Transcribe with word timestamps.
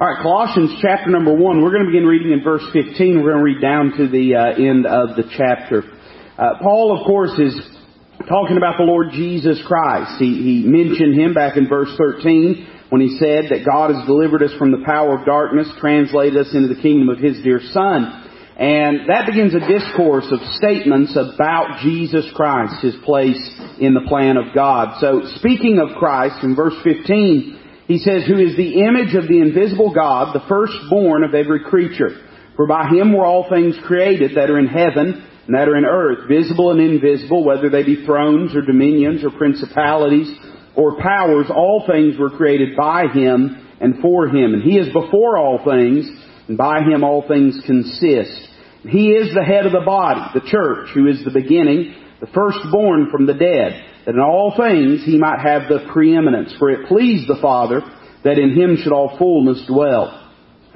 All 0.00 0.08
right, 0.08 0.20
Colossians 0.22 0.74
chapter 0.82 1.08
number 1.08 1.32
one. 1.32 1.62
We're 1.62 1.70
going 1.70 1.86
to 1.86 1.92
begin 1.92 2.04
reading 2.04 2.32
in 2.32 2.42
verse 2.42 2.66
15. 2.72 3.22
We're 3.22 3.30
going 3.30 3.46
to 3.46 3.54
read 3.54 3.62
down 3.62 3.94
to 3.94 4.08
the 4.10 4.34
uh, 4.34 4.58
end 4.58 4.86
of 4.90 5.14
the 5.14 5.22
chapter. 5.38 5.86
Uh, 6.34 6.58
Paul, 6.60 6.98
of 6.98 7.06
course, 7.06 7.30
is 7.38 7.54
talking 8.26 8.56
about 8.56 8.74
the 8.76 8.90
Lord 8.90 9.14
Jesus 9.14 9.62
Christ. 9.64 10.18
He, 10.18 10.34
he 10.42 10.66
mentioned 10.66 11.14
him 11.14 11.32
back 11.32 11.56
in 11.56 11.68
verse 11.68 11.94
13 11.96 12.90
when 12.90 13.02
he 13.02 13.22
said 13.22 13.54
that 13.54 13.62
God 13.62 13.94
has 13.94 14.04
delivered 14.04 14.42
us 14.42 14.50
from 14.58 14.72
the 14.72 14.82
power 14.84 15.14
of 15.14 15.26
darkness, 15.26 15.70
translated 15.78 16.42
us 16.42 16.50
into 16.52 16.74
the 16.74 16.82
kingdom 16.82 17.08
of 17.08 17.22
His 17.22 17.38
dear 17.44 17.60
Son. 17.70 18.02
And 18.58 19.06
that 19.06 19.30
begins 19.30 19.54
a 19.54 19.62
discourse 19.62 20.26
of 20.34 20.42
statements 20.58 21.14
about 21.14 21.86
Jesus 21.86 22.26
Christ, 22.34 22.82
His 22.82 22.98
place 23.06 23.38
in 23.78 23.94
the 23.94 24.10
plan 24.10 24.38
of 24.42 24.58
God. 24.58 24.98
So 24.98 25.22
speaking 25.38 25.78
of 25.78 25.94
Christ 26.02 26.42
in 26.42 26.58
verse 26.58 26.74
15, 26.82 27.62
he 27.86 27.98
says, 27.98 28.24
who 28.26 28.38
is 28.38 28.56
the 28.56 28.80
image 28.80 29.14
of 29.14 29.28
the 29.28 29.40
invisible 29.40 29.92
God, 29.92 30.34
the 30.34 30.48
firstborn 30.48 31.22
of 31.22 31.34
every 31.34 31.60
creature. 31.64 32.10
For 32.56 32.66
by 32.66 32.88
him 32.88 33.12
were 33.12 33.26
all 33.26 33.48
things 33.50 33.76
created 33.86 34.36
that 34.36 34.48
are 34.48 34.58
in 34.58 34.68
heaven 34.68 35.26
and 35.46 35.54
that 35.54 35.68
are 35.68 35.76
in 35.76 35.84
earth, 35.84 36.28
visible 36.28 36.70
and 36.70 36.80
invisible, 36.80 37.44
whether 37.44 37.68
they 37.68 37.82
be 37.82 38.06
thrones 38.06 38.56
or 38.56 38.62
dominions 38.62 39.22
or 39.22 39.30
principalities 39.30 40.34
or 40.74 41.00
powers, 41.00 41.46
all 41.54 41.84
things 41.86 42.18
were 42.18 42.30
created 42.30 42.76
by 42.76 43.06
him 43.12 43.76
and 43.80 44.00
for 44.00 44.28
him. 44.28 44.54
And 44.54 44.62
he 44.62 44.78
is 44.78 44.92
before 44.92 45.36
all 45.36 45.60
things, 45.64 46.08
and 46.48 46.56
by 46.56 46.80
him 46.80 47.04
all 47.04 47.26
things 47.28 47.60
consist. 47.66 48.48
He 48.88 49.08
is 49.10 49.34
the 49.34 49.44
head 49.44 49.66
of 49.66 49.72
the 49.72 49.84
body, 49.84 50.20
the 50.32 50.48
church, 50.48 50.88
who 50.94 51.06
is 51.06 51.22
the 51.24 51.30
beginning, 51.30 51.94
the 52.20 52.26
firstborn 52.28 53.08
from 53.10 53.26
the 53.26 53.34
dead 53.34 53.84
that 54.06 54.14
in 54.14 54.20
all 54.20 54.54
things 54.56 55.04
he 55.04 55.18
might 55.18 55.40
have 55.40 55.68
the 55.68 55.88
preeminence. 55.92 56.54
For 56.58 56.70
it 56.70 56.88
pleased 56.88 57.28
the 57.28 57.40
Father 57.40 57.80
that 58.22 58.38
in 58.38 58.54
him 58.54 58.76
should 58.76 58.92
all 58.92 59.16
fullness 59.18 59.64
dwell. 59.66 60.20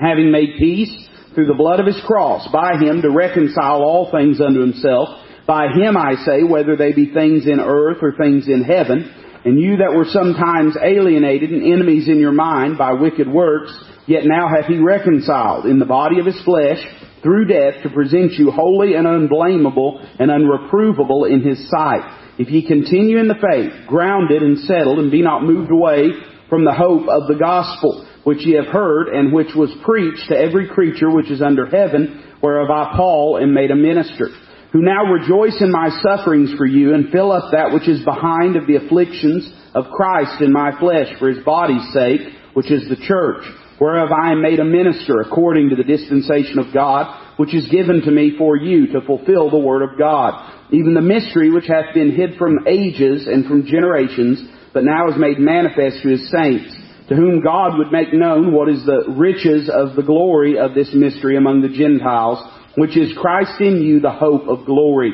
Having 0.00 0.30
made 0.30 0.58
peace 0.58 1.08
through 1.34 1.46
the 1.46 1.54
blood 1.54 1.80
of 1.80 1.86
his 1.86 2.00
cross, 2.06 2.48
by 2.52 2.78
him 2.78 3.02
to 3.02 3.10
reconcile 3.10 3.82
all 3.82 4.10
things 4.10 4.40
unto 4.40 4.60
himself. 4.60 5.08
By 5.46 5.68
him 5.68 5.96
I 5.96 6.14
say, 6.24 6.42
whether 6.42 6.76
they 6.76 6.92
be 6.92 7.12
things 7.12 7.46
in 7.46 7.60
earth 7.60 7.98
or 8.02 8.12
things 8.16 8.48
in 8.48 8.64
heaven. 8.64 9.14
And 9.44 9.60
you 9.60 9.78
that 9.78 9.94
were 9.94 10.06
sometimes 10.06 10.76
alienated 10.82 11.50
and 11.50 11.62
enemies 11.62 12.08
in 12.08 12.18
your 12.18 12.32
mind 12.32 12.76
by 12.76 12.92
wicked 12.92 13.28
works, 13.28 13.72
yet 14.06 14.24
now 14.24 14.48
hath 14.48 14.66
he 14.66 14.78
reconciled 14.78 15.64
in 15.66 15.78
the 15.78 15.86
body 15.86 16.18
of 16.18 16.26
his 16.26 16.40
flesh 16.44 16.78
through 17.22 17.46
death 17.46 17.82
to 17.82 17.90
present 17.90 18.32
you 18.32 18.50
holy 18.50 18.94
and 18.94 19.06
unblameable 19.06 20.00
and 20.18 20.30
unreprovable 20.30 21.30
in 21.30 21.42
his 21.42 21.68
sight 21.70 22.27
if 22.38 22.50
ye 22.50 22.66
continue 22.66 23.18
in 23.18 23.28
the 23.28 23.34
faith, 23.34 23.88
grounded 23.88 24.42
and 24.42 24.58
settled, 24.60 25.00
and 25.00 25.10
be 25.10 25.22
not 25.22 25.42
moved 25.42 25.70
away 25.70 26.10
from 26.48 26.64
the 26.64 26.72
hope 26.72 27.08
of 27.08 27.26
the 27.26 27.38
gospel, 27.38 28.06
which 28.24 28.46
ye 28.46 28.54
have 28.54 28.72
heard, 28.72 29.08
and 29.08 29.32
which 29.32 29.54
was 29.56 29.74
preached 29.84 30.28
to 30.28 30.38
every 30.38 30.68
creature 30.68 31.10
which 31.10 31.30
is 31.30 31.42
under 31.42 31.66
heaven, 31.66 32.24
whereof 32.40 32.70
I, 32.70 32.96
Paul, 32.96 33.38
am 33.42 33.52
made 33.52 33.70
a 33.70 33.76
minister, 33.76 34.28
who 34.72 34.82
now 34.82 35.04
rejoice 35.04 35.60
in 35.60 35.72
my 35.72 35.90
sufferings 36.02 36.54
for 36.56 36.66
you, 36.66 36.94
and 36.94 37.10
fill 37.10 37.32
up 37.32 37.50
that 37.52 37.72
which 37.72 37.88
is 37.88 38.04
behind 38.04 38.56
of 38.56 38.66
the 38.66 38.76
afflictions 38.76 39.50
of 39.74 39.86
Christ 39.90 40.40
in 40.40 40.52
my 40.52 40.78
flesh 40.78 41.08
for 41.18 41.28
his 41.28 41.44
body's 41.44 41.92
sake, 41.92 42.20
which 42.54 42.70
is 42.70 42.88
the 42.88 42.96
church, 42.96 43.44
whereof 43.80 44.10
I 44.12 44.32
am 44.32 44.42
made 44.42 44.60
a 44.60 44.64
minister 44.64 45.20
according 45.20 45.70
to 45.70 45.76
the 45.76 45.84
dispensation 45.84 46.58
of 46.58 46.72
God, 46.72 47.27
which 47.38 47.54
is 47.54 47.68
given 47.70 48.02
to 48.02 48.10
me 48.10 48.34
for 48.36 48.56
you 48.56 48.88
to 48.88 49.00
fulfill 49.00 49.48
the 49.48 49.58
word 49.58 49.82
of 49.82 49.96
God. 49.96 50.34
Even 50.72 50.92
the 50.92 51.00
mystery 51.00 51.50
which 51.50 51.68
hath 51.68 51.94
been 51.94 52.10
hid 52.10 52.36
from 52.36 52.66
ages 52.66 53.26
and 53.28 53.46
from 53.46 53.64
generations, 53.64 54.42
but 54.74 54.84
now 54.84 55.08
is 55.08 55.14
made 55.16 55.38
manifest 55.38 56.02
to 56.02 56.08
his 56.08 56.30
saints, 56.30 56.74
to 57.08 57.14
whom 57.14 57.40
God 57.40 57.78
would 57.78 57.92
make 57.92 58.12
known 58.12 58.52
what 58.52 58.68
is 58.68 58.84
the 58.84 59.14
riches 59.16 59.70
of 59.72 59.94
the 59.94 60.02
glory 60.02 60.58
of 60.58 60.74
this 60.74 60.90
mystery 60.92 61.36
among 61.36 61.62
the 61.62 61.68
Gentiles, 61.68 62.42
which 62.76 62.96
is 62.96 63.16
Christ 63.16 63.60
in 63.60 63.82
you, 63.82 64.00
the 64.00 64.10
hope 64.10 64.48
of 64.48 64.66
glory, 64.66 65.12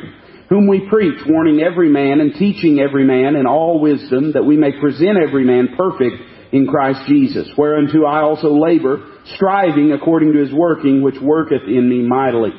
whom 0.48 0.67
we 0.67 0.89
preach, 0.89 1.20
warning 1.27 1.61
every 1.61 1.90
man 1.90 2.20
and 2.20 2.34
teaching 2.34 2.80
every 2.80 3.05
man 3.05 3.36
in 3.36 3.46
all 3.46 3.80
wisdom, 3.80 4.33
that 4.33 4.45
we 4.45 4.57
may 4.57 4.73
present 4.80 5.18
every 5.18 5.45
man 5.45 5.77
perfect 5.77 6.17
in 6.54 6.68
Christ 6.68 7.00
Jesus, 7.08 7.50
whereunto 7.58 8.04
I 8.04 8.22
also 8.22 8.54
labor, 8.54 9.04
striving 9.34 9.90
according 9.90 10.32
to 10.34 10.38
his 10.38 10.52
working, 10.54 11.02
which 11.02 11.20
worketh 11.20 11.66
in 11.66 11.88
me 11.88 12.06
mightily. 12.06 12.50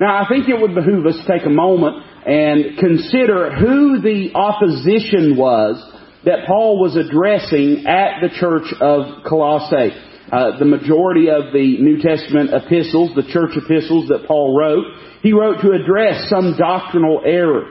Now, 0.00 0.20
I 0.20 0.28
think 0.28 0.48
it 0.48 0.60
would 0.60 0.74
behoove 0.74 1.06
us 1.06 1.14
to 1.14 1.38
take 1.38 1.46
a 1.46 1.50
moment 1.50 2.02
and 2.26 2.76
consider 2.78 3.54
who 3.54 4.00
the 4.02 4.34
opposition 4.34 5.36
was 5.36 5.78
that 6.24 6.48
Paul 6.48 6.80
was 6.82 6.96
addressing 6.96 7.86
at 7.86 8.18
the 8.26 8.34
church 8.34 8.74
of 8.80 9.22
Colossae. 9.22 9.94
Uh, 10.32 10.58
the 10.58 10.64
majority 10.64 11.30
of 11.30 11.52
the 11.52 11.78
New 11.78 12.02
Testament 12.02 12.50
epistles, 12.50 13.14
the 13.14 13.30
church 13.30 13.54
epistles 13.54 14.08
that 14.08 14.26
Paul 14.26 14.58
wrote, 14.58 14.84
he 15.22 15.32
wrote 15.32 15.60
to 15.62 15.70
address 15.70 16.28
some 16.28 16.56
doctrinal 16.58 17.22
error. 17.24 17.70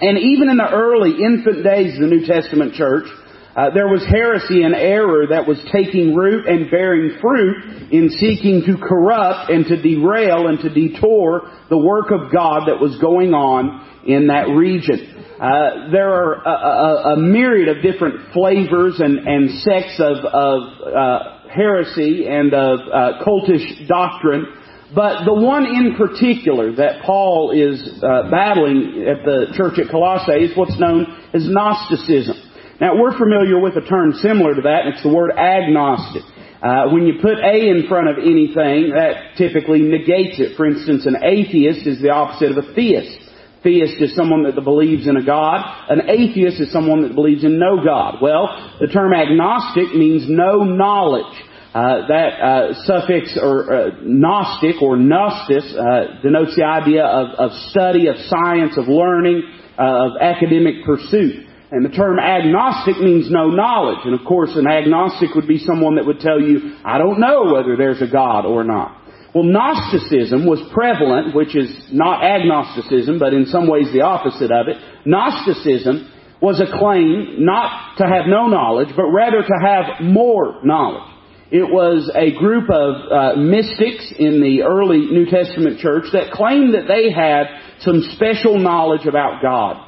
And 0.00 0.18
even 0.18 0.50
in 0.50 0.58
the 0.58 0.70
early 0.70 1.18
infant 1.18 1.64
days 1.64 1.94
of 1.94 2.02
the 2.02 2.14
New 2.14 2.26
Testament 2.26 2.74
church, 2.74 3.08
uh, 3.56 3.70
there 3.72 3.88
was 3.88 4.04
heresy 4.04 4.62
and 4.62 4.74
error 4.74 5.28
that 5.28 5.48
was 5.48 5.58
taking 5.72 6.14
root 6.14 6.46
and 6.46 6.70
bearing 6.70 7.16
fruit 7.22 7.90
in 7.90 8.10
seeking 8.10 8.62
to 8.66 8.76
corrupt 8.76 9.50
and 9.50 9.64
to 9.64 9.80
derail 9.80 10.48
and 10.48 10.60
to 10.60 10.68
detour 10.68 11.50
the 11.70 11.78
work 11.78 12.10
of 12.10 12.30
God 12.30 12.68
that 12.68 12.78
was 12.78 12.98
going 13.00 13.32
on 13.32 14.04
in 14.04 14.26
that 14.26 14.48
region. 14.52 15.24
Uh, 15.40 15.90
there 15.90 16.08
are 16.08 16.34
a, 16.34 16.50
a, 16.50 17.12
a, 17.12 17.16
myriad 17.16 17.74
of 17.74 17.82
different 17.82 18.32
flavors 18.32 19.00
and, 19.00 19.18
and 19.18 19.50
sects 19.60 20.00
of, 20.00 20.24
of 20.24 20.60
uh, 20.86 21.48
heresy 21.48 22.26
and 22.26 22.52
of 22.52 22.80
uh, 22.80 23.24
cultish 23.24 23.88
doctrine, 23.88 24.46
but 24.94 25.24
the 25.24 25.34
one 25.34 25.64
in 25.64 25.96
particular 25.96 26.76
that 26.76 27.02
Paul 27.04 27.52
is 27.52 28.02
uh, 28.02 28.30
battling 28.30 29.04
at 29.08 29.24
the 29.24 29.52
church 29.56 29.78
at 29.78 29.90
Colossae 29.90 30.44
is 30.44 30.56
what's 30.56 30.78
known 30.78 31.06
as 31.34 31.44
Gnosticism. 31.48 32.45
Now, 32.80 33.00
we're 33.00 33.16
familiar 33.16 33.58
with 33.58 33.76
a 33.76 33.86
term 33.88 34.12
similar 34.20 34.54
to 34.54 34.62
that, 34.62 34.84
and 34.84 34.94
it's 34.94 35.02
the 35.02 35.12
word 35.12 35.30
agnostic. 35.32 36.22
Uh, 36.62 36.92
when 36.92 37.06
you 37.06 37.14
put 37.22 37.38
a 37.38 37.70
in 37.70 37.86
front 37.88 38.08
of 38.08 38.18
anything, 38.18 38.92
that 38.92 39.36
typically 39.36 39.80
negates 39.80 40.40
it. 40.40 40.56
For 40.56 40.66
instance, 40.66 41.06
an 41.06 41.16
atheist 41.22 41.86
is 41.86 42.02
the 42.02 42.10
opposite 42.10 42.50
of 42.52 42.58
a 42.58 42.74
theist. 42.74 43.16
Theist 43.62 44.00
is 44.00 44.14
someone 44.14 44.42
that 44.44 44.62
believes 44.62 45.08
in 45.08 45.16
a 45.16 45.24
God. 45.24 45.64
An 45.88 46.08
atheist 46.08 46.60
is 46.60 46.70
someone 46.70 47.02
that 47.02 47.14
believes 47.14 47.44
in 47.44 47.58
no 47.58 47.82
God. 47.82 48.18
Well, 48.20 48.76
the 48.78 48.88
term 48.88 49.12
agnostic 49.14 49.94
means 49.94 50.24
no 50.28 50.64
knowledge. 50.64 51.32
Uh, 51.74 52.06
that 52.08 52.30
uh, 52.40 52.74
suffix 52.84 53.38
or 53.40 53.72
uh, 53.72 53.90
gnostic 54.02 54.80
or 54.80 54.96
gnostis 54.96 55.76
uh, 55.76 56.22
denotes 56.22 56.56
the 56.56 56.64
idea 56.64 57.04
of, 57.04 57.28
of, 57.38 57.52
study, 57.70 58.08
of 58.08 58.16
science, 58.28 58.78
of 58.78 58.88
learning, 58.88 59.42
uh, 59.78 60.06
of 60.06 60.12
academic 60.20 60.84
pursuit. 60.86 61.45
And 61.70 61.84
the 61.84 61.90
term 61.90 62.18
agnostic 62.18 62.98
means 62.98 63.30
no 63.30 63.48
knowledge. 63.48 63.98
And 64.04 64.14
of 64.14 64.24
course, 64.24 64.50
an 64.54 64.68
agnostic 64.68 65.34
would 65.34 65.48
be 65.48 65.58
someone 65.58 65.96
that 65.96 66.06
would 66.06 66.20
tell 66.20 66.40
you, 66.40 66.76
I 66.84 66.98
don't 66.98 67.18
know 67.18 67.52
whether 67.52 67.76
there's 67.76 68.00
a 68.00 68.06
God 68.06 68.46
or 68.46 68.62
not. 68.62 69.02
Well, 69.34 69.44
Gnosticism 69.44 70.46
was 70.46 70.62
prevalent, 70.72 71.34
which 71.34 71.54
is 71.56 71.68
not 71.92 72.24
agnosticism, 72.24 73.18
but 73.18 73.34
in 73.34 73.46
some 73.46 73.68
ways 73.68 73.92
the 73.92 74.02
opposite 74.02 74.50
of 74.50 74.68
it. 74.68 74.76
Gnosticism 75.04 76.10
was 76.40 76.60
a 76.60 76.78
claim 76.78 77.44
not 77.44 77.96
to 77.98 78.04
have 78.04 78.26
no 78.28 78.46
knowledge, 78.46 78.88
but 78.96 79.06
rather 79.06 79.42
to 79.42 79.56
have 79.60 80.00
more 80.02 80.60
knowledge. 80.64 81.12
It 81.50 81.70
was 81.70 82.10
a 82.14 82.32
group 82.38 82.70
of 82.70 83.12
uh, 83.12 83.36
mystics 83.36 84.12
in 84.18 84.40
the 84.40 84.62
early 84.62 84.98
New 84.98 85.26
Testament 85.26 85.80
church 85.80 86.06
that 86.12 86.32
claimed 86.32 86.74
that 86.74 86.88
they 86.88 87.10
had 87.12 87.46
some 87.80 88.02
special 88.14 88.58
knowledge 88.58 89.06
about 89.06 89.42
God. 89.42 89.82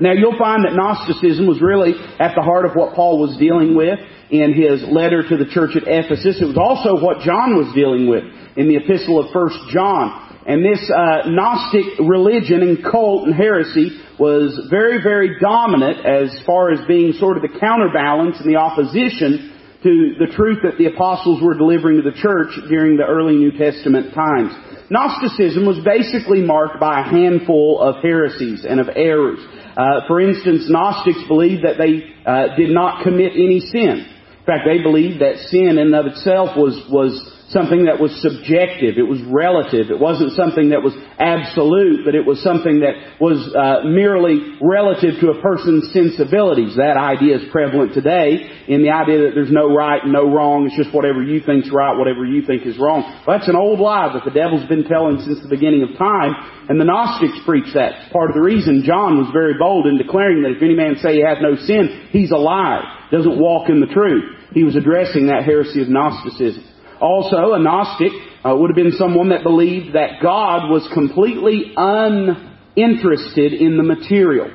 Now 0.00 0.12
you'll 0.12 0.38
find 0.38 0.64
that 0.64 0.74
Gnosticism 0.74 1.46
was 1.46 1.60
really 1.60 1.94
at 2.18 2.34
the 2.34 2.42
heart 2.42 2.66
of 2.66 2.74
what 2.74 2.94
Paul 2.94 3.18
was 3.18 3.36
dealing 3.38 3.74
with 3.74 3.98
in 4.30 4.54
his 4.54 4.84
letter 4.86 5.26
to 5.26 5.36
the 5.36 5.50
church 5.50 5.74
at 5.74 5.84
Ephesus. 5.86 6.38
It 6.40 6.46
was 6.46 6.60
also 6.60 7.02
what 7.02 7.20
John 7.26 7.56
was 7.56 7.74
dealing 7.74 8.06
with 8.06 8.22
in 8.56 8.68
the 8.68 8.76
epistle 8.76 9.18
of 9.18 9.34
1 9.34 9.72
John. 9.72 10.28
And 10.46 10.64
this 10.64 10.80
uh, 10.88 11.28
Gnostic 11.28 11.98
religion 12.00 12.62
and 12.62 12.80
cult 12.80 13.26
and 13.26 13.34
heresy 13.34 14.00
was 14.18 14.68
very, 14.70 15.02
very 15.02 15.38
dominant 15.40 16.06
as 16.06 16.32
far 16.46 16.70
as 16.70 16.80
being 16.86 17.12
sort 17.20 17.36
of 17.36 17.42
the 17.42 17.58
counterbalance 17.58 18.40
and 18.40 18.48
the 18.48 18.56
opposition 18.56 19.52
to 19.82 20.14
the 20.18 20.32
truth 20.34 20.58
that 20.62 20.78
the 20.78 20.86
apostles 20.86 21.42
were 21.42 21.54
delivering 21.54 22.02
to 22.02 22.02
the 22.02 22.16
church 22.16 22.50
during 22.68 22.96
the 22.96 23.04
early 23.04 23.36
New 23.36 23.52
Testament 23.52 24.14
times. 24.14 24.52
Gnosticism 24.90 25.66
was 25.66 25.78
basically 25.84 26.40
marked 26.40 26.80
by 26.80 27.00
a 27.00 27.04
handful 27.04 27.80
of 27.80 28.02
heresies 28.02 28.64
and 28.64 28.80
of 28.80 28.88
errors. 28.88 29.38
Uh, 29.78 30.00
for 30.08 30.20
instance, 30.20 30.64
Gnostics 30.68 31.22
believed 31.28 31.62
that 31.62 31.78
they 31.78 32.02
uh, 32.26 32.56
did 32.56 32.70
not 32.70 33.04
commit 33.04 33.32
any 33.34 33.60
sin. 33.60 34.04
In 34.40 34.44
fact, 34.44 34.66
they 34.66 34.82
believed 34.82 35.20
that 35.22 35.36
sin 35.50 35.78
in 35.78 35.78
and 35.78 35.94
of 35.94 36.06
itself 36.06 36.56
was 36.56 36.74
was 36.90 37.14
something 37.48 37.88
that 37.88 37.96
was 37.96 38.12
subjective. 38.20 39.00
It 39.00 39.08
was 39.08 39.24
relative. 39.24 39.88
It 39.88 39.98
wasn't 39.98 40.36
something 40.36 40.76
that 40.76 40.84
was 40.84 40.92
absolute, 41.16 42.04
but 42.04 42.14
it 42.14 42.28
was 42.28 42.44
something 42.44 42.84
that 42.84 43.16
was 43.16 43.40
uh, 43.56 43.88
merely 43.88 44.60
relative 44.60 45.16
to 45.24 45.32
a 45.32 45.40
person's 45.40 45.88
sensibilities. 45.96 46.76
That 46.76 47.00
idea 47.00 47.40
is 47.40 47.48
prevalent 47.48 47.96
today 47.96 48.52
in 48.68 48.84
the 48.84 48.92
idea 48.92 49.24
that 49.24 49.32
there's 49.32 49.52
no 49.52 49.72
right 49.72 50.04
and 50.04 50.12
no 50.12 50.28
wrong. 50.28 50.68
It's 50.68 50.76
just 50.76 50.92
whatever 50.92 51.24
you 51.24 51.40
think's 51.40 51.72
right, 51.72 51.96
whatever 51.96 52.28
you 52.28 52.44
think 52.44 52.68
is 52.68 52.76
wrong. 52.76 53.00
Well, 53.24 53.40
that's 53.40 53.48
an 53.48 53.56
old 53.56 53.80
lie 53.80 54.12
that 54.12 54.28
the 54.28 54.36
devil's 54.36 54.68
been 54.68 54.84
telling 54.84 55.24
since 55.24 55.40
the 55.40 55.48
beginning 55.48 55.88
of 55.88 55.96
time, 55.96 56.36
and 56.68 56.76
the 56.76 56.84
Gnostics 56.84 57.40
preach 57.48 57.72
that. 57.72 58.12
Part 58.12 58.28
of 58.28 58.36
the 58.36 58.44
reason 58.44 58.84
John 58.84 59.16
was 59.16 59.32
very 59.32 59.56
bold 59.56 59.88
in 59.88 59.96
declaring 59.96 60.44
that 60.44 60.52
if 60.52 60.62
any 60.62 60.76
man 60.76 61.00
say 61.00 61.16
he 61.16 61.24
hath 61.24 61.40
no 61.40 61.56
sin, 61.56 62.12
he's 62.12 62.30
a 62.30 62.36
liar, 62.36 62.84
doesn't 63.08 63.40
walk 63.40 63.72
in 63.72 63.80
the 63.80 63.88
truth. 63.88 64.36
He 64.52 64.64
was 64.64 64.76
addressing 64.76 65.32
that 65.32 65.44
heresy 65.44 65.80
of 65.80 65.88
Gnosticism. 65.88 66.64
Also, 67.00 67.54
a 67.54 67.58
Gnostic 67.58 68.12
uh, 68.44 68.54
would 68.56 68.70
have 68.70 68.76
been 68.76 68.92
someone 68.92 69.30
that 69.30 69.42
believed 69.42 69.94
that 69.94 70.20
God 70.22 70.70
was 70.70 70.88
completely 70.92 71.72
uninterested 71.76 73.52
in 73.52 73.76
the 73.76 73.82
material. 73.82 74.50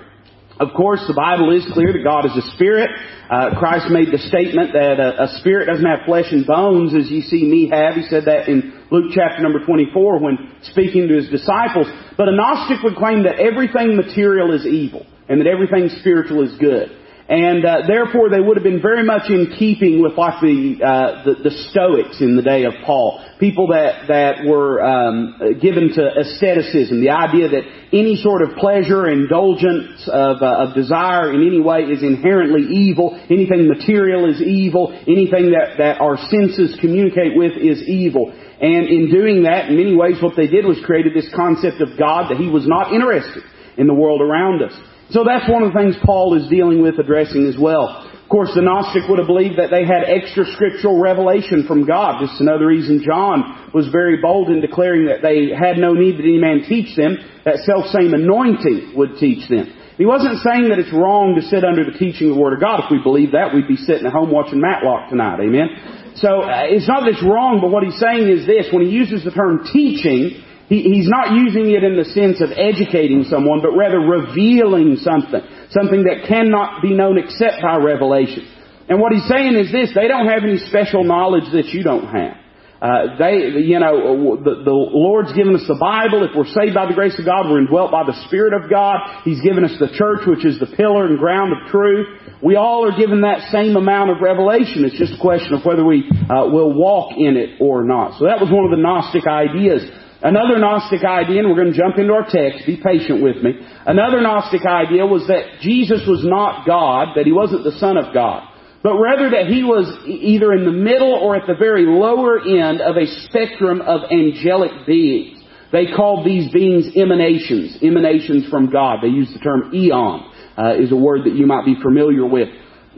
Of 0.60 0.70
course, 0.78 1.02
the 1.08 1.18
Bible 1.18 1.50
is 1.50 1.66
clear 1.74 1.94
that 1.94 2.04
God 2.06 2.30
is 2.30 2.38
a 2.38 2.46
spirit. 2.54 2.90
Uh, 3.30 3.58
Christ 3.58 3.90
made 3.90 4.14
the 4.14 4.22
statement 4.22 4.74
that 4.74 5.02
a, 5.02 5.26
a, 5.26 5.28
spirit 5.40 5.66
doesn't 5.66 5.86
have 5.86 6.06
flesh 6.06 6.30
and 6.30 6.46
bones 6.46 6.94
as 6.94 7.10
you 7.10 7.22
see 7.22 7.44
me 7.50 7.70
have. 7.74 7.96
He 7.96 8.06
said 8.06 8.26
that 8.26 8.48
in 8.48 8.86
Luke 8.92 9.10
chapter 9.16 9.42
number 9.42 9.66
24 9.66 10.20
when 10.20 10.38
speaking 10.62 11.08
to 11.08 11.16
his 11.16 11.28
disciples. 11.34 11.88
But 12.18 12.30
a 12.30 12.36
Gnostic 12.36 12.84
would 12.84 12.96
claim 12.96 13.24
that 13.24 13.42
everything 13.42 13.98
material 13.98 14.54
is 14.54 14.68
evil 14.68 15.08
and 15.28 15.42
that 15.42 15.48
everything 15.48 15.90
spiritual 16.00 16.46
is 16.46 16.54
good. 16.60 16.94
And 17.30 17.64
uh, 17.64 17.88
therefore, 17.88 18.30
they 18.30 18.42
would 18.42 18.58
have 18.58 18.66
been 18.66 18.82
very 18.82 19.04
much 19.04 19.30
in 19.30 19.56
keeping 19.58 20.04
with 20.04 20.18
like 20.18 20.42
the, 20.42 20.76
uh, 20.84 21.24
the, 21.24 21.50
the 21.50 21.56
Stoics 21.72 22.20
in 22.20 22.36
the 22.36 22.42
day 22.42 22.66
of 22.66 22.74
Paul, 22.86 23.24
people 23.40 23.68
that 23.68 24.08
that 24.10 24.44
were 24.44 24.84
um, 24.84 25.40
given 25.62 25.96
to 25.96 26.04
asceticism, 26.20 27.00
the 27.00 27.12
idea 27.12 27.48
that 27.48 27.64
any 27.94 28.18
sort 28.18 28.42
of 28.42 28.58
pleasure, 28.58 29.08
indulgence 29.08 30.04
of, 30.12 30.42
uh, 30.42 30.68
of 30.68 30.76
desire 30.76 31.32
in 31.32 31.48
any 31.48 31.62
way 31.62 31.84
is 31.84 32.04
inherently 32.04 32.68
evil. 32.68 33.16
Anything 33.30 33.72
material 33.72 34.30
is 34.30 34.42
evil. 34.42 34.92
Anything 35.08 35.56
that 35.56 35.80
that 35.80 36.02
our 36.02 36.18
senses 36.28 36.76
communicate 36.82 37.38
with 37.40 37.54
is 37.56 37.88
evil. 37.88 38.36
And 38.60 38.88
in 38.92 39.10
doing 39.10 39.44
that, 39.44 39.70
in 39.70 39.78
many 39.78 39.96
ways, 39.96 40.22
what 40.22 40.36
they 40.36 40.48
did 40.48 40.66
was 40.66 40.78
created 40.84 41.16
this 41.16 41.32
concept 41.34 41.80
of 41.80 41.98
God 41.98 42.32
that 42.32 42.38
He 42.38 42.50
was 42.50 42.68
not 42.68 42.92
interested 42.92 43.44
in 43.78 43.88
the 43.88 43.94
world 43.96 44.20
around 44.20 44.62
us. 44.62 44.76
So 45.14 45.22
that's 45.22 45.46
one 45.46 45.62
of 45.62 45.72
the 45.72 45.78
things 45.78 45.94
Paul 46.02 46.34
is 46.34 46.50
dealing 46.50 46.82
with 46.82 46.98
addressing 46.98 47.46
as 47.46 47.54
well. 47.54 48.02
Of 48.02 48.30
course, 48.34 48.50
the 48.58 48.66
Gnostic 48.66 49.06
would 49.06 49.22
have 49.22 49.30
believed 49.30 49.62
that 49.62 49.70
they 49.70 49.86
had 49.86 50.10
extra 50.10 50.42
scriptural 50.58 50.98
revelation 50.98 51.70
from 51.70 51.86
God. 51.86 52.18
Just 52.26 52.42
another 52.42 52.66
reason 52.66 53.06
John 53.06 53.70
was 53.78 53.94
very 53.94 54.18
bold 54.18 54.50
in 54.50 54.58
declaring 54.58 55.06
that 55.14 55.22
they 55.22 55.54
had 55.54 55.78
no 55.78 55.94
need 55.94 56.18
that 56.18 56.26
any 56.26 56.42
man 56.42 56.66
teach 56.66 56.98
them, 56.98 57.22
that 57.46 57.62
self-same 57.62 58.18
anointing 58.18 58.98
would 58.98 59.22
teach 59.22 59.46
them. 59.54 59.70
He 60.02 60.10
wasn't 60.10 60.42
saying 60.42 60.74
that 60.74 60.82
it's 60.82 60.90
wrong 60.90 61.38
to 61.38 61.46
sit 61.46 61.62
under 61.62 61.86
the 61.86 61.94
teaching 61.94 62.34
of 62.34 62.36
the 62.36 62.42
Word 62.42 62.58
of 62.58 62.66
God. 62.66 62.82
If 62.82 62.90
we 62.90 62.98
believe 62.98 63.38
that, 63.38 63.54
we'd 63.54 63.70
be 63.70 63.78
sitting 63.78 64.10
at 64.10 64.14
home 64.18 64.34
watching 64.34 64.58
Matlock 64.58 65.14
tonight. 65.14 65.38
Amen? 65.38 66.18
So, 66.18 66.42
uh, 66.42 66.66
it's 66.74 66.90
not 66.90 67.06
that 67.06 67.14
it's 67.14 67.22
wrong, 67.22 67.62
but 67.62 67.70
what 67.70 67.86
he's 67.86 68.02
saying 68.02 68.26
is 68.26 68.50
this. 68.50 68.74
When 68.74 68.82
he 68.82 68.90
uses 68.90 69.22
the 69.22 69.30
term 69.30 69.70
teaching, 69.70 70.42
he, 70.74 70.82
he's 70.90 71.08
not 71.08 71.38
using 71.38 71.70
it 71.70 71.86
in 71.86 72.02
the 72.02 72.10
sense 72.18 72.42
of 72.42 72.50
educating 72.50 73.30
someone, 73.30 73.62
but 73.62 73.78
rather 73.78 74.02
revealing 74.02 74.98
something. 74.98 75.42
Something 75.70 76.10
that 76.10 76.26
cannot 76.26 76.82
be 76.82 76.98
known 76.98 77.22
except 77.22 77.62
by 77.62 77.78
revelation. 77.78 78.50
And 78.90 79.00
what 79.00 79.14
he's 79.14 79.30
saying 79.30 79.54
is 79.54 79.72
this, 79.72 79.94
they 79.94 80.08
don't 80.10 80.26
have 80.26 80.42
any 80.42 80.58
special 80.58 81.04
knowledge 81.04 81.46
that 81.54 81.70
you 81.70 81.84
don't 81.84 82.10
have. 82.10 82.42
Uh, 82.82 83.16
they, 83.16 83.64
you 83.64 83.80
know, 83.80 84.36
the, 84.44 84.66
the 84.66 84.76
Lord's 84.76 85.32
given 85.32 85.56
us 85.56 85.64
the 85.70 85.80
Bible. 85.80 86.26
If 86.28 86.36
we're 86.36 86.50
saved 86.50 86.76
by 86.76 86.90
the 86.90 86.98
grace 86.98 87.16
of 87.16 87.24
God, 87.24 87.48
we're 87.48 87.62
indwelt 87.62 87.94
by 87.96 88.04
the 88.04 88.18
Spirit 88.28 88.52
of 88.52 88.68
God. 88.70 89.24
He's 89.24 89.40
given 89.40 89.64
us 89.64 89.72
the 89.80 89.88
church, 89.94 90.28
which 90.28 90.44
is 90.44 90.60
the 90.60 90.68
pillar 90.68 91.06
and 91.06 91.18
ground 91.18 91.54
of 91.54 91.72
truth. 91.72 92.10
We 92.44 92.58
all 92.58 92.84
are 92.84 92.98
given 92.98 93.22
that 93.22 93.54
same 93.56 93.78
amount 93.78 94.12
of 94.12 94.20
revelation. 94.20 94.84
It's 94.84 95.00
just 95.00 95.16
a 95.16 95.22
question 95.22 95.54
of 95.54 95.64
whether 95.64 95.86
we 95.86 96.04
uh, 96.28 96.52
will 96.52 96.74
walk 96.76 97.16
in 97.16 97.38
it 97.38 97.62
or 97.62 97.86
not. 97.86 98.20
So 98.20 98.26
that 98.26 98.44
was 98.44 98.52
one 98.52 98.68
of 98.68 98.72
the 98.76 98.84
Gnostic 98.84 99.24
ideas 99.32 99.88
Another 100.24 100.58
Gnostic 100.58 101.04
idea, 101.04 101.40
and 101.40 101.50
we're 101.50 101.62
going 101.62 101.74
to 101.74 101.78
jump 101.78 101.98
into 101.98 102.14
our 102.14 102.24
text, 102.24 102.66
be 102.66 102.80
patient 102.82 103.22
with 103.22 103.44
me. 103.44 103.60
Another 103.86 104.22
Gnostic 104.22 104.66
idea 104.66 105.06
was 105.06 105.28
that 105.28 105.60
Jesus 105.60 106.08
was 106.08 106.24
not 106.24 106.66
God, 106.66 107.10
that 107.18 107.26
He 107.26 107.34
wasn't 107.34 107.66
the 107.66 107.78
Son 107.78 107.98
of 107.98 108.14
God, 108.14 108.48
but 108.82 108.96
rather 108.96 109.32
that 109.32 109.48
He 109.48 109.64
was 109.64 109.84
either 110.08 110.54
in 110.54 110.64
the 110.64 110.72
middle 110.72 111.12
or 111.12 111.36
at 111.36 111.46
the 111.46 111.60
very 111.60 111.86
lower 111.86 112.40
end 112.40 112.80
of 112.80 112.96
a 112.96 113.06
spectrum 113.28 113.82
of 113.82 114.10
angelic 114.10 114.88
beings. 114.88 115.44
They 115.74 115.88
called 115.94 116.26
these 116.26 116.50
beings 116.54 116.96
emanations, 116.96 117.80
emanations 117.84 118.48
from 118.50 118.72
God. 118.72 119.00
They 119.02 119.10
used 119.10 119.36
the 119.36 119.40
term 119.40 119.76
eon, 119.76 120.32
uh, 120.56 120.76
is 120.80 120.94
a 120.94 120.96
word 120.96 121.26
that 121.26 121.36
you 121.36 121.48
might 121.48 121.66
be 121.66 121.76
familiar 121.82 122.26
with. 122.26 122.48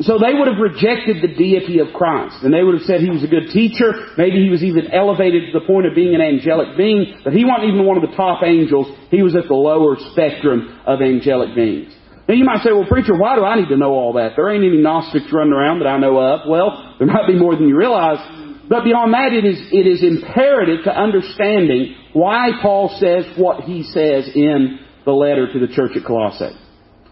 So 0.02 0.20
they 0.20 0.34
would 0.36 0.48
have 0.52 0.60
rejected 0.60 1.24
the 1.24 1.32
deity 1.36 1.80
of 1.80 1.94
Christ. 1.94 2.44
And 2.44 2.54
they 2.54 2.64
would 2.64 2.76
have 2.76 2.84
said 2.84 3.00
he 3.00 3.10
was 3.10 3.24
a 3.24 3.32
good 3.32 3.52
teacher. 3.56 4.12
Maybe 4.18 4.44
he 4.44 4.50
was 4.50 4.62
even 4.62 4.92
elevated 4.92 5.52
to 5.54 5.60
the 5.60 5.66
point 5.66 5.88
of 5.88 5.96
being 5.96 6.14
an 6.14 6.22
angelic 6.22 6.76
being. 6.76 7.22
But 7.24 7.32
he 7.32 7.46
wasn't 7.46 7.72
even 7.72 7.86
one 7.86 7.96
of 7.96 8.04
the 8.04 8.16
top 8.16 8.44
angels. 8.44 8.92
He 9.10 9.24
was 9.24 9.36
at 9.36 9.48
the 9.48 9.56
lower 9.56 9.96
spectrum 10.12 10.82
of 10.86 11.02
angelic 11.02 11.56
beings. 11.56 11.96
Now 12.28 12.34
you 12.34 12.44
might 12.44 12.64
say, 12.64 12.74
well 12.74 12.86
preacher, 12.90 13.16
why 13.16 13.36
do 13.36 13.46
I 13.46 13.56
need 13.56 13.70
to 13.70 13.78
know 13.78 13.92
all 13.92 14.14
that? 14.14 14.34
There 14.36 14.50
ain't 14.50 14.66
any 14.66 14.82
Gnostics 14.82 15.32
running 15.32 15.54
around 15.54 15.80
that 15.80 15.88
I 15.88 15.98
know 15.98 16.18
of. 16.20 16.50
Well, 16.50 16.96
there 17.00 17.08
might 17.08 17.28
be 17.28 17.40
more 17.40 17.56
than 17.56 17.70
you 17.70 17.78
realize. 17.78 18.20
But 18.68 18.84
beyond 18.84 19.14
that, 19.14 19.32
it 19.32 19.46
is, 19.46 19.62
it 19.72 19.88
is 19.88 20.04
imperative 20.04 20.84
to 20.86 20.92
understanding 20.92 21.96
why 22.14 22.50
Paul 22.62 22.98
says 23.00 23.26
what 23.38 23.64
he 23.64 23.84
says 23.84 24.28
in 24.34 24.80
the 25.06 25.12
letter 25.12 25.54
to 25.54 25.60
the 25.60 25.72
church 25.72 25.92
at 25.96 26.04
Colossae. 26.04 26.58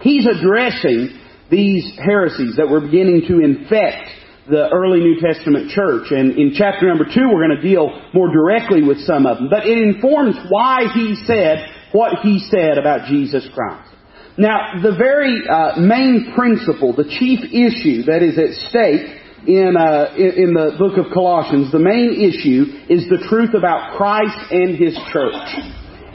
He's 0.01 0.25
addressing 0.25 1.19
these 1.53 1.85
heresies 2.01 2.57
that 2.57 2.67
were 2.67 2.81
beginning 2.81 3.29
to 3.29 3.39
infect 3.39 4.09
the 4.49 4.67
early 4.73 4.99
New 4.99 5.21
Testament 5.21 5.69
church. 5.69 6.09
And 6.09 6.35
in 6.35 6.53
chapter 6.57 6.87
number 6.87 7.05
two, 7.05 7.29
we're 7.29 7.45
going 7.45 7.55
to 7.55 7.61
deal 7.61 7.93
more 8.13 8.33
directly 8.33 8.81
with 8.81 8.99
some 9.05 9.25
of 9.25 9.37
them. 9.37 9.47
But 9.49 9.67
it 9.67 9.77
informs 9.77 10.35
why 10.49 10.89
he 10.93 11.15
said 11.25 11.69
what 11.93 12.19
he 12.23 12.39
said 12.49 12.77
about 12.77 13.07
Jesus 13.07 13.47
Christ. 13.53 13.93
Now, 14.35 14.81
the 14.81 14.97
very 14.97 15.45
uh, 15.45 15.79
main 15.79 16.33
principle, 16.33 16.95
the 16.95 17.05
chief 17.05 17.45
issue 17.53 18.09
that 18.09 18.25
is 18.25 18.33
at 18.41 18.49
stake 18.73 19.21
in, 19.45 19.77
uh, 19.77 20.17
in, 20.17 20.57
the 20.57 20.73
book 20.81 20.97
of 20.97 21.13
Colossians, 21.13 21.71
the 21.71 21.77
main 21.77 22.17
issue 22.17 22.65
is 22.89 23.05
the 23.13 23.21
truth 23.29 23.53
about 23.53 23.95
Christ 23.95 24.49
and 24.49 24.73
His 24.73 24.97
church. 25.13 25.37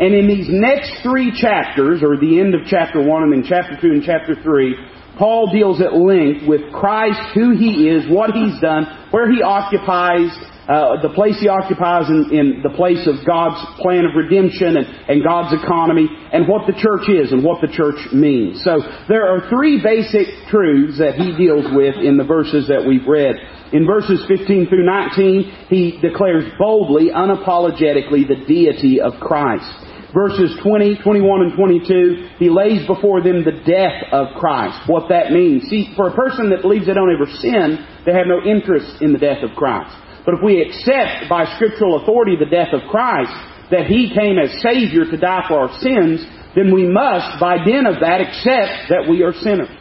And 0.02 0.14
in 0.14 0.26
these 0.26 0.50
next 0.50 0.99
three 1.02 1.31
chapters, 1.31 2.02
or 2.02 2.19
the 2.19 2.40
end 2.40 2.55
of 2.55 2.67
chapter 2.67 3.02
one 3.02 3.23
and 3.23 3.32
then 3.32 3.44
chapter 3.46 3.79
two 3.81 3.94
and 3.94 4.02
chapter 4.02 4.35
three, 4.43 4.75
Paul 5.19 5.50
deals 5.53 5.81
at 5.81 5.93
length 5.93 6.47
with 6.47 6.73
Christ, 6.73 7.19
who 7.35 7.50
He 7.50 7.91
is, 7.91 8.06
what 8.09 8.31
He's 8.31 8.59
done, 8.61 8.87
where 9.11 9.31
He 9.31 9.43
occupies, 9.43 10.31
uh, 10.70 11.03
the 11.03 11.11
place 11.12 11.35
He 11.41 11.49
occupies 11.49 12.09
in, 12.09 12.31
in, 12.31 12.62
the 12.62 12.70
place 12.70 13.03
of 13.11 13.26
God's 13.26 13.59
plan 13.83 14.07
of 14.07 14.14
redemption 14.14 14.78
and, 14.78 14.87
and 14.87 15.25
God's 15.26 15.52
economy, 15.59 16.07
and 16.33 16.47
what 16.47 16.71
the 16.71 16.78
church 16.78 17.11
is 17.11 17.33
and 17.33 17.42
what 17.42 17.61
the 17.61 17.66
church 17.66 17.99
means. 18.14 18.62
So 18.62 18.78
there 19.09 19.26
are 19.26 19.50
three 19.50 19.83
basic 19.83 20.47
truths 20.49 20.99
that 20.99 21.19
He 21.19 21.35
deals 21.35 21.66
with 21.75 21.97
in 21.99 22.16
the 22.16 22.25
verses 22.25 22.69
that 22.69 22.87
we've 22.87 23.07
read. 23.07 23.35
In 23.73 23.87
verses 23.87 24.25
15 24.28 24.69
through 24.69 24.87
19, 24.87 25.66
He 25.69 25.99
declares 26.00 26.45
boldly, 26.59 27.11
unapologetically, 27.11 28.23
the 28.23 28.47
deity 28.47 29.00
of 29.00 29.19
Christ 29.21 29.88
verses 30.15 30.57
20, 30.62 30.99
21, 31.03 31.43
and 31.43 31.53
22, 31.57 32.29
he 32.38 32.49
lays 32.49 32.87
before 32.87 33.23
them 33.23 33.45
the 33.45 33.61
death 33.67 34.09
of 34.12 34.37
Christ, 34.38 34.88
what 34.88 35.09
that 35.11 35.33
means. 35.33 35.69
See, 35.69 35.93
for 35.97 36.09
a 36.09 36.15
person 36.15 36.50
that 36.50 36.62
believes 36.62 36.87
they 36.87 36.95
don't 36.95 37.12
ever 37.12 37.31
sin, 37.41 37.85
they 38.07 38.12
have 38.12 38.27
no 38.27 38.41
interest 38.41 39.03
in 39.03 39.12
the 39.12 39.19
death 39.19 39.43
of 39.43 39.57
Christ. 39.57 39.95
But 40.25 40.35
if 40.35 40.45
we 40.45 40.61
accept 40.61 41.29
by 41.29 41.45
scriptural 41.57 42.03
authority 42.03 42.37
the 42.37 42.50
death 42.50 42.73
of 42.73 42.88
Christ, 42.91 43.33
that 43.71 43.87
He 43.87 44.12
came 44.12 44.38
as 44.38 44.62
Savior 44.62 45.05
to 45.05 45.17
die 45.17 45.45
for 45.49 45.61
our 45.61 45.73
sins, 45.81 46.25
then 46.57 46.73
we 46.73 46.88
must, 46.88 47.41
by 47.41 47.62
dint 47.65 47.87
of 47.87 48.00
that, 48.00 48.21
accept 48.21 48.88
that 48.88 49.07
we 49.09 49.23
are 49.23 49.33
sinners. 49.33 49.73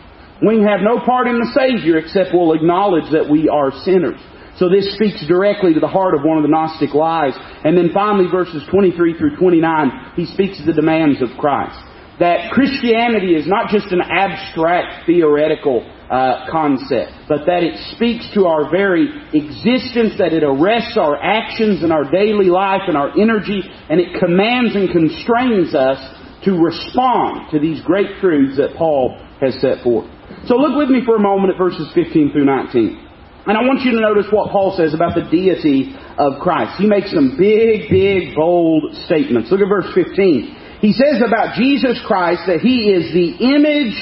We 0.45 0.61
have 0.61 0.81
no 0.83 0.99
part 1.03 1.27
in 1.27 1.39
the 1.39 1.51
Savior 1.55 1.97
except 1.97 2.29
we'll 2.33 2.53
acknowledge 2.53 3.11
that 3.11 3.29
we 3.29 3.49
are 3.49 3.71
sinners. 3.83 4.19
So 4.57 4.69
this 4.69 4.95
speaks 4.95 5.25
directly 5.27 5.73
to 5.73 5.79
the 5.79 5.87
heart 5.87 6.15
of 6.15 6.21
one 6.23 6.37
of 6.37 6.43
the 6.43 6.49
Gnostic 6.49 6.93
lies. 6.93 7.33
And 7.63 7.77
then 7.77 7.91
finally, 7.93 8.25
verses 8.29 8.63
23 8.69 9.17
through 9.17 9.37
29, 9.37 10.13
he 10.15 10.25
speaks 10.25 10.59
of 10.59 10.65
the 10.65 10.73
demands 10.73 11.21
of 11.21 11.29
Christ. 11.37 11.77
That 12.19 12.49
Christianity 12.51 13.35
is 13.35 13.45
not 13.45 13.69
just 13.69 13.91
an 13.91 14.01
abstract 14.01 15.05
theoretical 15.05 15.85
uh, 16.09 16.49
concept, 16.49 17.13
but 17.29 17.45
that 17.45 17.61
it 17.61 17.77
speaks 17.93 18.25
to 18.33 18.47
our 18.47 18.71
very 18.71 19.05
existence, 19.37 20.17
that 20.17 20.33
it 20.33 20.41
arrests 20.43 20.97
our 20.97 21.15
actions 21.21 21.83
and 21.83 21.93
our 21.93 22.09
daily 22.09 22.49
life 22.49 22.81
and 22.87 22.97
our 22.97 23.13
energy, 23.19 23.61
and 23.61 23.99
it 23.99 24.17
commands 24.19 24.73
and 24.73 24.89
constrains 24.89 25.75
us 25.75 26.01
to 26.43 26.57
respond 26.57 27.51
to 27.51 27.59
these 27.59 27.81
great 27.81 28.17
truths 28.19 28.57
that 28.57 28.73
Paul 28.75 29.21
has 29.39 29.53
set 29.61 29.83
forth. 29.83 30.09
So 30.47 30.55
look 30.55 30.75
with 30.75 30.89
me 30.89 31.05
for 31.05 31.17
a 31.17 31.21
moment 31.21 31.53
at 31.53 31.57
verses 31.59 31.91
15 31.93 32.31
through 32.31 32.45
19. 32.45 33.06
And 33.47 33.55
I 33.55 33.63
want 33.63 33.81
you 33.81 33.91
to 33.95 34.01
notice 34.01 34.27
what 34.29 34.51
Paul 34.51 34.75
says 34.75 34.93
about 34.93 35.15
the 35.15 35.23
deity 35.31 35.95
of 36.19 36.43
Christ. 36.43 36.75
He 36.77 36.85
makes 36.85 37.11
some 37.15 37.39
big, 37.39 37.89
big, 37.89 38.35
bold 38.35 38.93
statements. 39.07 39.49
Look 39.49 39.61
at 39.61 39.71
verse 39.71 39.87
15. 39.95 40.83
He 40.83 40.91
says 40.91 41.23
about 41.25 41.55
Jesus 41.55 41.95
Christ 42.05 42.43
that 42.47 42.59
He 42.59 42.91
is 42.91 43.13
the 43.15 43.39
image 43.39 43.95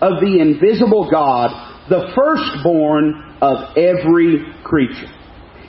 of 0.00 0.24
the 0.24 0.40
invisible 0.40 1.10
God, 1.10 1.52
the 1.88 2.08
firstborn 2.16 3.36
of 3.40 3.76
every 3.76 4.48
creature. 4.64 5.12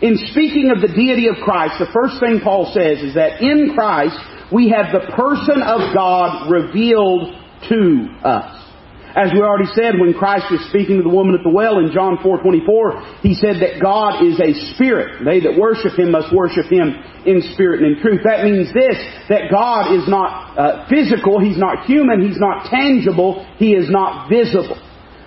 In 0.02 0.16
speaking 0.32 0.72
of 0.72 0.80
the 0.80 0.94
deity 0.96 1.28
of 1.28 1.36
Christ, 1.44 1.76
the 1.80 1.92
first 1.92 2.20
thing 2.20 2.40
Paul 2.44 2.72
says 2.74 3.04
is 3.04 3.16
that 3.16 3.42
in 3.42 3.74
Christ 3.76 4.16
we 4.54 4.70
have 4.70 4.94
the 4.94 5.12
person 5.12 5.62
of 5.62 5.94
God 5.94 6.50
revealed 6.50 7.36
to 7.68 8.08
us. 8.24 8.67
As 9.16 9.32
we 9.32 9.40
already 9.40 9.72
said, 9.74 9.96
when 10.00 10.14
Christ 10.14 10.52
was 10.52 10.60
speaking 10.70 10.98
to 10.98 11.04
the 11.04 11.14
woman 11.14 11.34
at 11.34 11.42
the 11.42 11.50
well 11.50 11.80
in 11.80 11.92
John 11.92 12.18
4:24, 12.18 13.24
he 13.24 13.34
said 13.34 13.64
that 13.64 13.80
God 13.82 14.24
is 14.24 14.40
a 14.40 14.54
spirit. 14.76 15.24
They 15.24 15.40
that 15.42 15.58
worship 15.58 15.98
him 15.98 16.12
must 16.12 16.34
worship 16.34 16.68
him 16.68 16.94
in 17.26 17.42
spirit 17.54 17.82
and 17.82 17.96
in 17.96 18.02
truth. 18.02 18.22
That 18.24 18.44
means 18.44 18.72
this, 18.74 18.98
that 19.30 19.50
God 19.50 19.96
is 19.96 20.08
not 20.08 20.58
uh, 20.58 20.90
physical, 20.90 21.40
he's 21.40 21.58
not 21.58 21.86
human, 21.86 22.22
he's 22.22 22.40
not 22.40 22.70
tangible, 22.70 23.48
he 23.58 23.74
is 23.74 23.90
not 23.90 24.30
visible. 24.30 24.78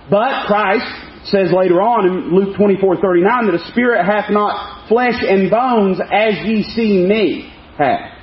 But 0.09 0.45
Christ 0.45 0.85
says 1.25 1.51
later 1.51 1.81
on 1.81 2.05
in 2.05 2.35
Luke 2.35 2.55
24:39 2.55 3.51
that 3.51 3.55
a 3.55 3.71
spirit 3.71 4.05
hath 4.05 4.29
not 4.29 4.87
flesh 4.87 5.21
and 5.21 5.49
bones 5.49 5.99
as 5.99 6.37
ye 6.45 6.63
see 6.63 7.05
me 7.05 7.51
have. 7.77 8.20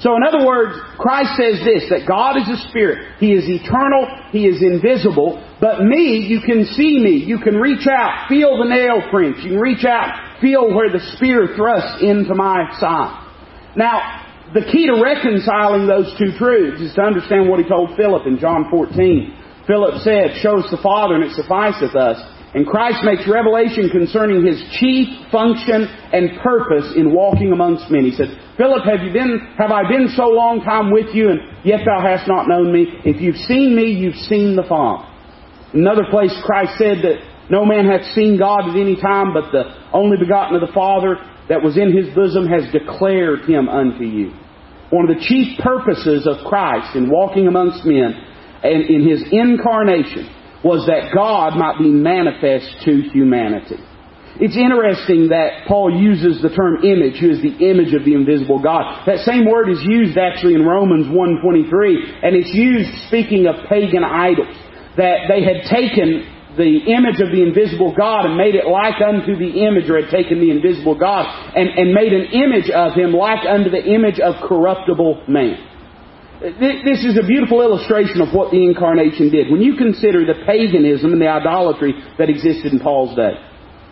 So 0.00 0.16
in 0.16 0.22
other 0.26 0.44
words, 0.44 0.74
Christ 0.98 1.38
says 1.38 1.62
this, 1.64 1.88
that 1.90 2.06
God 2.06 2.36
is 2.36 2.48
a 2.48 2.68
spirit. 2.68 3.20
He 3.20 3.32
is 3.32 3.44
eternal. 3.46 4.10
He 4.32 4.46
is 4.46 4.60
invisible. 4.60 5.38
But 5.60 5.82
me, 5.82 6.26
you 6.26 6.40
can 6.40 6.66
see 6.66 6.98
me. 6.98 7.22
You 7.24 7.38
can 7.38 7.56
reach 7.56 7.86
out, 7.86 8.28
feel 8.28 8.58
the 8.58 8.68
nail 8.68 9.08
prints. 9.10 9.40
You 9.42 9.50
can 9.52 9.60
reach 9.60 9.84
out, 9.84 10.40
feel 10.40 10.74
where 10.74 10.90
the 10.90 11.00
spear 11.16 11.54
thrusts 11.54 12.02
into 12.02 12.34
my 12.34 12.68
side. 12.80 13.22
Now, 13.76 14.24
the 14.52 14.66
key 14.70 14.86
to 14.86 15.00
reconciling 15.02 15.86
those 15.86 16.12
two 16.18 16.36
truths 16.38 16.82
is 16.82 16.94
to 16.94 17.02
understand 17.02 17.48
what 17.48 17.60
he 17.60 17.68
told 17.68 17.96
Philip 17.96 18.26
in 18.26 18.38
John 18.38 18.66
14. 18.70 19.66
Philip 19.66 20.02
said, 20.02 20.36
Show 20.42 20.58
us 20.58 20.70
the 20.70 20.82
Father 20.82 21.14
and 21.14 21.24
it 21.24 21.32
sufficeth 21.32 21.96
us. 21.96 22.18
And 22.54 22.64
Christ 22.66 23.02
makes 23.02 23.26
revelation 23.26 23.90
concerning 23.90 24.46
His 24.46 24.62
chief 24.78 25.08
function 25.32 25.90
and 26.14 26.38
purpose 26.40 26.94
in 26.94 27.12
walking 27.12 27.50
amongst 27.50 27.90
men. 27.90 28.04
He 28.04 28.12
said, 28.12 28.30
Philip, 28.56 28.84
have 28.86 29.02
you 29.02 29.12
been, 29.12 29.42
have 29.58 29.72
I 29.72 29.82
been 29.90 30.06
so 30.14 30.30
long 30.30 30.62
time 30.62 30.92
with 30.92 31.10
you 31.12 31.30
and 31.30 31.40
yet 31.64 31.80
thou 31.84 32.00
hast 32.00 32.28
not 32.28 32.46
known 32.46 32.72
me? 32.72 32.86
If 33.04 33.20
you've 33.20 33.42
seen 33.50 33.74
me, 33.74 33.90
you've 33.90 34.22
seen 34.30 34.54
the 34.54 34.62
Father. 34.62 35.10
Another 35.74 36.06
place 36.08 36.30
Christ 36.46 36.78
said 36.78 37.02
that 37.02 37.18
no 37.50 37.66
man 37.66 37.90
hath 37.90 38.06
seen 38.14 38.38
God 38.38 38.70
at 38.70 38.76
any 38.76 38.94
time, 38.94 39.34
but 39.34 39.50
the 39.50 39.74
only 39.92 40.16
begotten 40.16 40.54
of 40.54 40.62
the 40.62 40.72
Father 40.72 41.18
that 41.48 41.60
was 41.60 41.76
in 41.76 41.90
his 41.90 42.14
bosom 42.14 42.46
has 42.46 42.70
declared 42.70 43.50
him 43.50 43.68
unto 43.68 44.04
you. 44.04 44.30
One 44.90 45.10
of 45.10 45.18
the 45.18 45.26
chief 45.26 45.58
purposes 45.58 46.28
of 46.30 46.46
Christ 46.46 46.94
in 46.94 47.10
walking 47.10 47.48
amongst 47.48 47.84
men 47.84 48.14
and 48.62 48.86
in 48.86 49.02
his 49.02 49.24
incarnation 49.32 50.30
was 50.64 50.88
that 50.88 51.12
God 51.14 51.56
might 51.60 51.78
be 51.78 51.92
manifest 51.92 52.82
to 52.88 53.02
humanity. 53.12 53.76
It's 54.40 54.58
interesting 54.58 55.28
that 55.30 55.68
Paul 55.68 55.94
uses 55.94 56.42
the 56.42 56.50
term 56.50 56.82
image, 56.82 57.22
who 57.22 57.30
is 57.30 57.38
the 57.38 57.54
image 57.70 57.94
of 57.94 58.02
the 58.02 58.18
invisible 58.18 58.58
God. 58.58 59.06
That 59.06 59.22
same 59.22 59.46
word 59.46 59.70
is 59.70 59.78
used 59.86 60.18
actually 60.18 60.58
in 60.58 60.66
Romans 60.66 61.06
1.23, 61.06 62.24
and 62.24 62.34
it's 62.34 62.50
used 62.50 62.90
speaking 63.06 63.46
of 63.46 63.68
pagan 63.68 64.02
idols. 64.02 64.50
That 64.96 65.30
they 65.30 65.46
had 65.46 65.70
taken 65.70 66.26
the 66.56 66.86
image 66.86 67.22
of 67.22 67.30
the 67.30 67.42
invisible 67.42 67.94
God 67.94 68.26
and 68.26 68.36
made 68.36 68.54
it 68.54 68.66
like 68.66 68.98
unto 68.98 69.38
the 69.38 69.66
image, 69.66 69.90
or 69.90 70.02
had 70.02 70.10
taken 70.10 70.40
the 70.40 70.50
invisible 70.50 70.98
God 70.98 71.26
and, 71.54 71.68
and 71.70 71.94
made 71.94 72.12
an 72.12 72.34
image 72.34 72.70
of 72.70 72.94
him 72.94 73.12
like 73.12 73.46
unto 73.46 73.70
the 73.70 73.82
image 73.82 74.18
of 74.18 74.34
corruptible 74.42 75.22
man. 75.28 75.58
This 76.44 77.00
is 77.00 77.16
a 77.16 77.26
beautiful 77.26 77.62
illustration 77.62 78.20
of 78.20 78.34
what 78.36 78.52
the 78.52 78.60
incarnation 78.60 79.30
did. 79.32 79.50
When 79.50 79.62
you 79.62 79.76
consider 79.80 80.28
the 80.28 80.44
paganism 80.44 81.16
and 81.16 81.22
the 81.22 81.28
idolatry 81.28 81.96
that 82.18 82.28
existed 82.28 82.70
in 82.70 82.80
Paul's 82.80 83.16
day. 83.16 83.32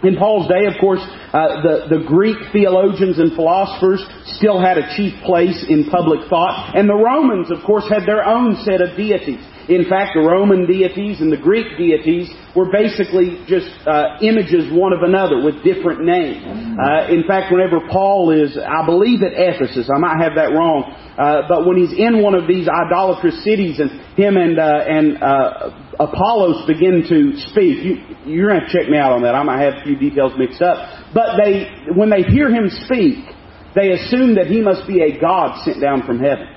In 0.05 0.17
Paul's 0.17 0.49
day, 0.53 0.67
of 0.67 0.75
course, 0.79 1.01
uh, 1.01 1.63
the, 1.65 1.87
the 1.89 2.05
Greek 2.05 2.37
theologians 2.53 3.19
and 3.19 3.33
philosophers 3.33 4.05
still 4.37 4.61
had 4.61 4.77
a 4.77 4.85
chief 4.97 5.17
place 5.25 5.65
in 5.67 5.89
public 5.89 6.29
thought, 6.29 6.77
and 6.77 6.91
the 6.91 6.95
Romans, 6.95 7.51
of 7.51 7.65
course, 7.65 7.89
had 7.89 8.05
their 8.05 8.27
own 8.27 8.61
set 8.69 8.83
of 8.83 8.99
deities. 8.99 9.41
In 9.69 9.89
fact, 9.89 10.13
the 10.15 10.21
Roman 10.21 10.67
deities 10.67 11.21
and 11.21 11.31
the 11.31 11.37
Greek 11.37 11.79
deities 11.79 12.31
were 12.57 12.67
basically 12.71 13.39
just 13.47 13.71
uh, 13.87 14.19
images 14.21 14.67
one 14.73 14.93
of 14.93 15.03
another 15.03 15.39
with 15.43 15.63
different 15.63 16.03
names. 16.03 16.43
Uh, 16.43 17.07
in 17.15 17.23
fact, 17.27 17.53
whenever 17.53 17.79
Paul 17.87 18.35
is, 18.35 18.59
I 18.59 18.85
believe 18.85 19.23
at 19.23 19.33
Ephesus, 19.33 19.89
I 19.89 19.99
might 19.99 20.19
have 20.19 20.35
that 20.35 20.51
wrong, 20.51 20.91
uh, 21.17 21.47
but 21.49 21.67
when 21.67 21.79
he's 21.79 21.95
in 21.95 22.23
one 22.23 22.35
of 22.35 22.49
these 22.49 22.67
idolatrous 22.67 23.45
cities 23.45 23.79
and 23.79 23.91
him 24.19 24.37
and 24.37 24.59
uh, 24.59 24.83
and 24.83 25.23
uh, 25.23 25.71
Apollos 26.01 26.67
begin 26.67 27.07
to 27.09 27.39
speak, 27.53 27.85
you, 27.85 27.95
you're 28.27 28.51
going 28.51 28.67
to 28.67 28.73
check 28.73 28.91
me 28.91 28.99
out 28.99 29.13
on 29.13 29.23
that. 29.23 29.35
I 29.35 29.43
might 29.43 29.63
have 29.63 29.75
a 29.81 29.83
few 29.85 29.97
details 29.97 30.33
mixed 30.37 30.61
up. 30.61 30.77
But 31.15 31.39
they, 31.39 31.71
when 31.95 32.11
they 32.11 32.23
hear 32.23 32.51
him 32.51 32.69
speak, 32.85 33.25
they 33.75 33.93
assume 33.93 34.35
that 34.37 34.47
he 34.47 34.61
must 34.61 34.87
be 34.87 35.03
a 35.03 35.21
God 35.21 35.63
sent 35.65 35.81
down 35.81 36.05
from 36.05 36.19
heaven 36.19 36.52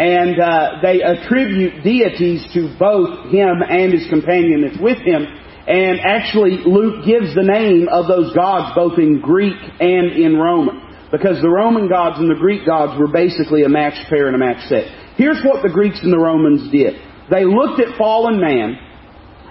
and 0.00 0.40
uh, 0.40 0.80
they 0.80 1.02
attribute 1.02 1.84
deities 1.84 2.40
to 2.54 2.74
both 2.78 3.28
him 3.28 3.60
and 3.60 3.92
his 3.92 4.08
companion 4.08 4.64
that's 4.64 4.80
with 4.80 4.96
him. 4.96 5.26
And 5.68 6.00
actually, 6.00 6.64
Luke 6.64 7.04
gives 7.04 7.34
the 7.34 7.44
name 7.44 7.86
of 7.92 8.08
those 8.08 8.34
gods 8.34 8.72
both 8.74 8.98
in 8.98 9.20
Greek 9.20 9.60
and 9.78 10.16
in 10.16 10.38
Roman. 10.38 10.80
Because 11.12 11.42
the 11.42 11.50
Roman 11.50 11.86
gods 11.86 12.18
and 12.18 12.30
the 12.30 12.40
Greek 12.40 12.64
gods 12.64 12.98
were 12.98 13.12
basically 13.12 13.64
a 13.64 13.68
matched 13.68 14.08
pair 14.08 14.26
and 14.26 14.34
a 14.34 14.38
matched 14.38 14.68
set. 14.70 14.88
Here's 15.16 15.44
what 15.44 15.62
the 15.62 15.68
Greeks 15.68 16.00
and 16.02 16.12
the 16.12 16.18
Romans 16.18 16.72
did. 16.72 16.94
They 17.30 17.44
looked 17.44 17.78
at 17.78 17.98
fallen 17.98 18.40
man, 18.40 18.78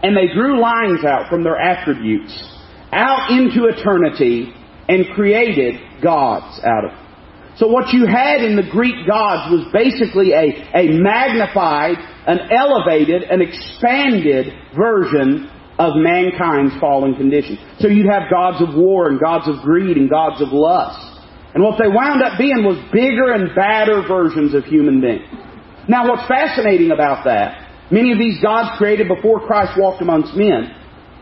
and 0.01 0.17
they 0.17 0.33
drew 0.33 0.59
lines 0.59 1.05
out 1.05 1.29
from 1.29 1.43
their 1.43 1.59
attributes 1.59 2.33
out 2.91 3.29
into 3.29 3.67
eternity 3.67 4.51
and 4.87 5.05
created 5.13 5.75
gods 6.01 6.59
out 6.65 6.85
of 6.85 6.91
it. 6.91 7.08
So 7.59 7.67
what 7.67 7.91
you 7.91 8.07
had 8.07 8.39
in 8.39 8.55
the 8.55 8.63
Greek 8.71 8.95
gods 9.05 9.51
was 9.51 9.67
basically 9.75 10.31
a, 10.31 10.63
a 10.71 10.95
magnified, 10.95 11.99
an 12.25 12.39
elevated, 12.55 13.23
an 13.23 13.43
expanded 13.43 14.47
version 14.71 15.51
of 15.77 15.99
mankind's 15.99 16.71
fallen 16.79 17.15
condition. 17.15 17.59
So 17.79 17.89
you'd 17.89 18.07
have 18.07 18.31
gods 18.31 18.63
of 18.63 18.79
war 18.79 19.09
and 19.09 19.19
gods 19.19 19.49
of 19.49 19.59
greed 19.59 19.97
and 19.97 20.09
gods 20.09 20.41
of 20.41 20.55
lust. 20.55 21.19
And 21.53 21.61
what 21.61 21.75
they 21.77 21.89
wound 21.89 22.23
up 22.23 22.39
being 22.39 22.63
was 22.63 22.79
bigger 22.93 23.35
and 23.35 23.53
badder 23.53 24.07
versions 24.07 24.55
of 24.55 24.63
human 24.63 25.01
beings. 25.01 25.27
Now 25.89 26.07
what's 26.07 26.27
fascinating 26.29 26.91
about 26.91 27.25
that, 27.25 27.91
many 27.91 28.13
of 28.13 28.19
these 28.19 28.41
gods 28.41 28.77
created 28.77 29.09
before 29.09 29.45
Christ 29.45 29.73
walked 29.77 30.01
amongst 30.01 30.33
men, 30.33 30.71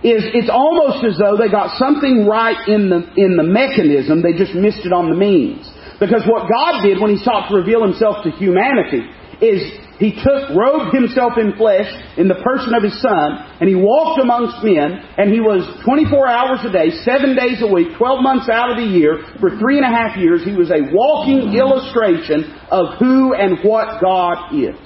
is 0.04 0.22
it's 0.38 0.52
almost 0.54 1.04
as 1.04 1.18
though 1.18 1.36
they 1.36 1.50
got 1.50 1.80
something 1.80 2.28
right 2.28 2.68
in 2.68 2.90
the, 2.90 3.10
in 3.18 3.38
the 3.38 3.48
mechanism, 3.48 4.22
they 4.22 4.38
just 4.38 4.54
missed 4.54 4.86
it 4.86 4.94
on 4.94 5.10
the 5.10 5.16
means. 5.16 5.66
Because 6.00 6.24
what 6.28 6.50
God 6.50 6.84
did 6.84 7.02
when 7.02 7.16
He 7.16 7.24
sought 7.24 7.50
to 7.50 7.56
reveal 7.56 7.84
Himself 7.84 8.24
to 8.24 8.32
humanity 8.32 9.02
is 9.42 9.62
He 9.98 10.14
took, 10.14 10.54
robed 10.54 10.94
Himself 10.94 11.34
in 11.38 11.58
flesh 11.58 11.90
in 12.18 12.28
the 12.28 12.38
person 12.46 12.74
of 12.74 12.84
His 12.84 13.00
Son, 13.02 13.42
and 13.60 13.68
He 13.68 13.76
walked 13.76 14.22
amongst 14.22 14.64
men, 14.64 15.02
and 15.18 15.34
He 15.34 15.42
was 15.42 15.66
24 15.86 16.28
hours 16.28 16.60
a 16.64 16.72
day, 16.72 16.92
7 17.02 17.36
days 17.36 17.62
a 17.62 17.68
week, 17.68 17.98
12 17.98 18.22
months 18.22 18.50
out 18.50 18.70
of 18.70 18.78
the 18.78 18.86
year, 18.86 19.26
for 19.40 19.58
three 19.58 19.78
and 19.78 19.86
a 19.86 19.90
half 19.90 20.18
years, 20.18 20.44
He 20.44 20.54
was 20.54 20.70
a 20.70 20.94
walking 20.94 21.54
illustration 21.54 22.46
of 22.70 22.98
who 23.00 23.34
and 23.34 23.58
what 23.64 24.02
God 24.02 24.54
is. 24.54 24.78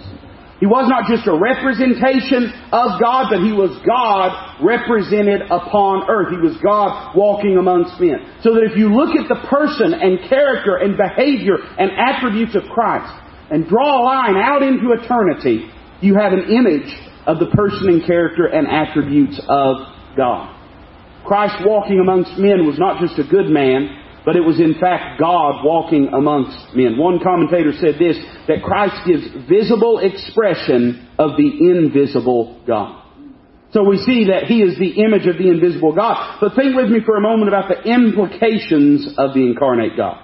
He 0.61 0.69
was 0.69 0.85
not 0.85 1.09
just 1.09 1.25
a 1.25 1.33
representation 1.33 2.53
of 2.69 3.01
God, 3.01 3.33
but 3.33 3.41
He 3.41 3.49
was 3.49 3.73
God 3.81 4.61
represented 4.61 5.41
upon 5.49 6.05
earth. 6.05 6.29
He 6.29 6.37
was 6.37 6.53
God 6.61 7.17
walking 7.17 7.57
amongst 7.57 7.97
men. 7.97 8.21
So 8.45 8.53
that 8.53 8.69
if 8.69 8.77
you 8.77 8.93
look 8.93 9.17
at 9.17 9.25
the 9.25 9.41
person 9.49 9.97
and 9.97 10.21
character 10.29 10.77
and 10.77 10.93
behavior 10.93 11.57
and 11.57 11.89
attributes 11.97 12.53
of 12.53 12.69
Christ 12.69 13.09
and 13.49 13.65
draw 13.65 13.89
a 13.89 14.05
line 14.05 14.37
out 14.37 14.61
into 14.61 14.93
eternity, 14.93 15.65
you 15.99 16.13
have 16.13 16.31
an 16.31 16.45
image 16.53 16.93
of 17.25 17.41
the 17.41 17.49
person 17.57 17.89
and 17.89 18.05
character 18.05 18.45
and 18.45 18.69
attributes 18.69 19.41
of 19.49 19.81
God. 20.15 20.53
Christ 21.25 21.57
walking 21.65 21.99
amongst 21.99 22.37
men 22.37 22.69
was 22.69 22.77
not 22.77 23.01
just 23.01 23.17
a 23.17 23.25
good 23.25 23.49
man, 23.49 24.00
but 24.25 24.35
it 24.35 24.41
was 24.41 24.59
in 24.59 24.75
fact 24.79 25.19
God 25.19 25.63
walking 25.63 26.09
amongst 26.13 26.75
men. 26.75 26.97
One 26.97 27.19
commentator 27.23 27.73
said 27.73 27.95
this, 27.97 28.17
that 28.47 28.63
Christ 28.63 28.95
gives 29.05 29.25
visible 29.49 29.99
expression 29.99 31.09
of 31.17 31.37
the 31.37 31.49
invisible 31.71 32.61
God. 32.67 33.01
So 33.71 33.83
we 33.83 33.97
see 33.97 34.27
that 34.27 34.45
He 34.45 34.61
is 34.61 34.77
the 34.77 35.01
image 35.01 35.27
of 35.27 35.37
the 35.37 35.49
invisible 35.49 35.95
God. 35.95 36.39
But 36.41 36.55
think 36.55 36.75
with 36.75 36.89
me 36.89 36.99
for 37.05 37.15
a 37.15 37.21
moment 37.21 37.47
about 37.47 37.69
the 37.69 37.81
implications 37.87 39.15
of 39.17 39.33
the 39.33 39.47
incarnate 39.47 39.95
God. 39.95 40.19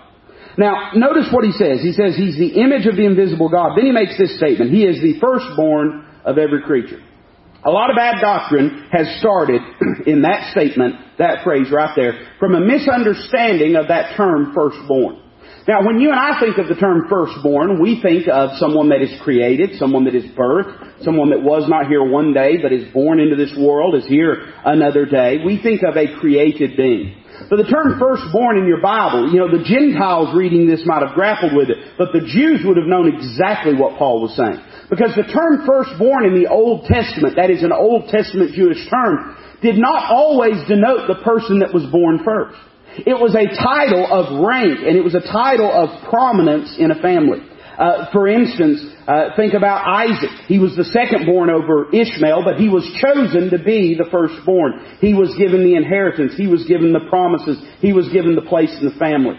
Now, 0.57 0.91
notice 0.95 1.31
what 1.31 1.45
He 1.45 1.51
says. 1.53 1.79
He 1.81 1.93
says 1.93 2.15
He's 2.17 2.37
the 2.37 2.59
image 2.59 2.85
of 2.85 2.97
the 2.97 3.05
invisible 3.05 3.47
God. 3.47 3.77
Then 3.77 3.85
He 3.85 3.91
makes 3.91 4.17
this 4.17 4.37
statement. 4.37 4.71
He 4.71 4.83
is 4.83 5.01
the 5.01 5.19
firstborn 5.19 6.05
of 6.25 6.37
every 6.37 6.61
creature. 6.61 6.99
A 7.67 7.71
lot 7.71 7.89
of 7.89 7.97
bad 7.97 8.21
doctrine 8.21 8.87
has 8.93 9.19
started 9.19 9.61
in 10.07 10.21
that 10.21 10.51
statement, 10.51 10.95
that 11.17 11.43
phrase 11.43 11.67
right 11.69 11.91
there, 11.97 12.13
from 12.39 12.55
a 12.55 12.61
misunderstanding 12.61 13.75
of 13.75 13.89
that 13.89 14.15
term 14.15 14.53
firstborn. 14.55 15.19
Now, 15.67 15.85
when 15.85 15.99
you 15.99 16.11
and 16.11 16.19
I 16.19 16.39
think 16.39 16.57
of 16.59 16.69
the 16.69 16.79
term 16.79 17.07
firstborn, 17.09 17.81
we 17.81 17.99
think 18.01 18.29
of 18.31 18.55
someone 18.55 18.87
that 18.95 19.01
is 19.01 19.11
created, 19.19 19.75
someone 19.75 20.05
that 20.05 20.15
is 20.15 20.23
birthed, 20.31 21.03
someone 21.03 21.31
that 21.31 21.43
was 21.43 21.67
not 21.67 21.87
here 21.87 22.07
one 22.07 22.33
day 22.33 22.55
but 22.61 22.71
is 22.71 22.87
born 22.93 23.19
into 23.19 23.35
this 23.35 23.53
world, 23.59 23.95
is 23.95 24.07
here 24.07 24.47
another 24.63 25.05
day. 25.05 25.43
We 25.45 25.61
think 25.61 25.83
of 25.83 25.97
a 25.97 26.17
created 26.21 26.77
being. 26.77 27.21
But 27.49 27.57
the 27.57 27.67
term 27.67 27.99
firstborn 27.99 28.59
in 28.59 28.65
your 28.65 28.79
Bible, 28.79 29.27
you 29.27 29.39
know, 29.39 29.51
the 29.51 29.67
Gentiles 29.67 30.33
reading 30.33 30.67
this 30.67 30.83
might 30.85 31.05
have 31.05 31.13
grappled 31.13 31.51
with 31.53 31.69
it, 31.69 31.77
but 31.97 32.13
the 32.13 32.23
Jews 32.23 32.63
would 32.63 32.77
have 32.77 32.87
known 32.87 33.11
exactly 33.11 33.75
what 33.75 33.99
Paul 33.99 34.21
was 34.21 34.35
saying. 34.37 34.63
Because 34.89 35.15
the 35.15 35.27
term 35.27 35.67
firstborn 35.67 36.25
in 36.25 36.41
the 36.41 36.47
Old 36.49 36.85
Testament, 36.85 37.35
that 37.35 37.49
is 37.49 37.63
an 37.63 37.73
Old 37.73 38.07
Testament 38.07 38.53
Jewish 38.53 38.79
term, 38.89 39.35
did 39.61 39.77
not 39.77 40.11
always 40.11 40.55
denote 40.67 41.07
the 41.07 41.19
person 41.23 41.59
that 41.59 41.73
was 41.73 41.83
born 41.91 42.23
first. 42.23 42.55
It 43.05 43.19
was 43.19 43.35
a 43.35 43.45
title 43.45 44.07
of 44.09 44.41
rank, 44.41 44.79
and 44.81 44.95
it 44.95 45.03
was 45.03 45.13
a 45.13 45.21
title 45.21 45.69
of 45.69 46.09
prominence 46.09 46.77
in 46.79 46.89
a 46.89 47.01
family. 47.01 47.39
Uh, 47.77 48.09
for 48.11 48.27
instance, 48.27 48.81
uh, 49.07 49.35
think 49.35 49.53
about 49.53 49.85
Isaac. 49.85 50.31
He 50.47 50.57
was 50.57 50.75
the 50.75 50.85
second 50.85 51.27
born 51.27 51.51
over 51.51 51.93
Ishmael, 51.93 52.41
but 52.43 52.57
he 52.57 52.69
was 52.69 52.81
chosen 52.97 53.51
to 53.51 53.63
be 53.63 53.93
the 53.93 54.09
firstborn. 54.09 54.97
He 54.99 55.13
was 55.13 55.35
given 55.37 55.63
the 55.63 55.75
inheritance. 55.75 56.33
He 56.35 56.47
was 56.47 56.65
given 56.65 56.91
the 56.91 57.05
promises. 57.09 57.61
He 57.79 57.93
was 57.93 58.09
given 58.09 58.33
the 58.33 58.41
place 58.41 58.73
in 58.81 58.89
the 58.89 58.97
family. 58.97 59.37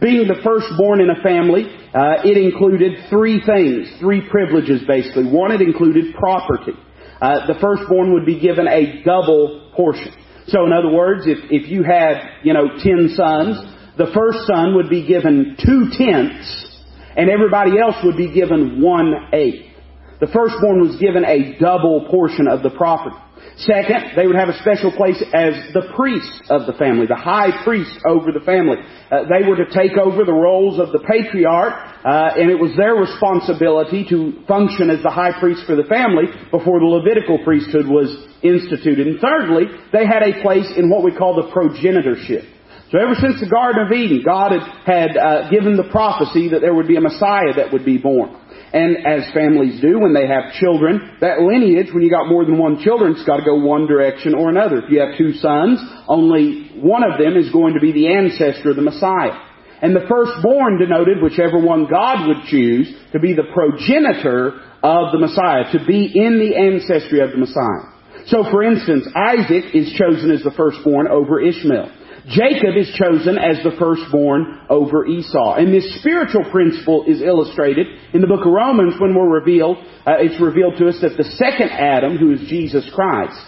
Being 0.00 0.28
the 0.28 0.40
firstborn 0.44 1.00
in 1.00 1.10
a 1.10 1.22
family, 1.22 1.64
uh, 1.94 2.20
it 2.24 2.36
included 2.36 3.08
three 3.08 3.40
things, 3.44 3.88
three 3.98 4.28
privileges 4.28 4.82
basically. 4.86 5.24
One, 5.24 5.52
it 5.52 5.62
included 5.62 6.14
property. 6.14 6.72
Uh, 7.20 7.46
the 7.46 7.58
firstborn 7.60 8.12
would 8.12 8.26
be 8.26 8.38
given 8.38 8.68
a 8.68 9.02
double 9.02 9.72
portion. 9.74 10.12
So 10.48 10.66
in 10.66 10.72
other 10.72 10.90
words, 10.90 11.26
if, 11.26 11.38
if 11.50 11.70
you 11.70 11.82
had, 11.82 12.42
you 12.42 12.52
know, 12.52 12.68
ten 12.78 13.08
sons, 13.16 13.56
the 13.96 14.12
first 14.12 14.46
son 14.46 14.76
would 14.76 14.90
be 14.90 15.06
given 15.06 15.56
two 15.58 15.88
tenths, 15.96 16.84
and 17.16 17.30
everybody 17.30 17.80
else 17.80 17.96
would 18.04 18.16
be 18.16 18.32
given 18.32 18.82
one 18.82 19.14
eighth. 19.32 19.72
The 20.20 20.26
firstborn 20.26 20.80
was 20.80 20.96
given 21.00 21.24
a 21.24 21.58
double 21.58 22.06
portion 22.10 22.48
of 22.48 22.62
the 22.62 22.70
property. 22.70 23.16
Second, 23.58 24.12
they 24.16 24.26
would 24.26 24.36
have 24.36 24.50
a 24.50 24.58
special 24.60 24.92
place 24.92 25.16
as 25.32 25.72
the 25.72 25.88
priest 25.96 26.44
of 26.50 26.66
the 26.66 26.74
family, 26.74 27.06
the 27.06 27.16
high 27.16 27.64
priest 27.64 27.96
over 28.04 28.30
the 28.30 28.44
family. 28.44 28.76
Uh, 29.10 29.24
they 29.32 29.48
were 29.48 29.56
to 29.56 29.70
take 29.72 29.96
over 29.96 30.24
the 30.24 30.32
roles 30.32 30.78
of 30.78 30.92
the 30.92 31.00
patriarch, 31.00 31.72
uh, 32.04 32.36
and 32.36 32.50
it 32.50 32.60
was 32.60 32.76
their 32.76 32.94
responsibility 32.94 34.04
to 34.08 34.44
function 34.46 34.90
as 34.90 35.02
the 35.02 35.10
high 35.10 35.32
priest 35.40 35.64
for 35.64 35.74
the 35.74 35.88
family 35.88 36.28
before 36.50 36.80
the 36.80 36.86
Levitical 36.86 37.40
priesthood 37.44 37.88
was 37.88 38.12
instituted. 38.42 39.06
And 39.06 39.20
thirdly, 39.20 39.72
they 39.90 40.04
had 40.04 40.22
a 40.22 40.42
place 40.42 40.68
in 40.76 40.90
what 40.90 41.02
we 41.02 41.16
call 41.16 41.34
the 41.34 41.48
progenitorship. 41.48 42.44
So 42.92 43.00
ever 43.00 43.16
since 43.18 43.40
the 43.40 43.50
Garden 43.50 43.86
of 43.86 43.90
Eden, 43.90 44.22
God 44.24 44.52
had, 44.52 44.62
had 44.84 45.16
uh, 45.16 45.50
given 45.50 45.76
the 45.76 45.88
prophecy 45.90 46.50
that 46.50 46.60
there 46.60 46.72
would 46.72 46.86
be 46.86 46.96
a 46.96 47.00
Messiah 47.00 47.56
that 47.56 47.72
would 47.72 47.84
be 47.84 47.98
born. 47.98 48.36
And 48.72 49.06
as 49.06 49.32
families 49.32 49.80
do 49.80 50.00
when 50.00 50.12
they 50.12 50.26
have 50.26 50.52
children, 50.58 51.18
that 51.20 51.40
lineage, 51.40 51.94
when 51.94 52.02
you 52.02 52.10
got 52.10 52.28
more 52.28 52.44
than 52.44 52.58
one 52.58 52.82
children, 52.82 53.12
it's 53.12 53.24
got 53.24 53.36
to 53.36 53.44
go 53.44 53.54
one 53.54 53.86
direction 53.86 54.34
or 54.34 54.50
another. 54.50 54.82
If 54.82 54.90
you 54.90 55.00
have 55.00 55.16
two 55.16 55.32
sons, 55.34 55.80
only 56.08 56.70
one 56.74 57.04
of 57.04 57.18
them 57.18 57.36
is 57.36 57.50
going 57.50 57.74
to 57.74 57.80
be 57.80 57.92
the 57.92 58.12
ancestor 58.12 58.70
of 58.70 58.76
the 58.76 58.82
Messiah. 58.82 59.38
And 59.82 59.94
the 59.94 60.06
firstborn 60.08 60.78
denoted 60.78 61.22
whichever 61.22 61.60
one 61.60 61.86
God 61.86 62.26
would 62.26 62.48
choose 62.48 62.92
to 63.12 63.20
be 63.20 63.34
the 63.34 63.46
progenitor 63.54 64.60
of 64.82 65.12
the 65.12 65.18
Messiah, 65.18 65.70
to 65.72 65.84
be 65.86 66.10
in 66.14 66.38
the 66.38 66.56
ancestry 66.56 67.20
of 67.20 67.30
the 67.30 67.38
Messiah. 67.38 67.92
So 68.26 68.42
for 68.50 68.64
instance, 68.64 69.06
Isaac 69.14 69.74
is 69.74 69.92
chosen 69.92 70.30
as 70.32 70.42
the 70.42 70.50
firstborn 70.56 71.06
over 71.08 71.40
Ishmael. 71.40 71.92
Jacob 72.28 72.74
is 72.76 72.90
chosen 72.98 73.38
as 73.38 73.62
the 73.62 73.76
firstborn 73.78 74.66
over 74.68 75.06
Esau. 75.06 75.54
And 75.54 75.72
this 75.72 76.00
spiritual 76.00 76.50
principle 76.50 77.04
is 77.06 77.22
illustrated 77.22 77.86
in 78.12 78.20
the 78.20 78.26
book 78.26 78.44
of 78.44 78.52
Romans 78.52 78.94
when 78.98 79.14
we're 79.14 79.38
revealed, 79.38 79.78
uh, 80.04 80.18
it's 80.18 80.40
revealed 80.40 80.74
to 80.78 80.88
us 80.88 80.98
that 81.02 81.16
the 81.16 81.30
second 81.38 81.70
Adam, 81.70 82.18
who 82.18 82.32
is 82.32 82.40
Jesus 82.48 82.88
Christ, 82.94 83.38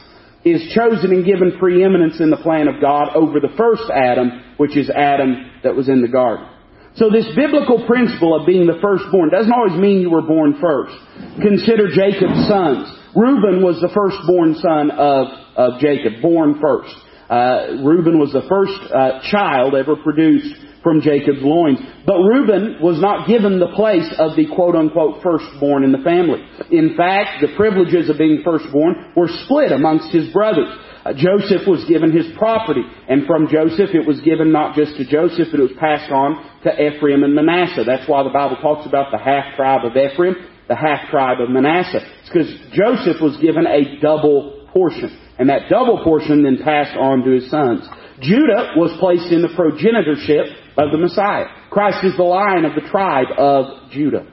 is 0.45 0.71
chosen 0.73 1.11
and 1.11 1.27
given 1.27 1.59
preeminence 1.59 2.21
in 2.21 2.31
the 2.31 2.39
plan 2.39 2.69
of 2.69 2.81
God 2.81 3.17
over 3.17 3.41
the 3.41 3.53
first 3.59 3.91
Adam, 3.91 4.55
which 4.57 4.77
is 4.77 4.89
Adam 4.91 5.51
that 5.65 5.75
was 5.75 5.89
in 5.89 6.01
the 6.01 6.09
garden. 6.09 6.47
So 6.95 7.11
this 7.11 7.27
biblical 7.35 7.87
principle 7.87 8.39
of 8.39 8.47
being 8.47 8.67
the 8.67 8.79
firstborn 8.81 9.31
doesn't 9.31 9.53
always 9.53 9.79
mean 9.79 10.01
you 10.01 10.11
were 10.11 10.23
born 10.23 10.59
first. 10.61 10.95
Consider 11.43 11.91
Jacob's 11.91 12.47
sons. 12.47 12.91
Reuben 13.14 13.62
was 13.62 13.83
the 13.83 13.91
firstborn 13.91 14.55
son 14.55 14.91
of, 14.91 15.27
of 15.55 15.81
Jacob, 15.81 16.23
born 16.23 16.59
first. 16.62 16.95
Uh, 17.29 17.85
Reuben 17.85 18.19
was 18.19 18.33
the 18.33 18.47
first 18.49 18.79
uh, 18.93 19.21
child 19.31 19.75
ever 19.75 19.97
produced 19.97 20.55
from 20.83 21.01
Jacob's 21.03 21.43
loins. 21.43 21.79
But 22.07 22.19
Reuben 22.19 22.79
was 22.81 23.01
not 23.01 23.29
given 23.29 23.59
the 23.59 23.75
place 23.75 24.09
of 24.19 24.37
the 24.37 24.47
quote 24.55 24.75
unquote 24.75 25.23
firstborn 25.23 25.85
in 25.85 25.93
the 25.93 26.01
family. 26.01 26.41
In 26.71 26.97
fact, 26.97 27.43
the 27.43 27.55
privileges 27.57 28.09
of 28.09 28.19
being 28.19 28.43
firstborn 28.45 29.12
were 29.17 29.29
split 29.45 29.73
amongst 29.73 30.09
his 30.09 30.33
brothers. 30.33 30.71
Uh, 31.05 31.12
Joseph 31.12 31.67
was 31.67 31.85
given 31.88 32.11
his 32.11 32.27
property, 32.37 32.83
and 33.09 33.27
from 33.27 33.49
Joseph 33.49 33.95
it 33.95 34.07
was 34.07 34.21
given 34.23 34.51
not 34.51 34.75
just 34.75 34.97
to 34.97 35.05
Joseph, 35.05 35.49
but 35.51 35.61
it 35.61 35.71
was 35.71 35.79
passed 35.79 36.11
on 36.11 36.43
to 36.64 36.71
Ephraim 36.75 37.23
and 37.23 37.35
Manasseh. 37.35 37.85
That's 37.85 38.09
why 38.09 38.23
the 38.25 38.35
Bible 38.35 38.57
talks 38.57 38.87
about 38.87 39.12
the 39.12 39.19
half 39.19 39.55
tribe 39.57 39.85
of 39.85 39.97
Ephraim, 39.97 40.35
the 40.67 40.77
half 40.77 41.09
tribe 41.11 41.41
of 41.41 41.51
Manasseh. 41.51 42.03
It's 42.21 42.31
because 42.33 42.51
Joseph 42.73 43.23
was 43.23 43.37
given 43.41 43.67
a 43.67 44.01
double 44.01 44.58
portion. 44.72 45.16
And 45.38 45.48
that 45.48 45.68
double 45.70 46.02
portion 46.02 46.42
then 46.42 46.59
passed 46.64 46.96
on 46.96 47.24
to 47.24 47.31
his 47.31 47.50
sons. 47.50 47.87
Judah 48.20 48.74
was 48.76 48.96
placed 48.98 49.33
in 49.33 49.42
the 49.42 49.48
progenitorship 49.48 50.50
of 50.76 50.90
the 50.90 50.98
Messiah. 50.98 51.46
Christ 51.70 52.04
is 52.04 52.16
the 52.16 52.24
lion 52.24 52.64
of 52.64 52.74
the 52.74 52.88
tribe 52.88 53.28
of 53.37 53.90
Judah. 53.90 54.26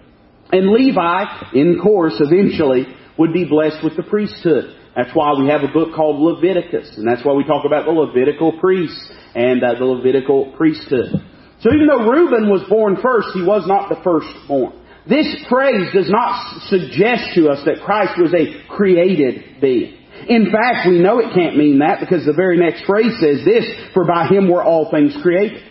And 0.52 0.72
Levi, 0.72 1.54
in 1.54 1.80
course, 1.82 2.16
eventually, 2.20 2.86
would 3.18 3.34
be 3.34 3.46
blessed 3.46 3.84
with 3.84 3.96
the 3.96 4.04
priesthood. 4.04 4.76
That's 4.96 5.12
why 5.14 5.34
we 5.38 5.50
have 5.50 5.62
a 5.62 5.74
book 5.74 5.94
called 5.94 6.22
Leviticus, 6.22 6.98
and 6.98 7.08
that's 7.08 7.26
why 7.26 7.34
we 7.34 7.44
talk 7.44 7.66
about 7.66 7.86
the 7.86 7.92
Levitical 7.92 8.58
priests 8.60 9.12
and 9.36 9.62
uh, 9.62 9.76
the 9.78 9.86
Levitical 9.86 10.54
priesthood. 10.56 11.12
So 11.60 11.74
even 11.74 11.88
though 11.88 12.10
Reuben 12.10 12.50
was 12.50 12.64
born 12.70 12.98
first, 13.02 13.30
he 13.34 13.42
was 13.42 13.68
not 13.68 13.90
the 13.90 14.00
firstborn. 14.04 14.80
This 15.08 15.28
phrase 15.50 15.94
does 15.94 16.10
not 16.10 16.62
suggest 16.68 17.36
to 17.36 17.50
us 17.50 17.64
that 17.66 17.84
Christ 17.84 18.14
was 18.18 18.34
a 18.34 18.66
created 18.70 19.62
being. 19.62 19.98
In 20.28 20.52
fact, 20.52 20.88
we 20.88 21.00
know 21.00 21.20
it 21.20 21.34
can't 21.34 21.58
mean 21.58 21.80
that 21.80 22.00
because 22.00 22.26
the 22.26 22.34
very 22.34 22.58
next 22.58 22.86
phrase 22.86 23.14
says 23.20 23.46
this, 23.46 23.66
for 23.94 24.06
by 24.06 24.28
him 24.28 24.50
were 24.50 24.64
all 24.64 24.90
things 24.92 25.16
created. 25.22 25.62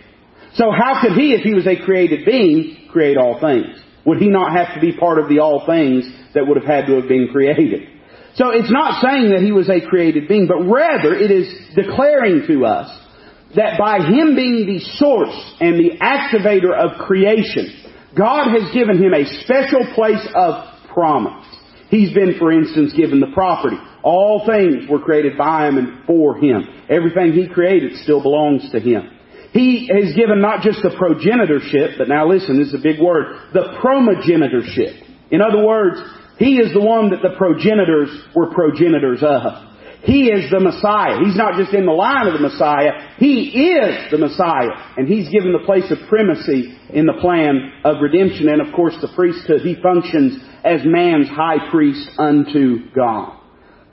So 0.55 0.71
how 0.71 1.01
could 1.01 1.13
he, 1.13 1.33
if 1.33 1.41
he 1.41 1.53
was 1.53 1.67
a 1.67 1.75
created 1.83 2.25
being, 2.25 2.87
create 2.91 3.17
all 3.17 3.39
things? 3.41 3.67
Would 4.05 4.19
he 4.19 4.29
not 4.29 4.55
have 4.55 4.75
to 4.75 4.79
be 4.79 4.95
part 4.95 5.19
of 5.19 5.27
the 5.27 5.39
all 5.39 5.65
things 5.65 6.07
that 6.33 6.47
would 6.47 6.57
have 6.57 6.65
had 6.65 6.85
to 6.87 6.95
have 6.99 7.09
been 7.09 7.29
created? 7.31 7.89
So 8.35 8.51
it's 8.51 8.71
not 8.71 9.01
saying 9.01 9.31
that 9.31 9.41
he 9.41 9.51
was 9.51 9.69
a 9.69 9.85
created 9.85 10.27
being, 10.27 10.47
but 10.47 10.63
rather 10.63 11.13
it 11.13 11.31
is 11.31 11.47
declaring 11.75 12.43
to 12.47 12.65
us 12.65 12.87
that 13.55 13.79
by 13.79 13.99
him 13.99 14.35
being 14.35 14.67
the 14.67 14.79
source 14.99 15.35
and 15.59 15.79
the 15.79 15.97
activator 15.99 16.75
of 16.75 16.99
creation, 16.99 17.71
God 18.17 18.51
has 18.51 18.73
given 18.73 19.01
him 19.01 19.13
a 19.13 19.25
special 19.43 19.87
place 19.95 20.25
of 20.35 20.87
promise. 20.93 21.45
He's 21.89 22.13
been, 22.13 22.37
for 22.39 22.51
instance, 22.51 22.93
given 22.93 23.19
the 23.19 23.31
property. 23.33 23.77
All 24.05 24.45
things 24.45 24.87
were 24.87 24.99
created 24.99 25.35
by 25.35 25.67
Him 25.67 25.77
and 25.77 26.05
for 26.05 26.37
Him. 26.37 26.61
Everything 26.87 27.33
He 27.33 27.49
created 27.49 27.97
still 28.03 28.21
belongs 28.21 28.69
to 28.71 28.79
Him. 28.79 29.09
He 29.51 29.89
has 29.89 30.13
given 30.13 30.41
not 30.41 30.61
just 30.61 30.83
the 30.83 30.93
progenitorship, 30.93 31.97
but 31.97 32.07
now 32.07 32.29
listen, 32.29 32.59
this 32.59 32.67
is 32.67 32.75
a 32.75 32.83
big 32.83 33.01
word, 33.01 33.51
the 33.51 33.79
promogenitorship. 33.81 35.01
In 35.31 35.41
other 35.41 35.65
words, 35.65 35.97
He 36.37 36.57
is 36.57 36.71
the 36.71 36.81
one 36.81 37.09
that 37.09 37.23
the 37.23 37.35
progenitors 37.35 38.13
were 38.35 38.53
progenitors 38.53 39.23
of. 39.23 39.73
He 40.03 40.29
is 40.29 40.51
the 40.51 40.59
Messiah. 40.59 41.17
He's 41.25 41.35
not 41.35 41.57
just 41.57 41.73
in 41.73 41.87
the 41.87 41.91
line 41.91 42.27
of 42.27 42.33
the 42.33 42.47
Messiah. 42.47 43.17
He 43.17 43.73
is 43.73 44.11
the 44.11 44.19
Messiah. 44.19 44.69
And 44.97 45.07
He's 45.07 45.29
given 45.29 45.51
the 45.51 45.65
place 45.65 45.89
of 45.89 45.97
primacy 46.07 46.77
in 46.93 47.07
the 47.07 47.17
plan 47.19 47.81
of 47.83 48.03
redemption. 48.03 48.49
And 48.49 48.61
of 48.61 48.71
course 48.75 48.93
the 49.01 49.09
priesthood, 49.15 49.61
He 49.61 49.81
functions 49.81 50.37
as 50.63 50.81
man's 50.85 51.27
high 51.27 51.71
priest 51.71 52.07
unto 52.19 52.91
God. 52.93 53.41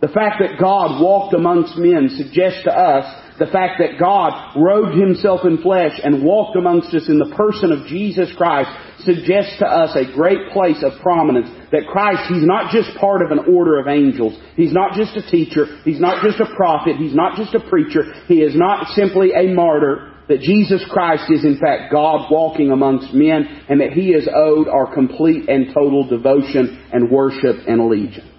The 0.02 0.08
fact 0.08 0.42
that 0.42 0.58
God 0.58 1.00
walked 1.00 1.32
amongst 1.32 1.78
men 1.78 2.10
suggests 2.18 2.64
to 2.64 2.74
us 2.74 3.06
the 3.38 3.46
fact 3.46 3.78
that 3.78 4.02
God 4.02 4.58
robed 4.58 4.98
himself 4.98 5.46
in 5.46 5.62
flesh 5.62 5.94
and 6.02 6.24
walked 6.24 6.56
amongst 6.56 6.92
us 6.92 7.08
in 7.08 7.18
the 7.18 7.32
person 7.36 7.70
of 7.70 7.86
Jesus 7.86 8.28
Christ 8.36 8.68
suggests 9.06 9.58
to 9.60 9.66
us 9.66 9.94
a 9.94 10.12
great 10.12 10.50
place 10.50 10.82
of 10.82 11.00
prominence. 11.02 11.48
That 11.70 11.86
Christ, 11.86 12.26
He's 12.28 12.42
not 12.42 12.74
just 12.74 12.98
part 12.98 13.22
of 13.22 13.30
an 13.30 13.46
order 13.46 13.78
of 13.78 13.86
angels. 13.86 14.34
He's 14.56 14.72
not 14.72 14.98
just 14.98 15.16
a 15.16 15.22
teacher. 15.22 15.66
He's 15.84 16.00
not 16.00 16.22
just 16.22 16.40
a 16.40 16.50
prophet. 16.54 16.96
He's 16.98 17.14
not 17.14 17.36
just 17.36 17.54
a 17.54 17.62
preacher. 17.70 18.02
He 18.26 18.42
is 18.42 18.56
not 18.56 18.88
simply 18.94 19.30
a 19.32 19.54
martyr. 19.54 20.10
That 20.28 20.40
Jesus 20.40 20.84
Christ 20.90 21.30
is 21.30 21.44
in 21.44 21.58
fact 21.58 21.92
God 21.92 22.30
walking 22.30 22.70
amongst 22.70 23.12
men 23.12 23.66
and 23.68 23.80
that 23.80 23.92
He 23.92 24.10
is 24.10 24.28
owed 24.32 24.66
our 24.66 24.92
complete 24.94 25.48
and 25.48 25.74
total 25.74 26.08
devotion 26.08 26.86
and 26.92 27.10
worship 27.10 27.56
and 27.66 27.80
allegiance. 27.80 28.31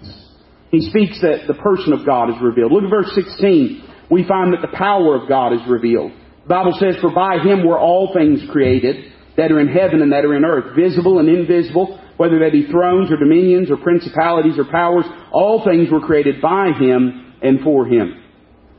He 0.74 0.90
speaks 0.90 1.20
that 1.22 1.46
the 1.46 1.54
person 1.54 1.92
of 1.92 2.04
God 2.04 2.30
is 2.30 2.42
revealed. 2.42 2.72
Look 2.72 2.82
at 2.82 2.90
verse 2.90 3.14
16. 3.14 4.08
We 4.10 4.26
find 4.26 4.52
that 4.52 4.60
the 4.60 4.76
power 4.76 5.14
of 5.14 5.28
God 5.28 5.52
is 5.52 5.60
revealed. 5.68 6.10
The 6.42 6.48
Bible 6.48 6.74
says, 6.80 6.96
For 7.00 7.14
by 7.14 7.38
him 7.38 7.64
were 7.64 7.78
all 7.78 8.12
things 8.12 8.42
created, 8.50 9.12
that 9.36 9.52
are 9.52 9.60
in 9.60 9.68
heaven 9.68 10.02
and 10.02 10.10
that 10.10 10.24
are 10.24 10.34
in 10.34 10.44
earth, 10.44 10.74
visible 10.74 11.20
and 11.20 11.28
invisible, 11.28 12.00
whether 12.16 12.40
they 12.40 12.50
be 12.50 12.66
thrones 12.66 13.12
or 13.12 13.16
dominions 13.16 13.70
or 13.70 13.76
principalities 13.76 14.58
or 14.58 14.64
powers, 14.64 15.04
all 15.32 15.64
things 15.64 15.92
were 15.92 16.00
created 16.00 16.42
by 16.42 16.72
him 16.72 17.34
and 17.40 17.60
for 17.60 17.86
him. 17.86 18.20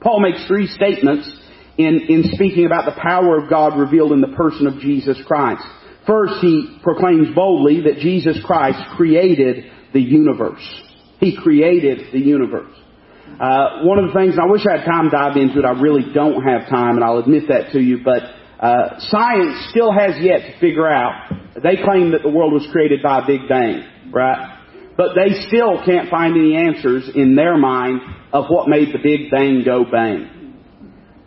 Paul 0.02 0.20
makes 0.20 0.46
three 0.48 0.68
statements 0.68 1.32
in, 1.78 2.08
in 2.10 2.24
speaking 2.34 2.66
about 2.66 2.86
the 2.86 3.02
power 3.02 3.42
of 3.42 3.50
God 3.50 3.80
revealed 3.80 4.12
in 4.12 4.20
the 4.20 4.36
person 4.36 4.68
of 4.68 4.80
Jesus 4.80 5.18
Christ. 5.26 5.64
First, 6.06 6.36
he 6.42 6.78
proclaims 6.84 7.34
boldly 7.34 7.84
that 7.84 8.00
Jesus 8.00 8.38
Christ 8.46 8.80
created 8.98 9.72
the 9.94 10.02
universe. 10.02 10.85
He 11.20 11.36
created 11.36 12.12
the 12.12 12.20
universe. 12.20 12.72
Uh, 13.40 13.84
one 13.84 14.00
of 14.00 14.08
the 14.08 14.14
things, 14.14 14.36
I 14.40 14.50
wish 14.50 14.66
I 14.70 14.78
had 14.78 14.86
time 14.86 15.06
to 15.06 15.10
dive 15.12 15.36
into 15.36 15.60
it, 15.60 15.66
I 15.66 15.80
really 15.80 16.14
don't 16.14 16.42
have 16.44 16.70
time, 16.70 16.96
and 16.96 17.04
I'll 17.04 17.18
admit 17.18 17.50
that 17.50 17.72
to 17.72 17.80
you, 17.80 18.00
but 18.04 18.24
uh, 18.60 19.00
science 19.00 19.68
still 19.72 19.92
has 19.92 20.16
yet 20.22 20.40
to 20.48 20.60
figure 20.60 20.88
out. 20.88 21.32
They 21.56 21.76
claim 21.84 22.12
that 22.12 22.22
the 22.24 22.30
world 22.30 22.54
was 22.54 22.68
created 22.72 23.02
by 23.04 23.20
a 23.20 23.28
Big 23.28 23.50
Bang, 23.50 23.84
right? 24.12 24.60
But 24.96 25.10
they 25.16 25.42
still 25.48 25.84
can't 25.84 26.10
find 26.10 26.36
any 26.36 26.56
answers 26.56 27.10
in 27.14 27.36
their 27.36 27.58
mind 27.58 28.00
of 28.32 28.46
what 28.48 28.70
made 28.70 28.94
the 28.94 29.00
Big 29.00 29.30
Bang 29.30 29.64
go 29.66 29.84
bang. 29.84 30.32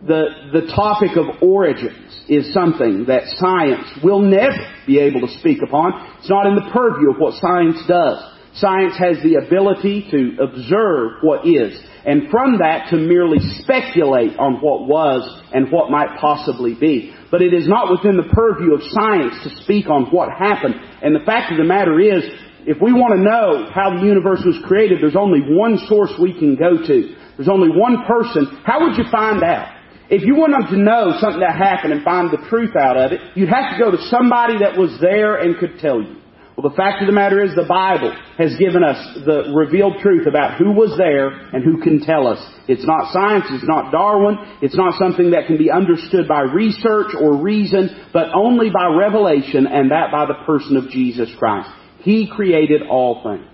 The, 0.06 0.24
the 0.52 0.72
topic 0.74 1.16
of 1.16 1.42
origins 1.42 2.22
is 2.28 2.54
something 2.54 3.06
that 3.08 3.24
science 3.36 3.86
will 4.02 4.20
never 4.20 4.56
be 4.86 4.98
able 5.00 5.20
to 5.20 5.38
speak 5.40 5.58
upon. 5.62 5.92
It's 6.20 6.30
not 6.30 6.46
in 6.46 6.54
the 6.54 6.70
purview 6.72 7.10
of 7.10 7.16
what 7.18 7.34
science 7.34 7.82
does. 7.86 8.37
Science 8.58 8.98
has 8.98 9.22
the 9.22 9.38
ability 9.46 10.08
to 10.10 10.42
observe 10.42 11.22
what 11.22 11.46
is, 11.46 11.78
and 12.04 12.30
from 12.30 12.58
that 12.58 12.90
to 12.90 12.96
merely 12.96 13.38
speculate 13.62 14.36
on 14.38 14.58
what 14.58 14.88
was 14.88 15.22
and 15.52 15.70
what 15.70 15.90
might 15.90 16.18
possibly 16.20 16.74
be. 16.74 17.14
But 17.30 17.42
it 17.42 17.54
is 17.54 17.68
not 17.68 17.90
within 17.90 18.16
the 18.16 18.34
purview 18.34 18.74
of 18.74 18.82
science 18.82 19.34
to 19.44 19.62
speak 19.62 19.88
on 19.88 20.10
what 20.10 20.30
happened. 20.30 20.74
And 21.02 21.14
the 21.14 21.24
fact 21.24 21.52
of 21.52 21.58
the 21.58 21.64
matter 21.64 22.00
is, 22.00 22.24
if 22.66 22.82
we 22.82 22.92
want 22.92 23.14
to 23.14 23.22
know 23.22 23.70
how 23.70 23.94
the 23.94 24.04
universe 24.04 24.42
was 24.44 24.58
created, 24.66 24.98
there's 25.00 25.16
only 25.16 25.40
one 25.54 25.78
source 25.86 26.10
we 26.20 26.34
can 26.34 26.56
go 26.56 26.82
to. 26.82 27.14
There's 27.36 27.48
only 27.48 27.70
one 27.70 28.04
person. 28.06 28.60
How 28.64 28.82
would 28.82 28.98
you 28.98 29.04
find 29.12 29.42
out? 29.44 29.78
If 30.10 30.22
you 30.24 30.34
wanted 30.34 30.74
to 30.74 30.82
know 30.82 31.14
something 31.20 31.40
that 31.40 31.54
happened 31.54 31.92
and 31.92 32.02
find 32.02 32.32
the 32.32 32.42
truth 32.48 32.74
out 32.74 32.96
of 32.96 33.12
it, 33.12 33.20
you'd 33.36 33.52
have 33.52 33.76
to 33.76 33.78
go 33.78 33.90
to 33.92 34.00
somebody 34.08 34.58
that 34.64 34.76
was 34.76 34.98
there 35.00 35.36
and 35.36 35.56
could 35.58 35.78
tell 35.78 36.02
you. 36.02 36.16
Well, 36.58 36.70
the 36.70 36.76
fact 36.76 37.00
of 37.00 37.06
the 37.06 37.14
matter 37.14 37.40
is 37.40 37.54
the 37.54 37.70
Bible 37.70 38.10
has 38.36 38.56
given 38.58 38.82
us 38.82 38.98
the 39.24 39.54
revealed 39.54 40.02
truth 40.02 40.26
about 40.26 40.58
who 40.58 40.72
was 40.72 40.98
there 40.98 41.28
and 41.28 41.62
who 41.62 41.80
can 41.80 42.00
tell 42.00 42.26
us. 42.26 42.42
It's 42.66 42.84
not 42.84 43.12
science, 43.12 43.44
it's 43.50 43.62
not 43.62 43.92
Darwin, 43.92 44.34
it's 44.60 44.74
not 44.74 44.98
something 44.98 45.30
that 45.30 45.46
can 45.46 45.56
be 45.56 45.70
understood 45.70 46.26
by 46.26 46.40
research 46.40 47.14
or 47.14 47.40
reason, 47.40 48.10
but 48.12 48.34
only 48.34 48.70
by 48.70 48.86
revelation 48.86 49.68
and 49.68 49.92
that 49.92 50.10
by 50.10 50.26
the 50.26 50.42
person 50.46 50.76
of 50.76 50.90
Jesus 50.90 51.30
Christ. 51.38 51.70
He 52.00 52.28
created 52.28 52.82
all 52.90 53.22
things. 53.22 53.46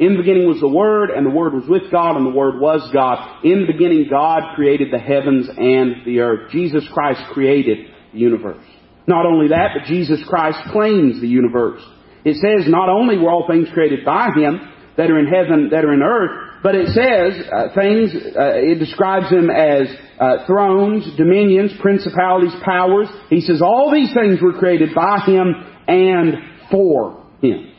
In 0.00 0.14
the 0.14 0.18
beginning 0.18 0.48
was 0.48 0.58
the 0.58 0.66
Word, 0.66 1.10
and 1.10 1.24
the 1.24 1.30
Word 1.30 1.54
was 1.54 1.68
with 1.68 1.92
God, 1.92 2.16
and 2.16 2.26
the 2.26 2.36
Word 2.36 2.58
was 2.58 2.90
God. 2.92 3.44
In 3.44 3.66
the 3.66 3.72
beginning, 3.72 4.08
God 4.10 4.56
created 4.56 4.92
the 4.92 4.98
heavens 4.98 5.48
and 5.48 6.04
the 6.04 6.18
earth. 6.18 6.50
Jesus 6.50 6.82
Christ 6.92 7.20
created 7.30 7.86
the 8.12 8.18
universe. 8.18 8.64
Not 9.06 9.26
only 9.26 9.46
that, 9.48 9.78
but 9.78 9.86
Jesus 9.86 10.20
Christ 10.28 10.58
claims 10.72 11.20
the 11.20 11.28
universe. 11.28 11.82
It 12.28 12.36
says 12.36 12.70
not 12.70 12.88
only 12.88 13.16
were 13.16 13.30
all 13.30 13.46
things 13.48 13.68
created 13.72 14.04
by 14.04 14.28
Him 14.36 14.60
that 14.96 15.10
are 15.10 15.18
in 15.18 15.26
heaven, 15.26 15.70
that 15.70 15.84
are 15.84 15.94
in 15.94 16.02
earth, 16.02 16.48
but 16.62 16.74
it 16.74 16.88
says 16.88 17.46
uh, 17.50 17.74
things, 17.74 18.10
uh, 18.36 18.58
it 18.58 18.78
describes 18.78 19.30
them 19.30 19.48
as 19.48 19.86
uh, 20.18 20.44
thrones, 20.46 21.08
dominions, 21.16 21.72
principalities, 21.80 22.54
powers. 22.64 23.08
He 23.30 23.40
says 23.40 23.62
all 23.62 23.92
these 23.94 24.12
things 24.12 24.42
were 24.42 24.58
created 24.58 24.94
by 24.94 25.20
Him 25.24 25.54
and 25.86 26.34
for 26.70 27.24
Him. 27.40 27.72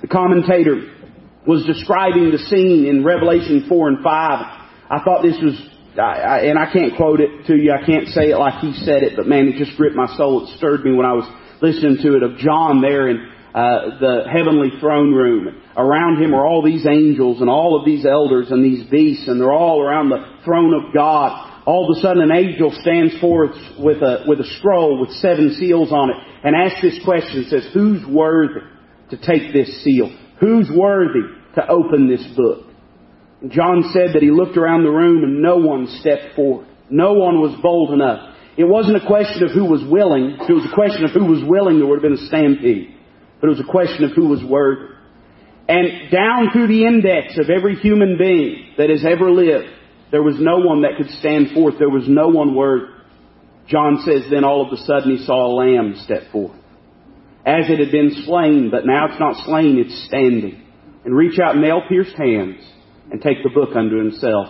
The 0.00 0.08
commentator 0.08 0.90
was 1.46 1.64
describing 1.66 2.30
the 2.30 2.38
scene 2.38 2.86
in 2.86 3.04
Revelation 3.04 3.66
4 3.68 3.88
and 3.88 4.02
5. 4.02 4.06
I 4.06 5.04
thought 5.04 5.22
this 5.22 5.36
was, 5.42 5.60
I, 5.98 6.00
I, 6.00 6.38
and 6.44 6.58
I 6.58 6.72
can't 6.72 6.96
quote 6.96 7.20
it 7.20 7.46
to 7.46 7.54
you, 7.54 7.72
I 7.72 7.84
can't 7.84 8.08
say 8.08 8.30
it 8.30 8.36
like 8.38 8.60
he 8.60 8.72
said 8.84 9.02
it, 9.02 9.12
but 9.16 9.26
man, 9.26 9.48
it 9.48 9.58
just 9.62 9.76
gripped 9.76 9.96
my 9.96 10.08
soul. 10.16 10.44
It 10.44 10.56
stirred 10.56 10.84
me 10.84 10.94
when 10.94 11.06
I 11.06 11.12
was 11.12 11.28
listening 11.60 11.98
to 12.02 12.16
it 12.16 12.22
of 12.22 12.38
John 12.38 12.80
there 12.80 13.08
in 13.08 13.28
uh, 13.54 13.98
the 13.98 14.24
heavenly 14.30 14.70
throne 14.78 15.12
room. 15.12 15.60
Around 15.76 16.22
him 16.22 16.34
are 16.34 16.46
all 16.46 16.62
these 16.62 16.86
angels 16.86 17.40
and 17.40 17.50
all 17.50 17.78
of 17.78 17.84
these 17.84 18.06
elders 18.06 18.50
and 18.50 18.64
these 18.64 18.88
beasts, 18.88 19.26
and 19.26 19.40
they're 19.40 19.52
all 19.52 19.82
around 19.82 20.08
the 20.08 20.24
throne 20.44 20.72
of 20.74 20.94
God. 20.94 21.48
All 21.66 21.90
of 21.90 21.98
a 21.98 22.00
sudden, 22.00 22.22
an 22.22 22.32
angel 22.32 22.70
stands 22.80 23.18
forth 23.20 23.56
with 23.78 24.02
a 24.02 24.24
with 24.26 24.40
a 24.40 24.46
scroll 24.58 25.00
with 25.00 25.10
seven 25.18 25.54
seals 25.58 25.92
on 25.92 26.10
it, 26.10 26.16
and 26.44 26.54
asks 26.54 26.80
this 26.80 27.00
question: 27.04 27.44
says, 27.48 27.68
"Who's 27.74 28.06
worthy 28.06 28.60
to 29.10 29.16
take 29.16 29.52
this 29.52 29.82
seal? 29.82 30.16
Who's 30.38 30.70
worthy 30.70 31.26
to 31.56 31.68
open 31.68 32.08
this 32.08 32.24
book?" 32.36 32.66
And 33.42 33.50
John 33.50 33.90
said 33.92 34.14
that 34.14 34.22
he 34.22 34.30
looked 34.30 34.56
around 34.56 34.84
the 34.84 34.90
room 34.90 35.24
and 35.24 35.42
no 35.42 35.56
one 35.56 35.86
stepped 36.00 36.36
forward. 36.36 36.66
No 36.88 37.14
one 37.14 37.40
was 37.40 37.58
bold 37.62 37.92
enough. 37.92 38.36
It 38.56 38.64
wasn't 38.64 39.02
a 39.02 39.06
question 39.06 39.44
of 39.44 39.50
who 39.50 39.64
was 39.64 39.82
willing. 39.84 40.36
It 40.48 40.52
was 40.52 40.66
a 40.70 40.74
question 40.74 41.04
of 41.04 41.10
who 41.12 41.24
was 41.24 41.42
willing, 41.44 41.78
there 41.78 41.86
would 41.86 42.02
have 42.02 42.10
been 42.10 42.24
a 42.24 42.26
stampede 42.26 42.96
but 43.40 43.46
it 43.46 43.50
was 43.50 43.60
a 43.60 43.70
question 43.70 44.04
of 44.04 44.12
who 44.12 44.28
was 44.28 44.42
worthy. 44.44 44.94
And 45.68 46.10
down 46.10 46.50
through 46.52 46.68
the 46.68 46.84
index 46.84 47.38
of 47.38 47.48
every 47.48 47.76
human 47.76 48.18
being 48.18 48.74
that 48.76 48.90
has 48.90 49.04
ever 49.04 49.30
lived, 49.30 49.70
there 50.10 50.22
was 50.22 50.36
no 50.38 50.58
one 50.58 50.82
that 50.82 50.96
could 50.96 51.10
stand 51.18 51.52
forth. 51.54 51.76
There 51.78 51.88
was 51.88 52.08
no 52.08 52.28
one 52.28 52.54
worthy. 52.54 52.92
John 53.68 54.02
says 54.04 54.24
then 54.30 54.44
all 54.44 54.66
of 54.66 54.72
a 54.72 54.82
sudden 54.82 55.16
he 55.16 55.24
saw 55.24 55.46
a 55.46 55.54
lamb 55.54 55.94
step 56.04 56.32
forth. 56.32 56.56
As 57.46 57.70
it 57.70 57.78
had 57.78 57.92
been 57.92 58.24
slain, 58.26 58.70
but 58.70 58.84
now 58.84 59.06
it's 59.06 59.20
not 59.20 59.46
slain, 59.46 59.78
it's 59.78 60.06
standing. 60.06 60.66
And 61.04 61.16
reach 61.16 61.38
out 61.38 61.56
nail-pierced 61.56 62.16
hands 62.16 62.60
and 63.10 63.22
take 63.22 63.42
the 63.42 63.50
book 63.50 63.74
unto 63.74 63.96
himself. 63.96 64.48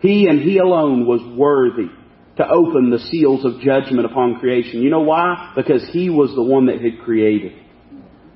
He 0.00 0.26
and 0.28 0.40
he 0.40 0.58
alone 0.58 1.04
was 1.06 1.20
worthy 1.36 1.90
to 2.36 2.48
open 2.48 2.90
the 2.90 3.00
seals 3.10 3.44
of 3.44 3.60
judgment 3.60 4.06
upon 4.06 4.38
creation. 4.38 4.82
You 4.82 4.90
know 4.90 5.00
why? 5.00 5.52
Because 5.56 5.86
he 5.92 6.08
was 6.08 6.32
the 6.34 6.42
one 6.42 6.66
that 6.66 6.80
had 6.80 7.04
created. 7.04 7.52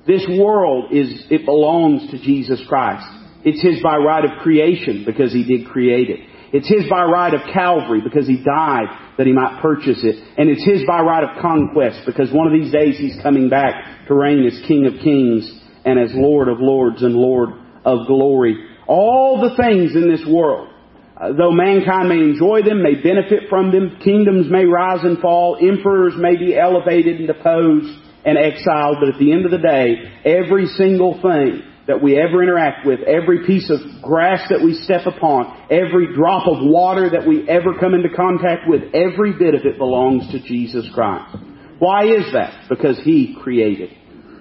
This 0.05 0.25
world 0.29 0.91
is, 0.91 1.25
it 1.29 1.45
belongs 1.45 2.11
to 2.11 2.19
Jesus 2.19 2.61
Christ. 2.67 3.05
It's 3.45 3.61
His 3.61 3.81
by 3.81 3.97
right 3.97 4.25
of 4.25 4.41
creation 4.41 5.03
because 5.05 5.31
He 5.31 5.43
did 5.43 5.67
create 5.67 6.09
it. 6.09 6.19
It's 6.51 6.67
His 6.67 6.89
by 6.89 7.03
right 7.03 7.33
of 7.33 7.41
Calvary 7.53 8.01
because 8.03 8.27
He 8.27 8.43
died 8.43 8.87
that 9.17 9.27
He 9.27 9.33
might 9.33 9.61
purchase 9.61 9.99
it. 10.03 10.15
And 10.37 10.49
it's 10.49 10.63
His 10.63 10.83
by 10.85 11.01
right 11.01 11.23
of 11.23 11.41
conquest 11.41 12.01
because 12.05 12.31
one 12.31 12.47
of 12.47 12.53
these 12.53 12.71
days 12.71 12.97
He's 12.97 13.21
coming 13.21 13.49
back 13.49 14.07
to 14.07 14.13
reign 14.13 14.45
as 14.45 14.61
King 14.67 14.85
of 14.85 15.01
Kings 15.03 15.49
and 15.85 15.99
as 15.99 16.11
Lord 16.13 16.47
of 16.47 16.59
Lords 16.59 17.01
and 17.01 17.15
Lord 17.15 17.49
of 17.85 18.07
Glory. 18.07 18.55
All 18.87 19.41
the 19.41 19.55
things 19.55 19.95
in 19.95 20.09
this 20.09 20.25
world, 20.27 20.69
uh, 21.15 21.31
though 21.33 21.51
mankind 21.51 22.09
may 22.09 22.19
enjoy 22.19 22.61
them, 22.63 22.83
may 22.83 22.95
benefit 22.95 23.49
from 23.49 23.71
them, 23.71 23.99
kingdoms 24.03 24.47
may 24.49 24.65
rise 24.65 25.03
and 25.03 25.19
fall, 25.19 25.57
emperors 25.61 26.13
may 26.17 26.35
be 26.35 26.57
elevated 26.57 27.17
and 27.17 27.27
deposed, 27.27 28.02
and 28.25 28.37
exiled, 28.37 28.97
but 28.99 29.09
at 29.09 29.19
the 29.19 29.31
end 29.31 29.45
of 29.45 29.51
the 29.51 29.57
day, 29.57 29.95
every 30.25 30.65
single 30.67 31.21
thing 31.21 31.63
that 31.87 32.01
we 32.01 32.17
ever 32.17 32.41
interact 32.41 32.85
with, 32.85 33.01
every 33.01 33.45
piece 33.45 33.69
of 33.69 33.79
grass 34.01 34.41
that 34.49 34.63
we 34.63 34.73
step 34.73 35.05
upon, 35.05 35.67
every 35.69 36.15
drop 36.15 36.47
of 36.47 36.57
water 36.61 37.09
that 37.09 37.27
we 37.27 37.47
ever 37.49 37.77
come 37.79 37.93
into 37.93 38.09
contact 38.15 38.63
with, 38.67 38.81
every 38.93 39.33
bit 39.33 39.53
of 39.53 39.65
it 39.65 39.77
belongs 39.77 40.31
to 40.31 40.41
Jesus 40.41 40.87
Christ. 40.93 41.35
Why 41.79 42.05
is 42.05 42.31
that? 42.31 42.69
Because 42.69 42.97
He 43.03 43.35
created. 43.43 43.89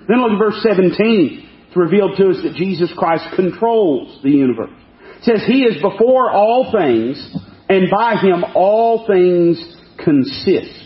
Then 0.06 0.22
look 0.22 0.32
at 0.32 0.38
verse 0.38 0.62
17. 0.62 1.48
It's 1.66 1.76
revealed 1.76 2.16
to 2.18 2.30
us 2.30 2.36
that 2.44 2.54
Jesus 2.54 2.92
Christ 2.96 3.24
controls 3.34 4.22
the 4.22 4.30
universe. 4.30 4.70
It 5.18 5.24
says, 5.24 5.42
He 5.46 5.62
is 5.62 5.82
before 5.82 6.30
all 6.30 6.70
things, 6.70 7.18
and 7.68 7.90
by 7.90 8.16
Him 8.20 8.44
all 8.54 9.06
things 9.08 9.58
consist 9.98 10.81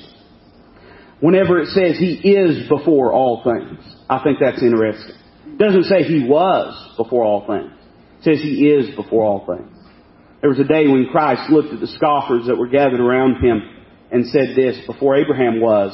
whenever 1.21 1.61
it 1.61 1.69
says 1.69 1.99
He 1.99 2.15
is 2.15 2.69
before 2.69 3.13
all 3.13 3.43
things. 3.45 3.81
I 4.09 4.23
think 4.23 4.39
that's 4.41 4.63
interesting. 4.63 5.17
It 5.47 5.59
doesn't 5.59 5.85
say 5.85 6.03
He 6.03 6.27
was 6.29 6.95
before 6.97 7.25
all 7.25 7.47
things. 7.47 7.73
It 8.21 8.25
says 8.25 8.43
He 8.43 8.67
is 8.69 8.95
before 8.97 9.25
all 9.25 9.47
things. 9.47 9.73
There 10.41 10.51
was 10.51 10.61
a 10.61 10.65
day 10.65 10.87
when 10.87 11.07
Christ 11.11 11.51
looked 11.51 11.73
at 11.73 11.81
the 11.81 11.87
scoffers 11.87 12.47
that 12.47 12.57
were 12.57 12.69
gathered 12.69 13.01
around 13.01 13.43
Him 13.43 13.63
and 14.11 14.27
said 14.27 14.55
this, 14.55 14.79
before 14.87 15.17
Abraham 15.17 15.61
was, 15.61 15.93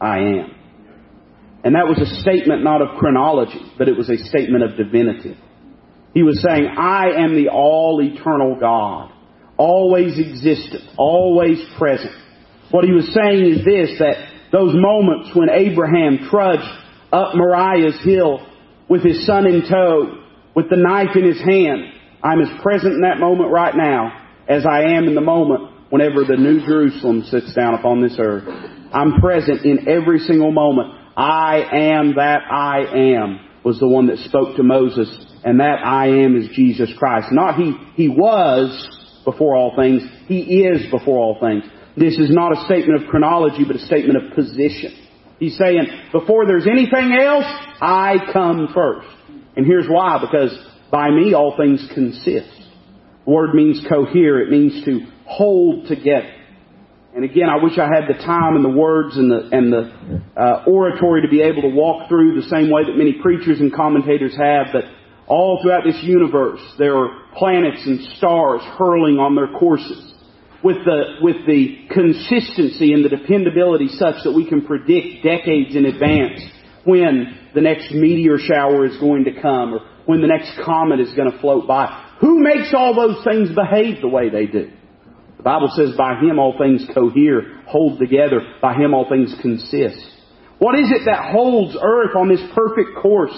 I 0.00 0.18
am. 0.18 0.54
And 1.64 1.74
that 1.74 1.88
was 1.88 1.98
a 1.98 2.20
statement 2.22 2.62
not 2.62 2.82
of 2.82 2.98
chronology, 2.98 3.60
but 3.78 3.88
it 3.88 3.96
was 3.96 4.08
a 4.10 4.16
statement 4.16 4.64
of 4.64 4.76
divinity. 4.76 5.36
He 6.14 6.22
was 6.22 6.42
saying, 6.42 6.66
I 6.66 7.10
am 7.18 7.34
the 7.34 7.48
all 7.48 8.00
eternal 8.02 8.56
God, 8.58 9.12
always 9.56 10.18
existent, 10.18 10.84
always 10.96 11.58
present. 11.78 12.14
What 12.70 12.84
he 12.84 12.92
was 12.92 13.12
saying 13.14 13.44
is 13.44 13.64
this, 13.64 13.98
that 13.98 14.27
those 14.52 14.74
moments 14.74 15.30
when 15.34 15.50
Abraham 15.50 16.28
trudged 16.30 16.68
up 17.12 17.34
Moriah's 17.34 18.02
hill 18.02 18.46
with 18.88 19.02
his 19.02 19.26
son 19.26 19.46
in 19.46 19.68
tow, 19.68 20.24
with 20.54 20.70
the 20.70 20.76
knife 20.76 21.14
in 21.14 21.24
his 21.24 21.40
hand, 21.40 21.92
I'm 22.22 22.40
as 22.40 22.62
present 22.62 22.94
in 22.94 23.00
that 23.02 23.18
moment 23.18 23.50
right 23.50 23.74
now 23.76 24.26
as 24.48 24.64
I 24.66 24.94
am 24.94 25.06
in 25.06 25.14
the 25.14 25.20
moment 25.20 25.90
whenever 25.90 26.24
the 26.24 26.36
New 26.36 26.64
Jerusalem 26.66 27.22
sits 27.24 27.54
down 27.54 27.74
upon 27.74 28.02
this 28.02 28.16
earth. 28.18 28.44
I'm 28.92 29.20
present 29.20 29.64
in 29.64 29.88
every 29.88 30.20
single 30.20 30.50
moment. 30.50 30.94
I 31.16 31.62
am 31.72 32.14
that 32.14 32.40
I 32.50 32.84
am 33.16 33.40
was 33.64 33.78
the 33.78 33.88
one 33.88 34.06
that 34.06 34.18
spoke 34.18 34.56
to 34.56 34.62
Moses, 34.62 35.08
and 35.44 35.60
that 35.60 35.84
I 35.84 36.06
am 36.24 36.36
is 36.36 36.48
Jesus 36.54 36.90
Christ. 36.96 37.28
Not 37.32 37.56
he, 37.56 37.74
he 37.94 38.08
was 38.08 38.70
before 39.24 39.56
all 39.56 39.74
things, 39.76 40.02
he 40.26 40.62
is 40.62 40.90
before 40.90 41.18
all 41.18 41.38
things. 41.40 41.64
This 41.98 42.16
is 42.16 42.30
not 42.30 42.56
a 42.56 42.64
statement 42.66 43.02
of 43.02 43.08
chronology, 43.08 43.64
but 43.66 43.74
a 43.74 43.80
statement 43.80 44.22
of 44.22 44.34
position. 44.36 44.94
He's 45.40 45.58
saying, 45.58 45.82
before 46.12 46.46
there's 46.46 46.66
anything 46.66 47.16
else, 47.20 47.44
I 47.80 48.16
come 48.32 48.68
first. 48.72 49.08
And 49.56 49.66
here's 49.66 49.86
why, 49.88 50.18
because 50.20 50.56
by 50.92 51.10
me 51.10 51.34
all 51.34 51.56
things 51.56 51.84
consist. 51.94 52.54
The 53.24 53.30
word 53.30 53.54
means 53.54 53.84
cohere, 53.88 54.40
it 54.40 54.50
means 54.50 54.84
to 54.84 55.00
hold 55.26 55.88
together. 55.88 56.34
And 57.14 57.24
again, 57.24 57.48
I 57.50 57.62
wish 57.62 57.78
I 57.78 57.88
had 57.92 58.06
the 58.06 58.22
time 58.24 58.54
and 58.54 58.64
the 58.64 58.78
words 58.78 59.16
and 59.16 59.30
the, 59.30 59.48
and 59.50 59.72
the 59.72 60.40
uh, 60.40 60.64
oratory 60.68 61.22
to 61.22 61.28
be 61.28 61.42
able 61.42 61.62
to 61.62 61.68
walk 61.68 62.08
through 62.08 62.40
the 62.40 62.46
same 62.48 62.70
way 62.70 62.84
that 62.84 62.96
many 62.96 63.14
preachers 63.20 63.58
and 63.58 63.74
commentators 63.74 64.36
have, 64.36 64.68
but 64.72 64.84
all 65.26 65.58
throughout 65.62 65.82
this 65.84 65.98
universe, 66.02 66.60
there 66.78 66.96
are 66.96 67.22
planets 67.34 67.82
and 67.86 68.00
stars 68.18 68.60
hurling 68.78 69.18
on 69.18 69.34
their 69.34 69.48
courses 69.58 70.07
with 70.62 70.84
the, 70.84 71.16
with 71.22 71.46
the 71.46 71.86
consistency 71.90 72.92
and 72.92 73.04
the 73.04 73.08
dependability 73.08 73.88
such 73.88 74.16
that 74.24 74.32
we 74.32 74.48
can 74.48 74.66
predict 74.66 75.22
decades 75.22 75.76
in 75.76 75.86
advance 75.86 76.40
when 76.84 77.38
the 77.54 77.60
next 77.60 77.92
meteor 77.92 78.38
shower 78.38 78.84
is 78.86 78.96
going 78.98 79.24
to 79.24 79.40
come 79.40 79.74
or 79.74 79.80
when 80.06 80.20
the 80.20 80.26
next 80.26 80.52
comet 80.64 81.00
is 81.00 81.12
going 81.14 81.30
to 81.30 81.38
float 81.38 81.68
by. 81.68 81.86
Who 82.20 82.40
makes 82.40 82.72
all 82.74 82.94
those 82.94 83.22
things 83.24 83.54
behave 83.54 84.00
the 84.00 84.08
way 84.08 84.30
they 84.30 84.46
do? 84.46 84.70
The 85.36 85.42
Bible 85.42 85.70
says 85.76 85.96
by 85.96 86.18
Him 86.18 86.38
all 86.38 86.58
things 86.58 86.84
cohere, 86.92 87.62
hold 87.66 88.00
together. 88.00 88.40
By 88.60 88.74
Him 88.74 88.92
all 88.94 89.08
things 89.08 89.34
consist. 89.40 90.04
What 90.58 90.76
is 90.76 90.90
it 90.90 91.04
that 91.04 91.30
holds 91.30 91.76
earth 91.80 92.16
on 92.16 92.28
this 92.28 92.42
perfect 92.54 92.98
course 93.00 93.36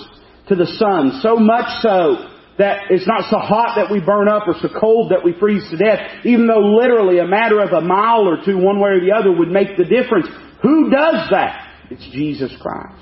to 0.48 0.54
the 0.54 0.66
sun? 0.66 1.20
So 1.22 1.37
much 1.37 1.83
so 1.83 2.30
that 2.58 2.90
it's 2.90 3.06
not 3.06 3.30
so 3.30 3.38
hot 3.38 3.76
that 3.76 3.90
we 3.90 4.00
burn 4.00 4.28
up 4.28 4.46
or 4.46 4.54
so 4.60 4.68
cold 4.78 5.12
that 5.12 5.24
we 5.24 5.32
freeze 5.38 5.68
to 5.70 5.76
death, 5.76 6.24
even 6.24 6.46
though 6.46 6.76
literally 6.76 7.18
a 7.18 7.26
matter 7.26 7.60
of 7.60 7.72
a 7.72 7.80
mile 7.80 8.28
or 8.28 8.44
two 8.44 8.58
one 8.58 8.80
way 8.80 8.90
or 8.90 9.00
the 9.00 9.12
other 9.12 9.32
would 9.32 9.48
make 9.48 9.76
the 9.76 9.84
difference. 9.84 10.26
Who 10.62 10.90
does 10.90 11.30
that? 11.30 11.68
It's 11.90 12.06
Jesus 12.12 12.52
Christ. 12.60 13.00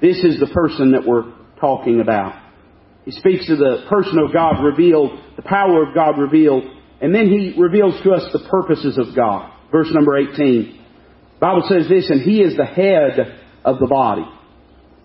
This 0.00 0.22
is 0.22 0.38
the 0.38 0.46
person 0.46 0.92
that 0.92 1.06
we're 1.06 1.32
talking 1.60 2.00
about. 2.00 2.40
He 3.04 3.10
speaks 3.10 3.50
of 3.50 3.58
the 3.58 3.86
person 3.88 4.18
of 4.18 4.32
God 4.32 4.62
revealed, 4.62 5.18
the 5.36 5.42
power 5.42 5.86
of 5.86 5.94
God 5.94 6.18
revealed, 6.18 6.64
and 7.00 7.14
then 7.14 7.26
he 7.26 7.54
reveals 7.58 8.00
to 8.02 8.12
us 8.12 8.32
the 8.32 8.46
purposes 8.48 8.98
of 8.98 9.14
God. 9.16 9.50
Verse 9.70 9.88
number 9.90 10.16
18. 10.16 10.80
The 11.34 11.40
Bible 11.40 11.64
says 11.68 11.88
this, 11.88 12.08
and 12.08 12.22
he 12.22 12.40
is 12.40 12.56
the 12.56 12.64
head 12.64 13.40
of 13.64 13.78
the 13.78 13.86
body 13.86 14.24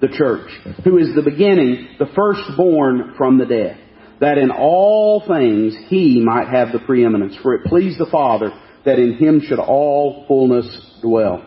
the 0.01 0.07
church, 0.07 0.49
who 0.83 0.97
is 0.97 1.13
the 1.15 1.21
beginning, 1.21 1.95
the 1.99 2.09
firstborn 2.15 3.15
from 3.17 3.37
the 3.37 3.45
dead, 3.45 3.77
that 4.21 4.37
in 4.37 4.51
all 4.51 5.23
things 5.27 5.75
he 5.87 6.21
might 6.23 6.47
have 6.47 6.71
the 6.71 6.79
preeminence. 6.79 7.37
For 7.41 7.55
it 7.55 7.65
pleased 7.65 7.99
the 7.99 8.09
Father 8.11 8.51
that 8.85 8.99
in 8.99 9.15
him 9.15 9.41
should 9.45 9.59
all 9.59 10.25
fullness 10.27 10.99
dwell. 11.01 11.45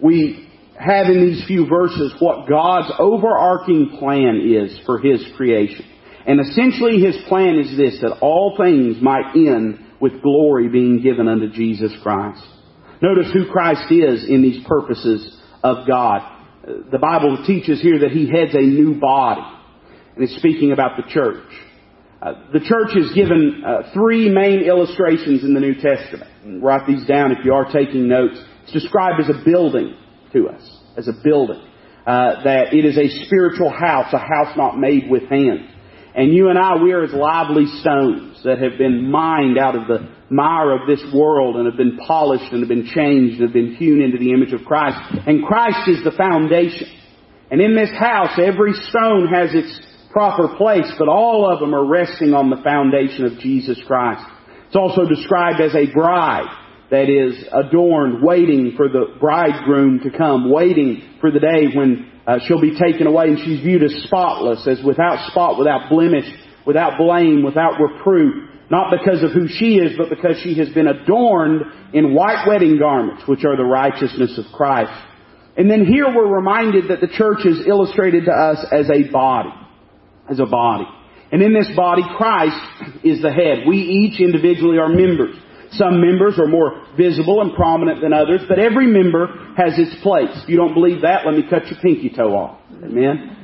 We 0.00 0.48
have 0.78 1.06
in 1.06 1.24
these 1.24 1.44
few 1.46 1.66
verses 1.68 2.14
what 2.18 2.48
God's 2.48 2.92
overarching 2.98 3.96
plan 3.98 4.40
is 4.44 4.78
for 4.84 4.98
his 4.98 5.24
creation. 5.36 5.86
And 6.26 6.40
essentially 6.40 7.00
his 7.00 7.16
plan 7.28 7.58
is 7.58 7.76
this, 7.76 8.00
that 8.00 8.18
all 8.20 8.56
things 8.56 9.00
might 9.00 9.34
end 9.34 9.78
with 10.00 10.22
glory 10.22 10.68
being 10.68 11.00
given 11.00 11.28
unto 11.28 11.50
Jesus 11.50 11.92
Christ. 12.02 12.42
Notice 13.00 13.32
who 13.32 13.50
Christ 13.50 13.90
is 13.90 14.28
in 14.28 14.42
these 14.42 14.64
purposes 14.66 15.36
of 15.62 15.86
God 15.86 16.31
the 16.64 16.98
Bible 16.98 17.44
teaches 17.46 17.80
here 17.80 18.00
that 18.00 18.10
he 18.10 18.28
heads 18.30 18.54
a 18.54 18.60
new 18.60 18.94
body. 19.00 19.42
And 20.14 20.24
it's 20.24 20.36
speaking 20.36 20.72
about 20.72 20.96
the 20.96 21.10
church. 21.10 21.48
Uh, 22.20 22.34
the 22.52 22.60
church 22.60 22.96
is 22.96 23.12
given 23.14 23.64
uh, 23.66 23.92
three 23.92 24.28
main 24.28 24.60
illustrations 24.60 25.42
in 25.42 25.54
the 25.54 25.60
New 25.60 25.74
Testament. 25.74 26.30
And 26.44 26.62
write 26.62 26.86
these 26.86 27.04
down 27.06 27.32
if 27.32 27.44
you 27.44 27.52
are 27.52 27.64
taking 27.64 28.06
notes. 28.06 28.40
It's 28.62 28.72
described 28.72 29.20
as 29.20 29.28
a 29.28 29.44
building 29.44 29.96
to 30.32 30.48
us, 30.48 30.78
as 30.96 31.08
a 31.08 31.14
building. 31.24 31.60
Uh, 32.06 32.42
that 32.44 32.74
it 32.74 32.84
is 32.84 32.96
a 32.96 33.08
spiritual 33.26 33.70
house, 33.70 34.12
a 34.12 34.18
house 34.18 34.56
not 34.56 34.78
made 34.78 35.10
with 35.10 35.22
hands. 35.28 35.68
And 36.14 36.32
you 36.32 36.50
and 36.50 36.58
I, 36.58 36.82
we 36.82 36.92
are 36.92 37.04
as 37.04 37.12
lively 37.12 37.66
stones 37.80 38.40
that 38.44 38.58
have 38.58 38.76
been 38.76 39.10
mined 39.10 39.56
out 39.58 39.74
of 39.74 39.88
the 39.88 40.08
mire 40.28 40.72
of 40.72 40.86
this 40.86 41.02
world 41.14 41.56
and 41.56 41.66
have 41.66 41.76
been 41.76 41.98
polished 42.06 42.52
and 42.52 42.60
have 42.60 42.68
been 42.68 42.86
changed 42.86 43.40
and 43.40 43.42
have 43.42 43.52
been 43.52 43.76
hewn 43.76 44.02
into 44.02 44.18
the 44.18 44.32
image 44.32 44.52
of 44.52 44.64
Christ. 44.66 44.98
And 45.26 45.44
Christ 45.44 45.88
is 45.88 46.04
the 46.04 46.12
foundation. 46.12 46.88
And 47.50 47.60
in 47.60 47.74
this 47.74 47.90
house, 47.98 48.38
every 48.38 48.72
stone 48.72 49.28
has 49.28 49.54
its 49.54 49.80
proper 50.10 50.54
place, 50.56 50.90
but 50.98 51.08
all 51.08 51.50
of 51.50 51.60
them 51.60 51.74
are 51.74 51.86
resting 51.86 52.34
on 52.34 52.50
the 52.50 52.62
foundation 52.62 53.24
of 53.24 53.38
Jesus 53.38 53.80
Christ. 53.86 54.24
It's 54.66 54.76
also 54.76 55.06
described 55.06 55.60
as 55.60 55.74
a 55.74 55.90
bride 55.92 56.48
that 56.90 57.08
is 57.08 57.42
adorned, 57.52 58.22
waiting 58.22 58.74
for 58.76 58.88
the 58.88 59.16
bridegroom 59.18 60.00
to 60.00 60.10
come, 60.10 60.50
waiting 60.50 61.16
for 61.22 61.30
the 61.30 61.40
day 61.40 61.74
when 61.74 62.11
uh, 62.26 62.38
she'll 62.46 62.60
be 62.60 62.78
taken 62.78 63.06
away 63.06 63.26
and 63.26 63.38
she's 63.38 63.60
viewed 63.60 63.82
as 63.82 63.92
spotless, 64.04 64.66
as 64.66 64.82
without 64.84 65.30
spot, 65.30 65.58
without 65.58 65.88
blemish, 65.90 66.26
without 66.66 66.98
blame, 66.98 67.42
without 67.42 67.80
reproof. 67.80 68.50
Not 68.70 68.94
because 68.96 69.22
of 69.22 69.32
who 69.32 69.48
she 69.48 69.76
is, 69.76 69.98
but 69.98 70.08
because 70.08 70.40
she 70.42 70.54
has 70.58 70.70
been 70.70 70.86
adorned 70.86 71.62
in 71.92 72.14
white 72.14 72.46
wedding 72.48 72.78
garments, 72.78 73.24
which 73.26 73.44
are 73.44 73.56
the 73.56 73.64
righteousness 73.64 74.38
of 74.38 74.46
Christ. 74.54 74.92
And 75.56 75.70
then 75.70 75.84
here 75.84 76.06
we're 76.06 76.34
reminded 76.34 76.88
that 76.88 77.00
the 77.00 77.08
church 77.08 77.44
is 77.44 77.66
illustrated 77.66 78.24
to 78.24 78.32
us 78.32 78.64
as 78.72 78.88
a 78.88 79.10
body. 79.10 79.50
As 80.30 80.40
a 80.40 80.46
body. 80.46 80.86
And 81.30 81.42
in 81.42 81.52
this 81.52 81.70
body, 81.76 82.02
Christ 82.16 82.56
is 83.04 83.20
the 83.20 83.32
head. 83.32 83.66
We 83.66 83.78
each 83.78 84.20
individually 84.20 84.78
are 84.78 84.88
members. 84.88 85.36
Some 85.72 86.00
members 86.00 86.38
are 86.38 86.46
more 86.46 86.84
visible 86.96 87.40
and 87.40 87.54
prominent 87.54 88.02
than 88.02 88.12
others, 88.12 88.42
but 88.48 88.58
every 88.58 88.86
member 88.86 89.26
has 89.56 89.78
its 89.78 90.02
place. 90.02 90.28
If 90.42 90.48
you 90.48 90.56
don't 90.56 90.74
believe 90.74 91.02
that, 91.02 91.24
let 91.24 91.34
me 91.34 91.44
cut 91.48 91.66
your 91.66 91.80
pinky 91.80 92.10
toe 92.10 92.34
off. 92.34 92.60
Amen? 92.70 93.36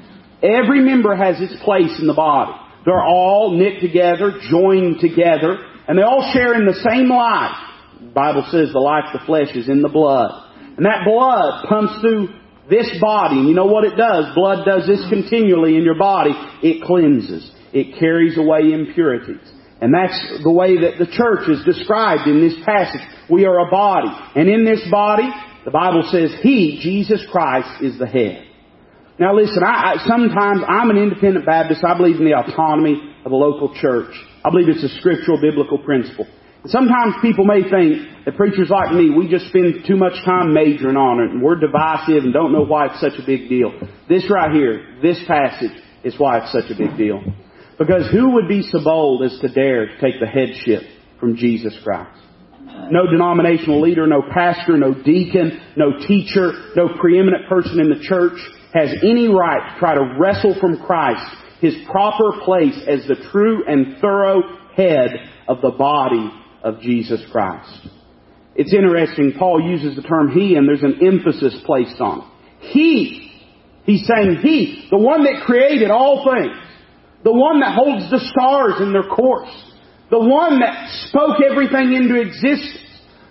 Every 0.42 0.80
member 0.80 1.16
has 1.16 1.40
its 1.40 1.60
place 1.62 1.98
in 2.00 2.06
the 2.06 2.14
body. 2.14 2.52
They're 2.84 3.02
all 3.02 3.56
knit 3.56 3.80
together, 3.80 4.38
joined 4.50 5.00
together, 5.00 5.56
and 5.88 5.98
they 5.98 6.02
all 6.02 6.30
share 6.32 6.54
in 6.54 6.66
the 6.66 6.78
same 6.88 7.08
life. 7.08 7.56
The 8.00 8.12
Bible 8.12 8.46
says 8.50 8.72
the 8.72 8.78
life 8.78 9.12
of 9.12 9.20
the 9.20 9.26
flesh 9.26 9.56
is 9.56 9.68
in 9.68 9.82
the 9.82 9.88
blood. 9.88 10.30
And 10.76 10.86
that 10.86 11.04
blood 11.04 11.66
pumps 11.68 12.00
through 12.00 12.28
this 12.70 12.98
body. 13.00 13.38
And 13.38 13.48
you 13.48 13.54
know 13.54 13.66
what 13.66 13.84
it 13.84 13.96
does? 13.96 14.34
Blood 14.34 14.64
does 14.64 14.86
this 14.86 15.04
continually 15.08 15.76
in 15.76 15.82
your 15.82 15.98
body. 15.98 16.30
It 16.62 16.84
cleanses. 16.84 17.50
It 17.72 17.98
carries 17.98 18.38
away 18.38 18.72
impurities. 18.72 19.40
And 19.80 19.94
that's 19.94 20.42
the 20.42 20.50
way 20.50 20.80
that 20.82 20.98
the 20.98 21.06
church 21.06 21.48
is 21.48 21.64
described 21.64 22.26
in 22.26 22.40
this 22.40 22.54
passage. 22.64 23.00
We 23.30 23.44
are 23.46 23.66
a 23.66 23.70
body. 23.70 24.10
And 24.34 24.48
in 24.48 24.64
this 24.64 24.82
body, 24.90 25.28
the 25.64 25.70
Bible 25.70 26.02
says 26.10 26.34
He, 26.42 26.80
Jesus 26.82 27.24
Christ, 27.30 27.82
is 27.82 27.98
the 27.98 28.06
head. 28.06 28.44
Now 29.18 29.34
listen, 29.34 29.62
I, 29.62 29.94
I, 29.94 30.06
sometimes 30.06 30.62
I'm 30.66 30.90
an 30.90 30.96
independent 30.96 31.44
Baptist. 31.46 31.84
I 31.84 31.96
believe 31.96 32.16
in 32.16 32.24
the 32.24 32.38
autonomy 32.38 33.14
of 33.24 33.30
the 33.30 33.36
local 33.36 33.74
church. 33.74 34.14
I 34.44 34.50
believe 34.50 34.68
it's 34.68 34.84
a 34.84 34.94
scriptural 34.98 35.40
biblical 35.40 35.78
principle. 35.78 36.26
And 36.62 36.70
sometimes 36.70 37.14
people 37.22 37.44
may 37.44 37.62
think 37.62 38.24
that 38.24 38.36
preachers 38.36 38.70
like 38.70 38.92
me, 38.92 39.10
we 39.10 39.28
just 39.28 39.46
spend 39.48 39.86
too 39.86 39.96
much 39.96 40.14
time 40.24 40.54
majoring 40.54 40.96
on 40.96 41.20
it 41.22 41.30
and 41.30 41.42
we're 41.42 41.58
divisive 41.58 42.24
and 42.24 42.32
don't 42.32 42.52
know 42.52 42.64
why 42.64 42.86
it's 42.86 43.00
such 43.00 43.18
a 43.18 43.26
big 43.26 43.48
deal. 43.48 43.72
This 44.08 44.24
right 44.30 44.50
here, 44.50 44.98
this 45.02 45.18
passage 45.26 45.74
is 46.04 46.14
why 46.18 46.38
it's 46.38 46.52
such 46.52 46.70
a 46.70 46.78
big 46.78 46.96
deal. 46.96 47.22
Because 47.78 48.10
who 48.10 48.34
would 48.34 48.48
be 48.48 48.62
so 48.62 48.82
bold 48.82 49.22
as 49.22 49.38
to 49.40 49.48
dare 49.48 49.86
to 49.86 50.00
take 50.00 50.20
the 50.20 50.26
headship 50.26 50.82
from 51.20 51.36
Jesus 51.36 51.76
Christ? 51.84 52.18
No 52.90 53.10
denominational 53.10 53.80
leader, 53.80 54.06
no 54.06 54.22
pastor, 54.32 54.76
no 54.76 54.94
deacon, 54.94 55.60
no 55.76 55.92
teacher, 56.06 56.52
no 56.74 56.88
preeminent 57.00 57.48
person 57.48 57.80
in 57.80 57.88
the 57.88 58.02
church 58.02 58.38
has 58.74 58.90
any 59.02 59.28
right 59.28 59.74
to 59.74 59.78
try 59.78 59.94
to 59.94 60.16
wrestle 60.18 60.56
from 60.60 60.84
Christ 60.84 61.24
his 61.60 61.74
proper 61.90 62.40
place 62.44 62.78
as 62.86 63.06
the 63.06 63.16
true 63.30 63.64
and 63.66 63.98
thorough 64.00 64.42
head 64.76 65.10
of 65.48 65.60
the 65.60 65.70
body 65.70 66.30
of 66.62 66.80
Jesus 66.80 67.20
Christ. 67.32 67.88
It's 68.54 68.72
interesting, 68.72 69.34
Paul 69.38 69.60
uses 69.62 69.96
the 69.96 70.02
term 70.02 70.32
he 70.32 70.56
and 70.56 70.68
there's 70.68 70.82
an 70.82 71.00
emphasis 71.04 71.60
placed 71.64 72.00
on 72.00 72.20
it. 72.20 72.66
He, 72.72 73.32
he's 73.84 74.06
saying 74.06 74.38
he, 74.42 74.88
the 74.90 74.98
one 74.98 75.24
that 75.24 75.44
created 75.46 75.90
all 75.90 76.24
things, 76.24 76.56
the 77.24 77.32
one 77.32 77.60
that 77.60 77.74
holds 77.74 78.10
the 78.10 78.20
stars 78.32 78.80
in 78.80 78.92
their 78.92 79.08
course, 79.08 79.50
the 80.10 80.18
one 80.18 80.60
that 80.60 80.88
spoke 81.08 81.38
everything 81.42 81.92
into 81.92 82.20
existence, 82.20 82.84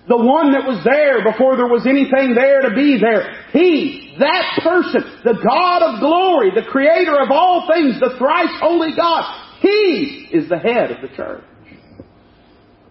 the 0.07 0.17
one 0.17 0.51
that 0.53 0.63
was 0.63 0.83
there 0.83 1.23
before 1.23 1.57
there 1.57 1.67
was 1.67 1.85
anything 1.85 2.33
there 2.33 2.61
to 2.69 2.75
be 2.75 2.99
there. 2.99 3.43
He, 3.51 4.15
that 4.19 4.59
person, 4.63 5.03
the 5.23 5.35
God 5.35 5.83
of 5.83 5.99
glory, 5.99 6.51
the 6.55 6.69
creator 6.69 7.19
of 7.19 7.31
all 7.31 7.67
things, 7.71 7.99
the 7.99 8.15
thrice 8.17 8.55
holy 8.59 8.95
God, 8.95 9.23
He 9.61 10.29
is 10.31 10.47
the 10.47 10.59
head 10.59 10.91
of 10.91 11.01
the 11.01 11.15
church. 11.15 11.43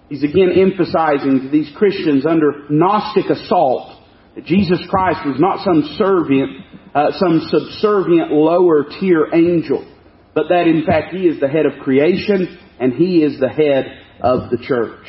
He's 0.09 0.23
again 0.23 0.53
emphasizing 0.55 1.41
to 1.43 1.49
these 1.51 1.73
Christians 1.75 2.27
under 2.27 2.67
Gnostic 2.71 3.27
assault 3.27 4.03
that 4.35 4.45
Jesus 4.45 4.79
Christ 4.89 5.21
was 5.27 5.41
not 5.41 5.65
some 5.65 5.97
servient, 5.99 6.61
uh, 6.95 7.11
some 7.19 7.49
subservient 7.49 8.31
lower 8.31 8.85
tier 9.01 9.29
angel, 9.33 9.85
but 10.37 10.49
that 10.51 10.69
in 10.69 10.85
fact 10.85 11.15
He 11.15 11.27
is 11.27 11.41
the 11.41 11.49
head 11.49 11.65
of 11.65 11.83
creation 11.83 12.59
and 12.79 12.93
He 12.93 13.25
is 13.25 13.41
the 13.41 13.49
head 13.49 13.87
of 14.21 14.51
the 14.51 14.59
church. 14.59 15.07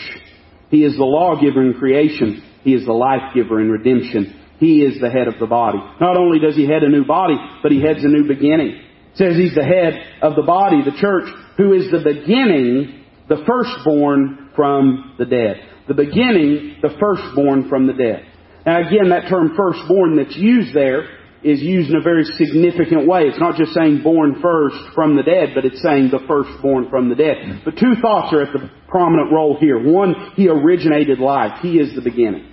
He 0.71 0.83
is 0.83 0.95
the 0.95 1.03
lawgiver 1.03 1.61
in 1.61 1.73
creation. 1.73 2.43
He 2.63 2.73
is 2.73 2.85
the 2.85 2.93
life 2.93 3.35
giver 3.35 3.59
in 3.59 3.69
redemption. 3.69 4.41
He 4.57 4.81
is 4.81 4.99
the 4.99 5.09
head 5.09 5.27
of 5.27 5.35
the 5.39 5.45
body. 5.45 5.79
Not 5.99 6.17
only 6.17 6.39
does 6.39 6.55
He 6.55 6.65
head 6.65 6.83
a 6.83 6.89
new 6.89 7.05
body, 7.05 7.35
but 7.61 7.73
He 7.73 7.81
heads 7.81 8.03
a 8.03 8.07
new 8.07 8.25
beginning. 8.25 8.69
It 8.69 9.17
says 9.17 9.35
He's 9.35 9.53
the 9.53 9.65
head 9.65 9.99
of 10.21 10.35
the 10.35 10.43
body, 10.43 10.81
the 10.83 10.97
church, 10.97 11.29
who 11.57 11.73
is 11.73 11.91
the 11.91 12.03
beginning, 12.03 13.03
the 13.27 13.43
firstborn 13.45 14.51
from 14.55 15.15
the 15.19 15.25
dead. 15.25 15.57
The 15.89 15.93
beginning, 15.93 16.77
the 16.81 16.95
firstborn 16.99 17.69
from 17.69 17.87
the 17.87 17.93
dead. 17.93 18.25
Now 18.65 18.79
again, 18.79 19.09
that 19.09 19.29
term 19.29 19.55
firstborn 19.55 20.15
that's 20.17 20.35
used 20.35 20.73
there 20.73 21.16
is 21.43 21.61
used 21.61 21.89
in 21.89 21.95
a 21.95 22.01
very 22.01 22.23
significant 22.23 23.07
way. 23.07 23.23
It's 23.23 23.39
not 23.39 23.55
just 23.55 23.73
saying 23.73 24.01
born 24.03 24.41
first 24.41 24.77
from 24.95 25.15
the 25.15 25.23
dead, 25.23 25.49
but 25.53 25.65
it's 25.65 25.81
saying 25.81 26.09
the 26.09 26.25
firstborn 26.27 26.89
from 26.89 27.09
the 27.09 27.15
dead. 27.15 27.61
But 27.63 27.77
two 27.77 27.93
thoughts 28.01 28.33
are 28.33 28.41
at 28.41 28.53
the 28.53 28.69
prominent 28.87 29.31
role 29.31 29.57
here. 29.59 29.77
One, 29.77 30.33
He 30.35 30.49
originated 30.49 31.19
life. 31.19 31.59
He 31.61 31.77
is 31.77 31.95
the 31.95 32.01
beginning. 32.01 32.51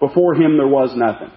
Before 0.00 0.34
Him 0.34 0.58
there 0.58 0.68
was 0.68 0.92
nothing. 0.94 1.32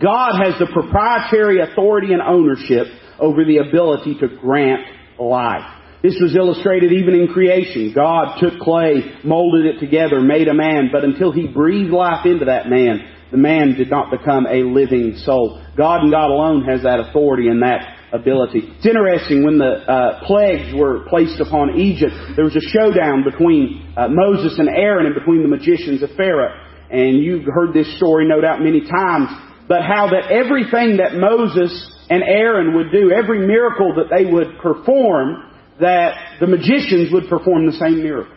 God 0.00 0.42
has 0.42 0.58
the 0.58 0.66
proprietary 0.72 1.60
authority 1.60 2.12
and 2.12 2.22
ownership 2.22 2.86
over 3.18 3.44
the 3.44 3.58
ability 3.58 4.18
to 4.20 4.28
grant 4.28 4.82
life. 5.18 5.72
This 6.02 6.18
was 6.20 6.36
illustrated 6.36 6.92
even 6.92 7.14
in 7.14 7.28
creation. 7.28 7.92
God 7.94 8.38
took 8.38 8.60
clay, 8.60 9.16
molded 9.24 9.66
it 9.66 9.80
together, 9.80 10.20
made 10.20 10.48
a 10.48 10.54
man, 10.54 10.90
but 10.92 11.04
until 11.04 11.32
He 11.32 11.48
breathed 11.48 11.90
life 11.90 12.24
into 12.26 12.46
that 12.46 12.68
man, 12.68 13.15
the 13.30 13.36
man 13.36 13.74
did 13.74 13.90
not 13.90 14.10
become 14.10 14.46
a 14.46 14.62
living 14.62 15.16
soul. 15.24 15.62
God 15.76 16.02
and 16.02 16.10
God 16.10 16.30
alone 16.30 16.64
has 16.64 16.82
that 16.82 17.00
authority 17.00 17.48
and 17.48 17.62
that 17.62 17.96
ability. 18.12 18.62
It's 18.64 18.86
interesting 18.86 19.44
when 19.44 19.58
the 19.58 19.82
uh, 19.82 20.24
plagues 20.26 20.72
were 20.74 21.04
placed 21.08 21.40
upon 21.40 21.78
Egypt, 21.78 22.14
there 22.36 22.44
was 22.44 22.56
a 22.56 22.64
showdown 22.70 23.24
between 23.24 23.92
uh, 23.96 24.08
Moses 24.08 24.58
and 24.58 24.68
Aaron 24.68 25.06
and 25.06 25.14
between 25.14 25.42
the 25.42 25.48
magicians 25.48 26.02
of 26.02 26.10
Pharaoh. 26.16 26.54
And 26.90 27.18
you've 27.18 27.44
heard 27.44 27.74
this 27.74 27.96
story 27.96 28.28
no 28.28 28.40
doubt 28.40 28.62
many 28.62 28.80
times, 28.80 29.28
but 29.66 29.82
how 29.82 30.08
that 30.10 30.30
everything 30.30 30.98
that 30.98 31.14
Moses 31.18 31.74
and 32.08 32.22
Aaron 32.22 32.76
would 32.76 32.92
do, 32.92 33.10
every 33.10 33.44
miracle 33.44 33.94
that 33.96 34.06
they 34.14 34.30
would 34.30 34.58
perform, 34.62 35.50
that 35.80 36.38
the 36.40 36.46
magicians 36.46 37.12
would 37.12 37.28
perform 37.28 37.66
the 37.66 37.72
same 37.72 38.02
miracle. 38.02 38.32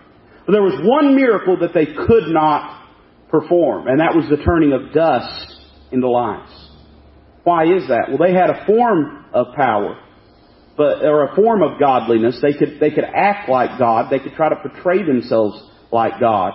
But 0.46 0.54
there 0.54 0.64
was 0.64 0.82
one 0.82 1.16
miracle 1.16 1.58
that 1.62 1.76
they 1.76 1.86
could 1.86 2.34
not 2.34 2.79
perform, 3.30 3.88
and 3.88 4.00
that 4.00 4.16
was 4.16 4.26
the 4.30 4.44
turning 4.44 4.74
of 4.74 4.94
dust 4.94 5.56
into 5.92 6.10
lice. 6.10 6.70
Why 7.44 7.64
is 7.64 7.88
that? 7.88 8.08
Well, 8.10 8.18
they 8.18 8.34
had 8.34 8.50
a 8.50 8.66
form 8.66 9.26
of 9.34 9.48
power, 9.56 9.98
but 10.76 11.04
or 11.04 11.26
a 11.26 11.36
form 11.36 11.62
of 11.64 11.80
godliness. 11.80 12.40
They 12.42 12.54
could 12.54 12.80
they 12.80 12.92
could 12.92 13.06
act 13.06 13.50
like 13.50 13.80
God. 13.80 14.12
They 14.12 14.20
could 14.20 14.34
try 14.34 14.50
to 14.50 14.56
portray 14.56 15.04
themselves 15.04 15.62
like 15.92 16.20
God, 16.20 16.54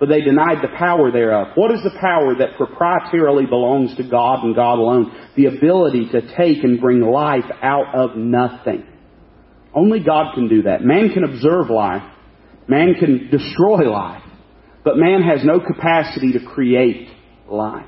but 0.00 0.08
they 0.08 0.20
denied 0.20 0.58
the 0.62 0.76
power 0.78 1.12
thereof. 1.12 1.48
What 1.54 1.70
is 1.72 1.82
the 1.82 1.96
power 2.00 2.34
that 2.36 2.56
proprietarily 2.58 3.48
belongs 3.48 3.96
to 3.96 4.08
God 4.08 4.44
and 4.44 4.54
God 4.54 4.78
alone? 4.78 5.30
The 5.36 5.46
ability 5.46 6.08
to 6.12 6.36
take 6.36 6.64
and 6.64 6.80
bring 6.80 7.00
life 7.00 7.50
out 7.62 7.94
of 7.94 8.16
nothing. 8.16 8.86
Only 9.74 10.00
God 10.00 10.34
can 10.34 10.48
do 10.48 10.62
that. 10.62 10.82
Man 10.82 11.10
can 11.10 11.24
observe 11.24 11.70
life. 11.70 12.02
Man 12.68 12.94
can 12.98 13.30
destroy 13.30 13.90
life. 13.90 14.22
But 14.84 14.96
man 14.96 15.22
has 15.22 15.44
no 15.44 15.60
capacity 15.60 16.32
to 16.32 16.44
create 16.44 17.08
life. 17.48 17.86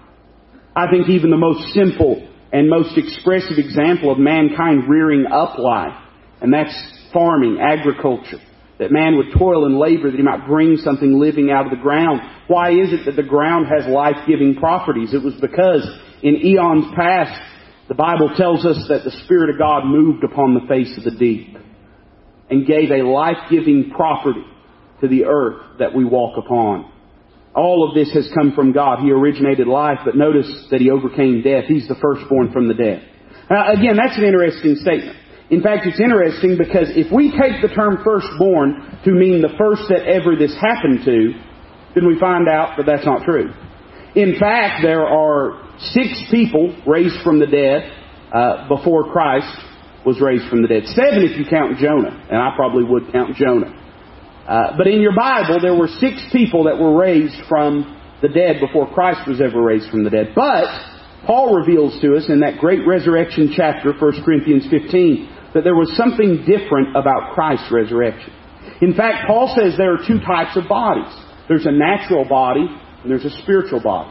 I 0.77 0.91
think 0.91 1.09
even 1.09 1.31
the 1.31 1.37
most 1.37 1.73
simple 1.73 2.29
and 2.53 2.69
most 2.69 2.97
expressive 2.97 3.59
example 3.59 4.13
of 4.13 4.19
mankind 4.19 4.89
rearing 4.89 5.27
up 5.27 5.59
life, 5.59 5.97
and 6.41 6.53
that's 6.53 6.75
farming, 7.13 7.59
agriculture. 7.61 8.41
That 8.79 8.91
man 8.91 9.17
would 9.17 9.39
toil 9.39 9.67
and 9.67 9.79
labor 9.79 10.11
that 10.11 10.17
he 10.17 10.23
might 10.23 10.47
bring 10.47 10.77
something 10.79 11.19
living 11.19 11.51
out 11.51 11.65
of 11.65 11.71
the 11.71 11.83
ground. 11.83 12.21
Why 12.49 12.71
is 12.71 12.93
it 12.93 13.07
that 13.07 13.15
the 13.15 13.29
ground 13.29 13.67
has 13.67 13.87
life-giving 13.87 14.57
properties? 14.57 15.15
It 15.15 15.23
was 15.23 15.35
because 15.41 15.89
in 16.23 16.35
eons 16.45 16.87
past, 16.97 17.41
the 17.89 17.95
Bible 17.95 18.31
tells 18.37 18.67
us 18.67 18.85
that 18.89 19.05
the 19.05 19.17
Spirit 19.25 19.51
of 19.51 19.59
God 19.59 19.85
moved 19.85 20.25
upon 20.25 20.55
the 20.55 20.67
face 20.69 20.97
of 20.99 21.05
the 21.05 21.17
deep 21.17 21.57
and 22.51 22.67
gave 22.67 22.91
a 22.91 23.07
life-giving 23.07 23.93
property 23.95 24.45
to 25.05 25.09
the 25.09 25.27
earth 25.27 25.79
that 25.79 25.95
we 25.95 26.05
walk 26.05 26.39
upon. 26.39 26.91
All 27.55 27.87
of 27.87 27.95
this 27.95 28.13
has 28.15 28.29
come 28.35 28.53
from 28.53 28.73
God. 28.73 28.99
He 28.99 29.13
originated 29.13 29.69
life, 29.69 29.99
but 30.05 30.17
notice 30.17 30.49
that 30.71 30.81
He 30.81 30.91
overcame 30.91 31.43
death. 31.43 31.65
He's 31.69 31.87
the 31.87 31.95
firstborn 32.01 32.53
from 32.53 32.67
the 32.67 32.75
dead. 32.75 33.09
Now, 33.49 33.71
again, 33.71 33.97
that's 33.97 34.19
an 34.19 34.25
interesting 34.25 34.77
statement. 34.77 35.17
In 35.51 35.63
fact, 35.63 35.87
it's 35.87 36.01
interesting 36.01 36.57
because 36.57 36.89
if 36.97 37.13
we 37.13 37.31
take 37.31 37.61
the 37.61 37.69
term 37.69 38.01
firstborn 38.03 38.99
to 39.05 39.13
mean 39.13 39.43
the 39.43 39.55
first 39.59 39.83
that 39.91 40.09
ever 40.09 40.35
this 40.35 40.57
happened 40.57 41.05
to, 41.05 41.33
then 41.95 42.09
we 42.09 42.19
find 42.19 42.49
out 42.49 42.77
that 42.77 42.87
that's 42.87 43.05
not 43.05 43.23
true. 43.25 43.53
In 44.17 44.41
fact, 44.41 44.83
there 44.83 45.07
are 45.07 45.63
six 45.93 46.09
people 46.31 46.75
raised 46.87 47.23
from 47.23 47.39
the 47.39 47.47
dead 47.47 47.93
uh, 48.33 48.69
before 48.69 49.13
Christ 49.13 49.53
was 50.07 50.21
raised 50.21 50.49
from 50.49 50.63
the 50.63 50.69
dead. 50.69 50.85
Seven 50.87 51.23
if 51.23 51.39
you 51.39 51.45
count 51.49 51.79
Jonah, 51.79 52.27
and 52.31 52.41
I 52.41 52.51
probably 52.57 52.85
would 52.85 53.13
count 53.13 53.37
Jonah. 53.37 53.84
Uh, 54.47 54.77
but 54.77 54.87
in 54.87 55.01
your 55.01 55.15
Bible, 55.17 55.61
there 55.61 55.75
were 55.75 55.89
six 55.89 56.23
people 56.33 56.65
that 56.65 56.79
were 56.79 56.97
raised 56.97 57.37
from 57.49 58.01
the 58.21 58.29
dead 58.29 58.61
before 58.61 58.93
Christ 58.93 59.27
was 59.27 59.41
ever 59.41 59.63
raised 59.63 59.91
from 59.91 60.05
the 60.05 60.11
dead. 60.11 60.33
But 60.35 60.69
Paul 61.27 61.57
reveals 61.57 62.01
to 62.01 62.17
us 62.17 62.29
in 62.29 62.41
that 62.41 62.59
great 62.59 62.87
resurrection 62.87 63.53
chapter, 63.57 63.93
1 63.93 64.25
Corinthians 64.25 64.67
15, 64.71 65.53
that 65.55 65.65
there 65.65 65.75
was 65.75 65.97
something 65.97 66.45
different 66.45 66.97
about 66.97 67.33
Christ's 67.33 67.71
resurrection. 67.73 68.33
In 68.83 68.95
fact, 68.95 69.27
Paul 69.27 69.55
says 69.57 69.75
there 69.77 69.95
are 69.95 70.07
two 70.07 70.21
types 70.21 70.57
of 70.57 70.69
bodies. 70.69 71.13
There's 71.49 71.67
a 71.67 71.73
natural 71.73 72.25
body 72.29 72.67
and 72.67 73.11
there's 73.11 73.25
a 73.25 73.43
spiritual 73.43 73.81
body. 73.83 74.11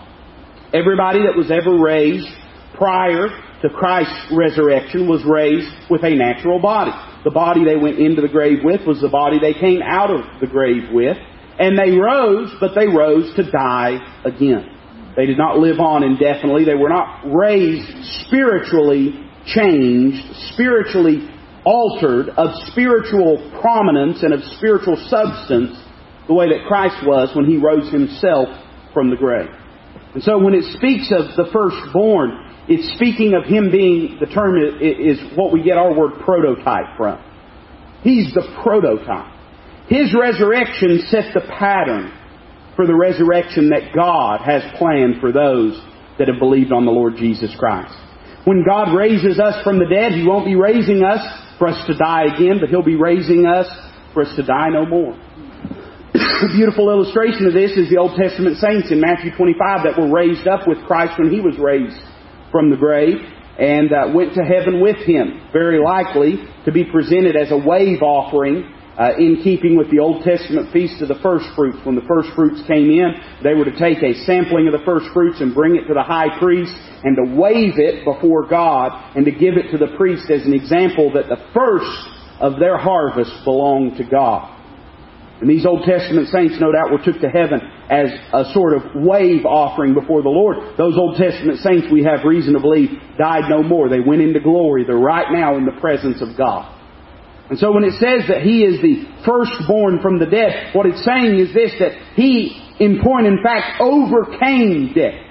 Everybody 0.74 1.20
that 1.20 1.38
was 1.38 1.52
ever 1.52 1.78
raised 1.78 2.28
prior 2.76 3.28
to 3.64 3.70
Christ's 3.70 4.28
resurrection 4.30 5.08
was 5.08 5.24
raised 5.26 5.72
with 5.90 6.04
a 6.04 6.14
natural 6.14 6.60
body. 6.60 6.92
The 7.24 7.32
body 7.32 7.64
they 7.64 7.78
went 7.78 7.98
into 7.98 8.22
the 8.22 8.28
grave 8.28 8.60
with 8.62 8.86
was 8.86 9.00
the 9.00 9.08
body 9.08 9.40
they 9.40 9.54
came 9.54 9.82
out 9.82 10.12
of 10.12 10.42
the 10.42 10.48
grave 10.48 10.92
with. 10.92 11.16
And 11.58 11.80
they 11.80 11.96
rose, 11.96 12.52
but 12.60 12.76
they 12.76 12.88
rose 12.88 13.34
to 13.38 13.50
die 13.50 14.04
again. 14.26 14.68
They 15.16 15.26
did 15.26 15.38
not 15.38 15.60
live 15.60 15.80
on 15.80 16.04
indefinitely. 16.04 16.66
They 16.66 16.76
were 16.76 16.90
not 16.90 17.24
raised 17.24 17.88
spiritually 18.28 19.32
changed, 19.46 20.20
spiritually 20.52 21.30
altered, 21.64 22.30
of 22.36 22.50
spiritual 22.68 23.50
prominence 23.62 24.24
and 24.24 24.34
of 24.34 24.44
spiritual 24.58 24.98
substance, 25.08 25.80
the 26.28 26.34
way 26.34 26.50
that 26.50 26.68
Christ 26.68 27.06
was 27.06 27.34
when 27.34 27.46
He 27.46 27.56
rose 27.56 27.90
Himself 27.94 28.50
from 28.94 29.10
the 29.10 29.16
grave. 29.16 29.50
And 30.16 30.24
so 30.24 30.38
when 30.38 30.54
it 30.54 30.66
speaks 30.76 31.14
of 31.16 31.36
the 31.38 31.50
firstborn, 31.54 32.53
it's 32.68 32.96
speaking 32.96 33.34
of 33.34 33.44
him 33.44 33.72
being, 33.72 34.18
the 34.20 34.26
term 34.28 34.56
is, 34.56 35.20
what 35.36 35.52
we 35.52 35.64
get 35.64 35.78
our 35.78 35.94
word 35.94 36.22
prototype 36.24 36.96
from. 36.96 37.20
He's 38.04 38.34
the 38.34 38.44
prototype. 38.64 39.32
His 39.88 40.16
resurrection 40.16 41.04
set 41.08 41.34
the 41.34 41.42
pattern 41.42 42.14
for 42.76 42.88
the 42.88 42.96
resurrection 42.96 43.70
that 43.70 43.94
God 43.94 44.42
has 44.42 44.64
planned 44.78 45.20
for 45.20 45.32
those 45.32 45.80
that 46.18 46.28
have 46.28 46.40
believed 46.40 46.72
on 46.72 46.86
the 46.86 46.92
Lord 46.92 47.16
Jesus 47.18 47.54
Christ. 47.60 47.94
When 48.46 48.64
God 48.66 48.96
raises 48.96 49.40
us 49.40 49.62
from 49.64 49.80
the 49.80 49.86
dead, 49.86 50.14
He 50.14 50.26
won't 50.26 50.46
be 50.46 50.56
raising 50.56 51.04
us 51.04 51.20
for 51.60 51.68
us 51.68 51.86
to 51.88 51.98
die 51.98 52.32
again, 52.34 52.60
but 52.60 52.70
He'll 52.70 52.84
be 52.84 52.96
raising 52.96 53.46
us 53.46 53.68
for 54.14 54.24
us 54.24 54.36
to 54.36 54.44
die 54.44 54.70
no 54.70 54.86
more. 54.86 55.20
A 56.16 56.48
beautiful 56.56 56.90
illustration 56.90 57.48
of 57.48 57.54
this 57.54 57.72
is 57.72 57.90
the 57.90 57.98
Old 57.98 58.16
Testament 58.16 58.58
saints 58.58 58.92
in 58.92 59.02
Matthew 59.02 59.36
25 59.36 59.84
that 59.84 60.00
were 60.00 60.12
raised 60.12 60.48
up 60.48 60.68
with 60.68 60.80
Christ 60.88 61.20
when 61.20 61.32
He 61.32 61.40
was 61.40 61.58
raised 61.60 62.00
from 62.54 62.70
the 62.70 62.78
grave 62.78 63.18
and 63.60 63.92
uh, 63.92 64.14
went 64.14 64.34
to 64.36 64.42
heaven 64.42 64.80
with 64.80 64.98
him, 64.98 65.50
very 65.52 65.84
likely 65.84 66.38
to 66.66 66.72
be 66.72 66.86
presented 66.86 67.36
as 67.36 67.52
a 67.52 67.58
wave 67.58 68.02
offering 68.02 68.64
uh, 68.98 69.10
in 69.18 69.42
keeping 69.44 69.76
with 69.76 69.90
the 69.90 70.00
Old 70.00 70.24
Testament 70.24 70.72
feast 70.72 71.02
of 71.02 71.08
the 71.08 71.20
first 71.22 71.46
fruits. 71.56 71.78
When 71.84 71.96
the 71.96 72.08
first 72.08 72.30
fruits 72.36 72.62
came 72.68 72.90
in, 72.90 73.14
they 73.44 73.54
were 73.54 73.66
to 73.66 73.78
take 73.78 74.02
a 74.02 74.14
sampling 74.26 74.68
of 74.68 74.74
the 74.74 74.86
first 74.86 75.08
fruits 75.14 75.42
and 75.42 75.54
bring 75.54 75.76
it 75.76 75.88
to 75.88 75.94
the 75.94 76.04
high 76.04 76.38
priest 76.40 76.74
and 77.04 77.18
to 77.18 77.36
wave 77.36 77.78
it 77.78 78.06
before 78.06 78.48
God 78.48 79.18
and 79.18 79.26
to 79.26 79.32
give 79.32 79.58
it 79.58 79.72
to 79.72 79.78
the 79.78 79.98
priest 79.98 80.30
as 80.30 80.46
an 80.46 80.54
example 80.54 81.12
that 81.14 81.28
the 81.28 81.42
first 81.54 82.10
of 82.40 82.60
their 82.60 82.78
harvest 82.78 83.32
belonged 83.44 83.98
to 83.98 84.04
God. 84.04 84.63
And 85.44 85.52
these 85.52 85.66
Old 85.66 85.84
Testament 85.84 86.30
saints, 86.30 86.56
no 86.58 86.72
doubt, 86.72 86.90
were 86.90 87.04
took 87.04 87.20
to 87.20 87.28
heaven 87.28 87.60
as 87.92 88.08
a 88.32 88.46
sort 88.54 88.80
of 88.80 88.96
wave 88.96 89.44
offering 89.44 89.94
before 89.94 90.24
the 90.24 90.32
Lord. 90.32 90.56
Those 90.78 90.96
Old 90.96 91.18
Testament 91.18 91.60
saints, 91.60 91.88
we 91.92 92.02
have 92.06 92.24
reason 92.24 92.54
to 92.54 92.62
believe, 92.62 92.92
died 93.20 93.50
no 93.50 93.62
more. 93.62 93.90
They 93.90 94.00
went 94.00 94.22
into 94.22 94.40
glory. 94.40 94.86
They're 94.88 94.96
right 94.96 95.28
now 95.34 95.58
in 95.58 95.66
the 95.66 95.76
presence 95.82 96.22
of 96.22 96.38
God. 96.38 96.72
And 97.50 97.60
so 97.60 97.74
when 97.74 97.84
it 97.84 98.00
says 98.00 98.24
that 98.32 98.44
He 98.44 98.64
is 98.64 98.80
the 98.80 99.04
firstborn 99.26 100.00
from 100.00 100.18
the 100.18 100.28
dead, 100.28 100.74
what 100.74 100.86
it's 100.86 101.04
saying 101.04 101.38
is 101.38 101.54
this, 101.54 101.76
that 101.78 101.92
He, 102.16 102.56
in 102.80 103.04
point 103.04 103.28
in 103.28 103.44
fact, 103.44 103.82
overcame 103.82 104.94
death. 104.96 105.28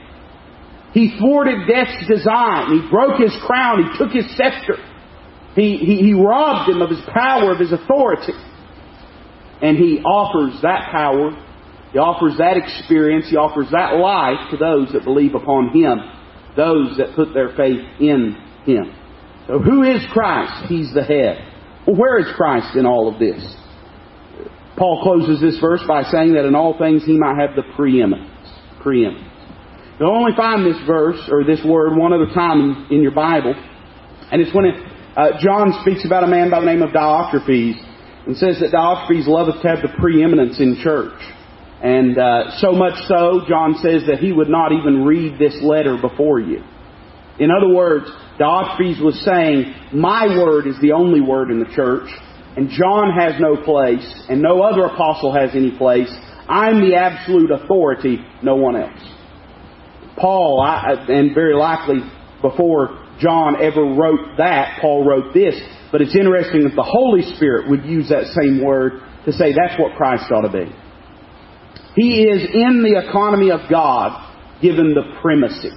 He 0.93 1.17
thwarted 1.19 1.67
death's 1.67 2.07
design. 2.07 2.69
He 2.69 2.91
broke 2.91 3.19
his 3.19 3.33
crown. 3.47 3.81
He 3.81 3.97
took 3.97 4.13
his 4.13 4.29
scepter. 4.37 4.77
He, 5.57 5.79
he, 5.79 6.05
he 6.05 6.13
robbed 6.13 6.69
him 6.69 6.83
of 6.83 6.91
his 6.91 7.01
power, 7.15 7.53
of 7.53 7.59
his 7.59 7.73
authority. 7.73 8.35
And 9.63 9.79
he 9.79 10.01
offers 10.03 10.61
that 10.63 10.91
power, 10.91 11.31
he 11.93 11.99
offers 11.99 12.37
that 12.39 12.57
experience, 12.57 13.31
he 13.31 13.37
offers 13.37 13.71
that 13.71 13.95
life 13.95 14.51
to 14.51 14.57
those 14.57 14.93
that 14.93 15.05
believe 15.05 15.35
upon 15.35 15.71
him, 15.71 16.03
those 16.57 16.99
that 16.99 17.15
put 17.15 17.33
their 17.33 17.55
faith 17.57 17.81
in 18.01 18.37
him. 18.67 18.93
So 19.47 19.61
who 19.61 19.83
is 19.83 20.03
Christ? 20.13 20.67
He's 20.69 20.93
the 20.93 21.05
head. 21.05 21.47
Well, 21.87 21.97
where 21.97 22.19
is 22.19 22.27
Christ 22.35 22.77
in 22.77 22.87
all 22.87 23.13
of 23.13 23.19
this? 23.19 23.39
Paul 24.77 25.01
closes 25.03 25.41
this 25.41 25.61
verse 25.61 25.83
by 25.87 26.03
saying 26.11 26.35
that 26.35 26.45
in 26.45 26.55
all 26.55 26.77
things 26.77 27.05
he 27.05 27.19
might 27.19 27.39
have 27.39 27.55
the 27.55 27.63
preeminence. 27.77 28.31
Preeminence. 28.83 29.29
You'll 30.01 30.11
only 30.11 30.35
find 30.37 30.67
this 30.67 30.81
verse 30.87 31.21
or 31.31 31.45
this 31.45 31.61
word 31.65 31.97
one 31.97 32.13
other 32.13 32.33
time 32.35 32.87
in, 32.91 32.97
in 32.97 33.03
your 33.03 33.15
Bible, 33.15 33.55
and 34.33 34.41
it's 34.41 34.53
when 34.55 34.65
it, 34.65 34.75
uh, 35.15 35.39
John 35.39 35.79
speaks 35.83 36.05
about 36.05 36.25
a 36.25 36.27
man 36.27 36.51
by 36.51 36.59
the 36.61 36.67
name 36.67 36.83
of 36.83 36.91
Diotrephes 36.91 37.92
and 38.27 38.37
says 38.37 38.61
that 38.61 38.73
Diotrephes 38.73 39.27
loveth 39.27 39.63
to 39.63 39.69
have 39.69 39.83
the 39.83 39.95
preeminence 39.99 40.61
in 40.61 40.79
church. 40.83 41.19
And 41.83 42.17
uh, 42.17 42.59
so 42.59 42.73
much 42.73 42.95
so, 43.09 43.43
John 43.49 43.75
says 43.83 44.07
that 44.07 44.19
he 44.21 44.33
would 44.33 44.49
not 44.49 44.71
even 44.71 45.05
read 45.05 45.39
this 45.39 45.59
letter 45.63 45.99
before 46.01 46.39
you. 46.39 46.63
In 47.41 47.51
other 47.51 47.75
words, 47.75 48.07
Diotrephes 48.39 49.03
was 49.03 49.21
saying, 49.25 49.75
My 49.93 50.27
word 50.27 50.67
is 50.67 50.81
the 50.81 50.93
only 50.93 51.21
word 51.21 51.51
in 51.51 51.59
the 51.59 51.75
church, 51.75 52.09
and 52.57 52.69
John 52.71 53.11
has 53.19 53.41
no 53.41 53.57
place, 53.57 54.07
and 54.29 54.41
no 54.41 54.63
other 54.63 54.85
apostle 54.85 55.35
has 55.35 55.51
any 55.55 55.77
place. 55.77 56.13
I'm 56.49 56.81
the 56.89 56.95
absolute 56.95 57.51
authority, 57.51 58.19
no 58.43 58.57
one 58.57 58.77
else. 58.77 59.01
Paul, 60.17 60.61
I, 60.61 61.07
and 61.09 61.35
very 61.35 61.55
likely 61.55 62.01
before 62.43 63.03
John 63.19 63.57
ever 63.63 63.83
wrote 63.83 64.37
that, 64.39 64.79
Paul 64.81 65.05
wrote 65.05 65.33
this. 65.33 65.55
But 65.93 66.01
it's 66.01 66.17
interesting 66.17 66.65
that 66.65 66.75
the 66.75 66.83
Holy 66.83 67.21
Spirit 67.37 67.69
would 67.69 67.85
use 67.85 68.09
that 68.09 68.25
same 68.33 68.65
word 68.65 69.05
to 69.27 69.33
say 69.33 69.53
that's 69.53 69.79
what 69.79 69.95
Christ 69.95 70.25
ought 70.33 70.49
to 70.49 70.51
be. 70.51 70.73
He 71.95 72.25
is 72.25 72.49
in 72.53 72.83
the 72.83 72.97
economy 73.07 73.51
of 73.51 73.61
God 73.71 74.17
given 74.63 74.95
the 74.95 75.21
primacy. 75.21 75.71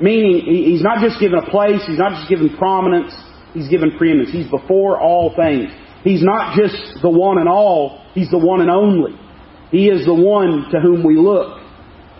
Meaning, 0.00 0.46
he's 0.46 0.82
not 0.82 1.02
just 1.02 1.20
given 1.20 1.38
a 1.38 1.50
place, 1.50 1.82
he's 1.86 1.98
not 1.98 2.12
just 2.20 2.30
given 2.30 2.56
prominence, 2.56 3.12
he's 3.52 3.68
given 3.68 3.98
preeminence. 3.98 4.30
He's 4.32 4.48
before 4.48 5.00
all 5.00 5.34
things. 5.36 5.68
He's 6.04 6.22
not 6.22 6.56
just 6.56 7.02
the 7.02 7.10
one 7.10 7.38
and 7.38 7.48
all, 7.48 8.06
he's 8.14 8.30
the 8.30 8.38
one 8.38 8.60
and 8.62 8.70
only. 8.70 9.18
He 9.70 9.88
is 9.88 10.06
the 10.06 10.14
one 10.14 10.70
to 10.70 10.80
whom 10.80 11.04
we 11.04 11.16
look. 11.16 11.60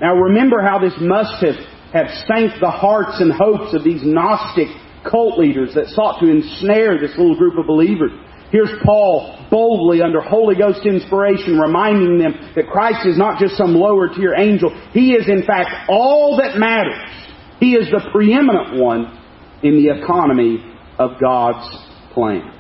Now 0.01 0.15
remember 0.15 0.63
how 0.63 0.79
this 0.79 0.95
must 1.01 1.43
have, 1.45 1.57
have 1.93 2.07
sank 2.27 2.61
the 2.61 2.71
hearts 2.71 3.21
and 3.21 3.33
hopes 3.33 3.75
of 3.75 3.85
these 3.85 4.03
Gnostic 4.05 4.69
cult 5.09 5.39
leaders 5.39 5.75
that 5.75 5.87
sought 5.89 6.21
to 6.21 6.29
ensnare 6.29 6.99
this 6.99 7.17
little 7.17 7.37
group 7.37 7.59
of 7.59 7.67
believers. 7.67 8.13
Here's 8.51 8.71
Paul 8.85 9.47
boldly 9.51 10.03
under 10.03 10.21
Holy 10.21 10.57
Ghost 10.57 10.85
inspiration 10.85 11.59
reminding 11.59 12.19
them 12.19 12.53
that 12.57 12.67
Christ 12.67 13.07
is 13.07 13.17
not 13.17 13.39
just 13.39 13.57
some 13.57 13.75
lower 13.75 14.09
tier 14.09 14.35
angel. 14.35 14.71
He 14.93 15.13
is 15.13 15.29
in 15.29 15.45
fact 15.47 15.71
all 15.89 16.39
that 16.43 16.59
matters. 16.59 16.99
He 17.61 17.75
is 17.75 17.91
the 17.91 18.09
preeminent 18.13 18.81
one 18.81 19.19
in 19.63 19.77
the 19.77 19.95
economy 20.03 20.65
of 20.99 21.21
God's 21.21 21.69
plan. 22.13 22.53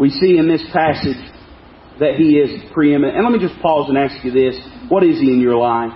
We 0.00 0.10
see 0.10 0.38
in 0.38 0.48
this 0.48 0.64
passage 0.72 1.22
that 2.00 2.14
He 2.16 2.36
is 2.38 2.72
preeminent. 2.72 3.16
And 3.16 3.24
let 3.24 3.32
me 3.32 3.46
just 3.46 3.60
pause 3.62 3.88
and 3.88 3.96
ask 3.96 4.24
you 4.24 4.32
this. 4.32 4.56
What 4.88 5.04
is 5.04 5.20
He 5.20 5.32
in 5.32 5.40
your 5.40 5.56
life? 5.56 5.92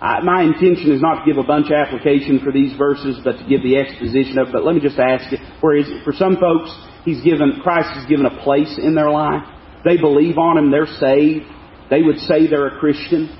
I, 0.00 0.20
my 0.20 0.42
intention 0.42 0.92
is 0.92 1.02
not 1.02 1.24
to 1.24 1.26
give 1.26 1.36
a 1.36 1.46
bunch 1.46 1.66
of 1.66 1.72
application 1.72 2.40
for 2.40 2.52
these 2.52 2.76
verses, 2.76 3.20
but 3.22 3.36
to 3.36 3.44
give 3.44 3.62
the 3.62 3.76
exposition 3.76 4.38
of. 4.38 4.48
But 4.50 4.64
let 4.64 4.74
me 4.74 4.80
just 4.80 4.98
ask 4.98 5.30
you: 5.30 5.38
Where 5.60 5.76
is 5.76 5.86
for 6.04 6.12
some 6.12 6.36
folks, 6.36 6.72
He's 7.04 7.22
given 7.22 7.60
Christ 7.62 7.88
has 7.94 8.06
given 8.06 8.26
a 8.26 8.42
place 8.42 8.78
in 8.82 8.94
their 8.94 9.10
life. 9.10 9.44
They 9.84 9.96
believe 9.96 10.38
on 10.38 10.56
Him. 10.56 10.70
They're 10.70 10.86
saved. 10.86 11.44
They 11.90 12.02
would 12.02 12.18
say 12.20 12.46
they're 12.46 12.76
a 12.76 12.78
Christian, 12.78 13.36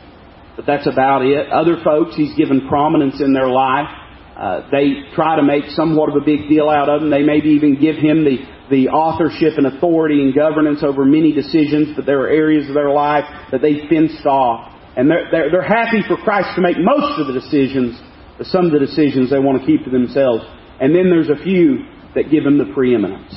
but 0.56 0.66
that's 0.66 0.86
about 0.86 1.24
it. 1.24 1.50
Other 1.50 1.76
folks, 1.82 2.16
He's 2.16 2.34
given 2.36 2.68
prominence 2.68 3.20
in 3.20 3.32
their 3.32 3.48
life. 3.48 3.88
Uh, 4.36 4.68
they 4.70 5.04
try 5.14 5.36
to 5.36 5.42
make 5.42 5.64
somewhat 5.76 6.08
of 6.08 6.16
a 6.16 6.24
big 6.24 6.48
deal 6.48 6.68
out 6.70 6.88
of 6.88 7.02
him. 7.02 7.10
They 7.10 7.22
maybe 7.22 7.50
even 7.50 7.78
give 7.78 7.96
him 7.96 8.24
the, 8.24 8.38
the 8.70 8.88
authorship 8.88 9.58
and 9.58 9.66
authority 9.66 10.22
and 10.22 10.34
governance 10.34 10.80
over 10.82 11.04
many 11.04 11.32
decisions, 11.32 11.94
but 11.94 12.06
there 12.06 12.20
are 12.20 12.28
areas 12.28 12.66
of 12.66 12.74
their 12.74 12.90
life 12.90 13.24
that 13.52 13.60
they 13.60 13.86
fenced 13.88 14.24
off. 14.24 14.72
And 14.96 15.10
they're, 15.10 15.28
they're, 15.30 15.50
they're 15.50 15.62
happy 15.62 16.02
for 16.06 16.16
Christ 16.16 16.56
to 16.56 16.60
make 16.60 16.76
most 16.78 17.20
of 17.20 17.26
the 17.26 17.32
decisions, 17.32 17.98
but 18.38 18.46
some 18.46 18.66
of 18.66 18.72
the 18.72 18.80
decisions 18.80 19.30
they 19.30 19.38
want 19.38 19.60
to 19.60 19.66
keep 19.66 19.84
to 19.84 19.90
themselves. 19.90 20.42
And 20.80 20.94
then 20.94 21.10
there's 21.10 21.30
a 21.30 21.42
few 21.42 21.86
that 22.14 22.30
give 22.30 22.44
him 22.44 22.58
the 22.58 22.72
preeminence. 22.74 23.34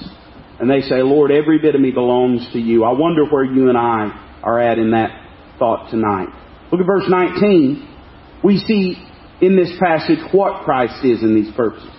And 0.59 0.69
they 0.69 0.81
say, 0.81 1.01
Lord, 1.01 1.31
every 1.31 1.59
bit 1.59 1.75
of 1.75 1.81
me 1.81 1.91
belongs 1.91 2.47
to 2.53 2.59
you. 2.59 2.83
I 2.83 2.93
wonder 2.93 3.25
where 3.25 3.43
you 3.43 3.69
and 3.69 3.77
I 3.77 4.39
are 4.43 4.59
at 4.59 4.79
in 4.79 4.91
that 4.91 5.11
thought 5.59 5.89
tonight. 5.89 6.29
Look 6.71 6.81
at 6.81 6.87
verse 6.87 7.05
19. 7.07 7.89
We 8.43 8.57
see 8.57 8.95
in 9.41 9.55
this 9.55 9.71
passage 9.79 10.19
what 10.31 10.63
Christ 10.63 11.03
is 11.03 11.21
in 11.21 11.35
these 11.35 11.53
purposes. 11.55 11.89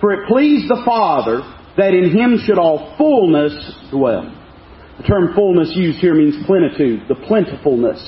For 0.00 0.12
it 0.12 0.28
pleased 0.28 0.70
the 0.70 0.82
Father 0.84 1.40
that 1.76 1.94
in 1.94 2.16
him 2.16 2.38
should 2.44 2.58
all 2.58 2.94
fullness 2.96 3.52
dwell. 3.90 4.36
The 4.98 5.04
term 5.04 5.34
fullness 5.34 5.72
used 5.74 5.98
here 5.98 6.14
means 6.14 6.36
plenitude, 6.46 7.08
the 7.08 7.14
plentifulness 7.26 8.00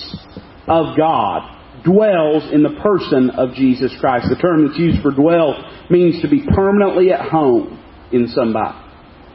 of 0.73 0.97
God 0.97 1.85
dwells 1.85 2.49
in 2.53 2.63
the 2.63 2.81
person 2.81 3.31
of 3.31 3.55
Jesus 3.55 3.93
Christ. 4.01 4.27
The 4.31 4.41
term 4.41 4.67
that's 4.67 4.79
used 4.79 5.03
for 5.03 5.11
dwell 5.11 5.53
means 5.91 6.23
to 6.23 6.29
be 6.29 6.47
permanently 6.55 7.13
at 7.13 7.29
home 7.29 7.79
in 8.13 8.29
somebody. 8.29 8.79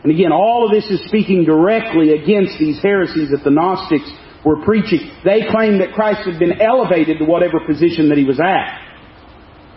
And 0.03 0.11
again, 0.11 0.31
all 0.31 0.65
of 0.65 0.71
this 0.71 0.89
is 0.89 1.05
speaking 1.07 1.43
directly 1.43 2.13
against 2.13 2.57
these 2.57 2.81
heresies 2.81 3.29
that 3.31 3.43
the 3.43 3.51
Gnostics 3.51 4.09
were 4.45 4.63
preaching. 4.63 5.11
They 5.25 5.45
claimed 5.51 5.81
that 5.81 5.93
Christ 5.93 6.21
had 6.25 6.39
been 6.39 6.61
elevated 6.61 7.19
to 7.19 7.25
whatever 7.25 7.59
position 7.67 8.09
that 8.09 8.17
he 8.17 8.23
was 8.23 8.39
at. 8.39 8.87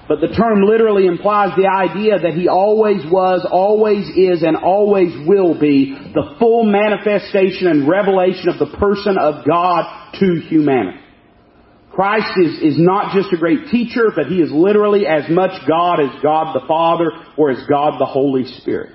But 0.09 0.21
the 0.21 0.35
term 0.35 0.63
literally 0.63 1.07
implies 1.07 1.57
the 1.57 1.69
idea 1.69 2.19
that 2.19 2.35
he 2.35 2.49
always 2.49 3.03
was, 3.11 3.47
always 3.49 4.09
is, 4.17 4.43
and 4.43 4.57
always 4.57 5.15
will 5.27 5.59
be 5.59 5.95
the 5.95 6.35
full 6.39 6.65
manifestation 6.65 7.69
and 7.69 7.89
revelation 7.89 8.49
of 8.49 8.59
the 8.59 8.77
person 8.77 9.17
of 9.19 9.47
God 9.47 10.15
to 10.19 10.41
humanity. 10.49 10.99
Christ 11.91 12.33
is, 12.37 12.75
is 12.75 12.79
not 12.79 13.15
just 13.15 13.33
a 13.33 13.37
great 13.37 13.69
teacher, 13.71 14.11
but 14.15 14.27
he 14.27 14.37
is 14.37 14.51
literally 14.53 15.07
as 15.07 15.29
much 15.29 15.51
God 15.67 16.01
as 16.01 16.23
God 16.23 16.55
the 16.55 16.67
Father 16.67 17.11
or 17.37 17.51
as 17.51 17.67
God 17.69 18.01
the 18.01 18.07
Holy 18.07 18.45
Spirit. 18.61 18.93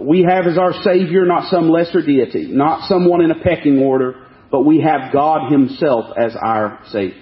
We 0.00 0.22
have 0.22 0.46
as 0.46 0.56
our 0.56 0.72
Savior 0.82 1.26
not 1.26 1.50
some 1.50 1.68
lesser 1.68 2.00
deity, 2.00 2.46
not 2.46 2.88
someone 2.88 3.20
in 3.20 3.30
a 3.30 3.40
pecking 3.42 3.80
order, 3.80 4.26
but 4.50 4.62
we 4.62 4.80
have 4.80 5.12
God 5.12 5.50
Himself 5.50 6.16
as 6.16 6.34
our 6.40 6.80
Savior. 6.90 7.20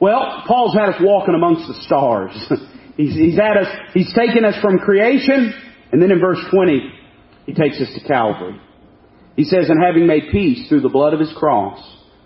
Well, 0.00 0.44
Paul's 0.46 0.74
had 0.74 0.88
us 0.90 1.00
walking 1.00 1.34
amongst 1.34 1.68
the 1.68 1.74
stars. 1.82 2.32
he's, 2.96 3.14
he's 3.14 3.36
had 3.36 3.56
us, 3.56 3.68
he's 3.94 4.12
taken 4.14 4.44
us 4.44 4.60
from 4.60 4.78
creation, 4.78 5.54
and 5.92 6.02
then 6.02 6.10
in 6.10 6.20
verse 6.20 6.40
20, 6.50 6.90
he 7.46 7.54
takes 7.54 7.80
us 7.80 7.88
to 7.94 8.08
Calvary. 8.08 8.60
He 9.36 9.44
says, 9.44 9.70
and 9.70 9.82
having 9.82 10.06
made 10.06 10.24
peace 10.32 10.68
through 10.68 10.80
the 10.80 10.88
blood 10.88 11.14
of 11.14 11.20
His 11.20 11.32
cross, 11.36 11.78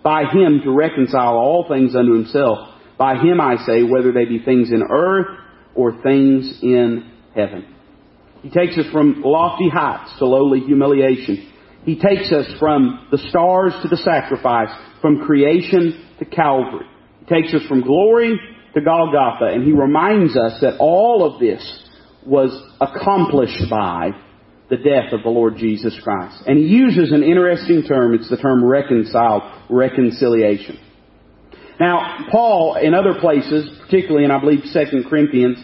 by 0.05 0.25
him 0.31 0.61
to 0.63 0.71
reconcile 0.71 1.35
all 1.35 1.67
things 1.67 1.97
unto 1.97 2.13
himself. 2.13 2.59
By 2.99 3.17
him 3.17 3.41
I 3.41 3.57
say, 3.67 3.83
whether 3.83 4.13
they 4.13 4.27
be 4.27 4.39
things 4.39 4.71
in 4.71 4.83
earth 4.89 5.27
or 5.75 6.01
things 6.03 6.61
in 6.63 7.11
heaven. 7.35 7.67
He 8.43 8.51
takes 8.51 8.77
us 8.77 8.85
from 8.93 9.23
lofty 9.25 9.71
heights 9.71 10.17
to 10.19 10.27
lowly 10.27 10.61
humiliation. 10.61 11.51
He 11.85 11.99
takes 11.99 12.31
us 12.31 12.47
from 12.61 13.09
the 13.11 13.19
stars 13.31 13.73
to 13.83 13.89
the 13.89 13.97
sacrifice, 13.97 14.69
from 15.01 15.25
creation 15.25 16.07
to 16.19 16.27
Calvary. 16.27 16.87
He 17.21 17.27
takes 17.27 17.55
us 17.55 17.63
from 17.67 17.81
glory 17.81 18.39
to 18.75 18.81
Golgotha, 18.81 19.47
and 19.47 19.65
he 19.65 19.73
reminds 19.73 20.37
us 20.37 20.61
that 20.61 20.77
all 20.79 21.25
of 21.25 21.41
this 21.41 21.63
was 22.27 22.51
accomplished 22.81 23.71
by 23.71 24.11
the 24.71 24.77
death 24.77 25.13
of 25.13 25.23
the 25.23 25.29
Lord 25.29 25.57
Jesus 25.57 25.99
Christ. 26.03 26.43
And 26.47 26.59
he 26.59 26.65
uses 26.65 27.13
an 27.13 27.23
interesting 27.23 27.83
term. 27.83 28.15
It's 28.15 28.31
the 28.31 28.37
term 28.37 28.65
reconciled, 28.65 29.43
reconciliation. 29.69 30.79
Now, 31.79 32.27
Paul, 32.31 32.77
in 32.81 32.95
other 32.95 33.21
places, 33.21 33.69
particularly 33.83 34.25
in, 34.25 34.31
I 34.31 34.41
believe, 34.41 34.61
2 34.73 35.05
Corinthians, 35.09 35.59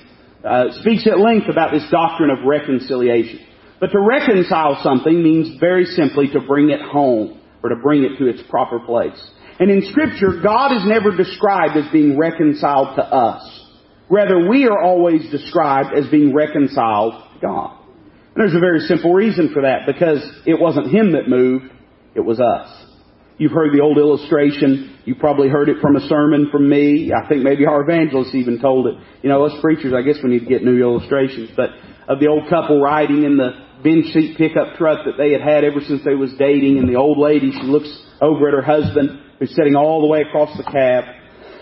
uh, 0.45 0.65
speaks 0.81 1.07
at 1.07 1.19
length 1.19 1.49
about 1.51 1.73
this 1.73 1.85
doctrine 1.91 2.31
of 2.31 2.45
reconciliation. 2.45 3.41
But 3.79 3.93
to 3.93 4.01
reconcile 4.01 4.81
something 4.83 5.23
means 5.23 5.59
very 5.59 5.85
simply 5.85 6.29
to 6.33 6.41
bring 6.41 6.71
it 6.71 6.81
home, 6.81 7.41
or 7.63 7.71
to 7.71 7.77
bring 7.77 8.05
it 8.05 8.19
to 8.19 8.27
its 8.27 8.43
proper 8.51 8.81
place. 8.81 9.19
And 9.59 9.71
in 9.71 9.83
Scripture, 9.91 10.41
God 10.43 10.75
is 10.75 10.83
never 10.85 11.17
described 11.17 11.77
as 11.77 11.91
being 11.93 12.19
reconciled 12.19 12.97
to 12.97 13.03
us. 13.03 13.69
Rather, 14.09 14.49
we 14.49 14.67
are 14.67 14.83
always 14.83 15.31
described 15.31 15.95
as 15.97 16.09
being 16.09 16.35
reconciled 16.35 17.15
to 17.35 17.41
God. 17.41 17.80
And 18.35 18.45
there's 18.45 18.55
a 18.55 18.61
very 18.61 18.81
simple 18.81 19.13
reason 19.13 19.53
for 19.53 19.63
that, 19.63 19.87
because 19.87 20.23
it 20.47 20.59
wasn't 20.59 20.95
him 20.95 21.13
that 21.13 21.29
moved, 21.29 21.67
it 22.15 22.21
was 22.21 22.41
us. 22.41 22.87
You've 23.39 23.53
heard 23.53 23.73
the 23.73 23.83
old 23.83 23.97
illustration. 23.97 24.99
You 25.05 25.15
probably 25.15 25.49
heard 25.49 25.69
it 25.69 25.79
from 25.81 25.97
a 25.97 26.07
sermon 26.09 26.49
from 26.53 26.69
me. 26.69 27.11
I 27.11 27.27
think 27.27 27.43
maybe 27.43 27.65
our 27.67 27.81
evangelist 27.81 28.35
even 28.35 28.61
told 28.61 28.87
it. 28.87 28.95
You 29.23 29.31
know, 29.31 29.45
us 29.45 29.59
preachers, 29.61 29.95
I 29.97 30.03
guess 30.03 30.19
we 30.23 30.31
need 30.31 30.41
to 30.41 30.47
get 30.47 30.63
new 30.63 30.79
illustrations. 30.81 31.51
But 31.57 31.71
of 32.07 32.21
the 32.21 32.29
old 32.29 32.51
couple 32.51 32.81
riding 32.81 33.25
in 33.25 33.37
the 33.37 33.51
bench 33.83 34.13
seat 34.13 34.37
pickup 34.37 34.77
truck 34.77 35.07
that 35.07 35.17
they 35.17 35.33
had 35.33 35.41
had 35.41 35.65
ever 35.65 35.81
since 35.81 36.05
they 36.05 36.15
was 36.15 36.35
dating, 36.39 36.79
and 36.79 36.89
the 36.89 36.97
old 36.97 37.19
lady, 37.19 37.51
she 37.51 37.63
looks 37.63 37.91
over 38.21 38.49
at 38.49 38.55
her 38.55 38.63
husband, 38.63 39.23
who's 39.39 39.55
sitting 39.57 39.75
all 39.75 40.03
the 40.03 40.07
way 40.07 40.21
across 40.21 40.55
the 40.59 40.65
cab, 40.65 41.05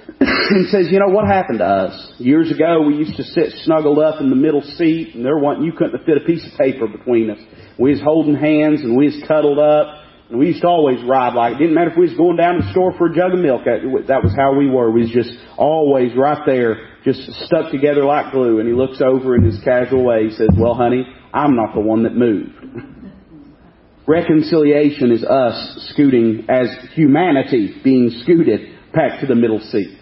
and 0.20 0.68
says, 0.68 0.88
you 0.90 0.98
know, 0.98 1.12
what 1.12 1.26
happened 1.26 1.58
to 1.58 1.64
us? 1.64 2.12
Years 2.18 2.50
ago, 2.50 2.80
we 2.80 2.94
used 2.94 3.16
to 3.16 3.24
sit 3.24 3.52
snuggled 3.64 3.98
up 3.98 4.20
in 4.20 4.30
the 4.30 4.36
middle 4.36 4.62
seat, 4.62 5.14
and 5.14 5.24
there 5.24 5.36
wasn't, 5.36 5.66
you 5.66 5.72
couldn't 5.72 6.04
fit 6.06 6.16
a 6.16 6.24
piece 6.24 6.46
of 6.50 6.58
paper 6.58 6.86
between 6.88 7.30
us. 7.30 7.38
We 7.78 7.90
was 7.90 8.00
holding 8.00 8.34
hands, 8.34 8.80
and 8.80 8.96
we 8.96 9.06
was 9.06 9.22
cuddled 9.28 9.58
up, 9.58 10.04
and 10.30 10.38
we 10.38 10.48
used 10.48 10.62
to 10.62 10.68
always 10.68 11.04
ride 11.04 11.34
like, 11.34 11.54
it 11.54 11.58
didn't 11.58 11.74
matter 11.74 11.90
if 11.90 11.96
we 11.98 12.08
was 12.08 12.16
going 12.16 12.36
down 12.36 12.56
to 12.56 12.62
the 12.64 12.70
store 12.72 12.92
for 12.96 13.12
a 13.12 13.14
jug 13.14 13.32
of 13.34 13.38
milk, 13.40 13.62
that 13.64 14.24
was 14.24 14.34
how 14.36 14.56
we 14.56 14.68
were. 14.68 14.90
We 14.90 15.02
was 15.02 15.10
just 15.10 15.32
always 15.56 16.16
right 16.16 16.40
there, 16.46 16.88
just 17.04 17.20
stuck 17.44 17.70
together 17.70 18.04
like 18.04 18.32
glue, 18.32 18.60
and 18.60 18.68
he 18.68 18.74
looks 18.74 19.00
over 19.04 19.36
in 19.36 19.44
his 19.44 19.60
casual 19.62 20.04
way, 20.04 20.24
he 20.24 20.30
says, 20.30 20.48
well 20.56 20.74
honey, 20.74 21.04
I'm 21.32 21.54
not 21.54 21.74
the 21.74 21.80
one 21.80 22.04
that 22.04 22.14
moved. 22.14 22.56
Reconciliation 24.06 25.12
is 25.12 25.22
us 25.22 25.90
scooting 25.92 26.46
as 26.48 26.68
humanity 26.94 27.78
being 27.84 28.10
scooted 28.22 28.78
back 28.94 29.20
to 29.20 29.26
the 29.26 29.34
middle 29.34 29.60
seat. 29.60 29.97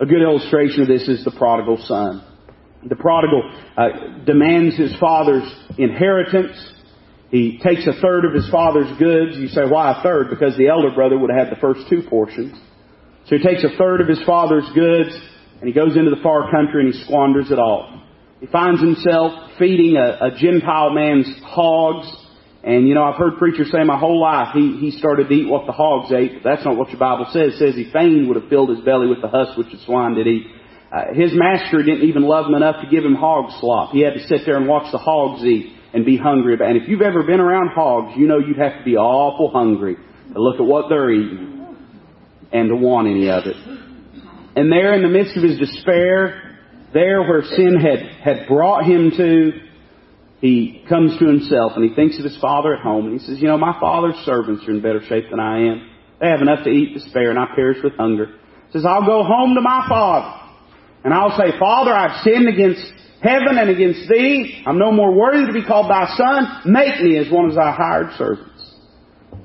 A 0.00 0.06
good 0.06 0.22
illustration 0.22 0.80
of 0.80 0.88
this 0.88 1.06
is 1.08 1.24
the 1.24 1.30
prodigal 1.30 1.76
son. 1.84 2.24
The 2.88 2.96
prodigal 2.96 3.42
uh, 3.76 4.24
demands 4.24 4.74
his 4.74 4.96
father's 4.98 5.44
inheritance. 5.76 6.56
He 7.30 7.60
takes 7.62 7.86
a 7.86 7.92
third 8.00 8.24
of 8.24 8.32
his 8.32 8.48
father's 8.50 8.98
goods. 8.98 9.36
You 9.36 9.48
say, 9.48 9.68
why 9.68 9.98
a 9.98 10.02
third? 10.02 10.30
Because 10.30 10.56
the 10.56 10.68
elder 10.68 10.90
brother 10.94 11.18
would 11.18 11.30
have 11.30 11.48
had 11.48 11.54
the 11.54 11.60
first 11.60 11.82
two 11.90 12.02
portions. 12.08 12.58
So 13.26 13.36
he 13.36 13.42
takes 13.42 13.62
a 13.62 13.76
third 13.76 14.00
of 14.00 14.08
his 14.08 14.22
father's 14.24 14.64
goods 14.74 15.10
and 15.60 15.68
he 15.68 15.74
goes 15.74 15.94
into 15.94 16.08
the 16.08 16.22
far 16.22 16.50
country 16.50 16.86
and 16.86 16.94
he 16.94 17.04
squanders 17.04 17.50
it 17.50 17.58
all. 17.58 18.02
He 18.40 18.46
finds 18.46 18.80
himself 18.80 19.52
feeding 19.58 19.96
a, 19.96 20.28
a 20.28 20.30
Gentile 20.34 20.90
man's 20.90 21.28
hogs. 21.44 22.08
And 22.62 22.86
you 22.86 22.94
know, 22.94 23.04
I've 23.04 23.16
heard 23.16 23.38
preachers 23.38 23.70
say 23.72 23.84
my 23.84 23.98
whole 23.98 24.20
life 24.20 24.48
he, 24.52 24.76
he 24.78 24.90
started 24.90 25.28
to 25.28 25.34
eat 25.34 25.48
what 25.48 25.66
the 25.66 25.72
hogs 25.72 26.12
ate, 26.12 26.42
but 26.42 26.50
that's 26.50 26.64
not 26.64 26.76
what 26.76 26.90
your 26.90 26.98
Bible 26.98 27.26
says. 27.32 27.54
It 27.54 27.58
says 27.58 27.74
he 27.74 27.90
fain 27.90 28.28
would 28.28 28.36
have 28.40 28.50
filled 28.50 28.68
his 28.68 28.80
belly 28.80 29.06
with 29.08 29.22
the 29.22 29.28
husk 29.28 29.56
which 29.56 29.72
the 29.72 29.78
swine 29.86 30.14
did 30.14 30.26
eat. 30.26 30.46
Uh, 30.92 31.14
his 31.14 31.30
master 31.32 31.82
didn't 31.82 32.08
even 32.08 32.22
love 32.22 32.46
him 32.46 32.54
enough 32.54 32.82
to 32.82 32.90
give 32.90 33.04
him 33.04 33.14
hog 33.14 33.50
slop. 33.60 33.92
He 33.92 34.00
had 34.00 34.14
to 34.14 34.26
sit 34.26 34.40
there 34.44 34.56
and 34.56 34.66
watch 34.66 34.90
the 34.92 34.98
hogs 34.98 35.42
eat 35.44 35.72
and 35.94 36.04
be 36.04 36.16
hungry. 36.16 36.58
And 36.60 36.76
if 36.76 36.88
you've 36.88 37.00
ever 37.00 37.22
been 37.22 37.40
around 37.40 37.68
hogs, 37.68 38.12
you 38.16 38.26
know 38.26 38.38
you'd 38.38 38.58
have 38.58 38.78
to 38.78 38.84
be 38.84 38.96
awful 38.96 39.50
hungry 39.50 39.96
to 40.32 40.40
look 40.40 40.56
at 40.56 40.66
what 40.66 40.88
they're 40.88 41.10
eating 41.10 41.76
and 42.52 42.68
to 42.68 42.76
want 42.76 43.08
any 43.08 43.30
of 43.30 43.44
it. 43.46 43.56
And 44.56 44.70
there 44.70 44.94
in 44.94 45.02
the 45.02 45.08
midst 45.08 45.36
of 45.36 45.42
his 45.42 45.58
despair, 45.58 46.58
there 46.92 47.22
where 47.22 47.42
sin 47.42 47.76
had, 47.80 48.00
had 48.22 48.48
brought 48.48 48.84
him 48.84 49.12
to, 49.16 49.52
he 50.40 50.84
comes 50.88 51.18
to 51.18 51.26
himself 51.26 51.72
and 51.76 51.88
he 51.88 51.94
thinks 51.94 52.18
of 52.18 52.24
his 52.24 52.38
father 52.40 52.74
at 52.74 52.82
home 52.82 53.06
and 53.06 53.20
he 53.20 53.26
says, 53.26 53.40
you 53.40 53.48
know, 53.48 53.58
my 53.58 53.78
father's 53.78 54.16
servants 54.24 54.64
are 54.66 54.70
in 54.70 54.80
better 54.80 55.02
shape 55.06 55.30
than 55.30 55.40
I 55.40 55.68
am. 55.68 55.90
They 56.20 56.28
have 56.28 56.40
enough 56.40 56.64
to 56.64 56.70
eat 56.70 56.94
to 56.94 57.00
spare 57.10 57.30
and 57.30 57.38
I 57.38 57.46
perish 57.54 57.78
with 57.84 57.94
hunger. 57.94 58.26
He 58.26 58.72
says, 58.72 58.86
I'll 58.86 59.06
go 59.06 59.22
home 59.22 59.54
to 59.54 59.60
my 59.60 59.86
father 59.88 60.40
and 61.04 61.12
I'll 61.12 61.36
say, 61.36 61.58
Father, 61.58 61.92
I've 61.92 62.22
sinned 62.22 62.48
against 62.48 62.80
heaven 63.22 63.58
and 63.58 63.70
against 63.70 64.08
thee. 64.08 64.62
I'm 64.66 64.78
no 64.78 64.92
more 64.92 65.12
worthy 65.12 65.46
to 65.46 65.52
be 65.52 65.64
called 65.64 65.90
thy 65.90 66.06
son. 66.16 66.62
Make 66.72 67.00
me 67.02 67.18
as 67.18 67.30
one 67.30 67.48
of 67.48 67.54
thy 67.54 67.72
hired 67.72 68.16
servants. 68.16 68.50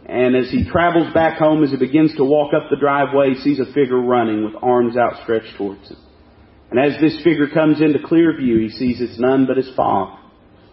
And 0.08 0.36
as 0.36 0.52
he 0.52 0.70
travels 0.70 1.14
back 1.14 1.40
home, 1.40 1.64
as 1.64 1.72
he 1.72 1.78
begins 1.78 2.16
to 2.18 2.24
walk 2.24 2.54
up 2.54 2.70
the 2.70 2.78
driveway, 2.78 3.34
he 3.34 3.42
sees 3.42 3.60
a 3.60 3.66
figure 3.74 4.00
running 4.00 4.46
with 4.46 4.54
arms 4.62 4.96
outstretched 4.96 5.58
towards 5.58 5.90
him. 5.90 5.98
And 6.72 6.80
as 6.80 7.00
this 7.02 7.22
figure 7.24 7.48
comes 7.48 7.82
into 7.82 8.00
clear 8.06 8.36
view, 8.38 8.60
he 8.60 8.70
sees 8.70 9.02
it's 9.02 9.20
none 9.20 9.46
but 9.46 9.58
his 9.58 9.70
father, 9.76 10.18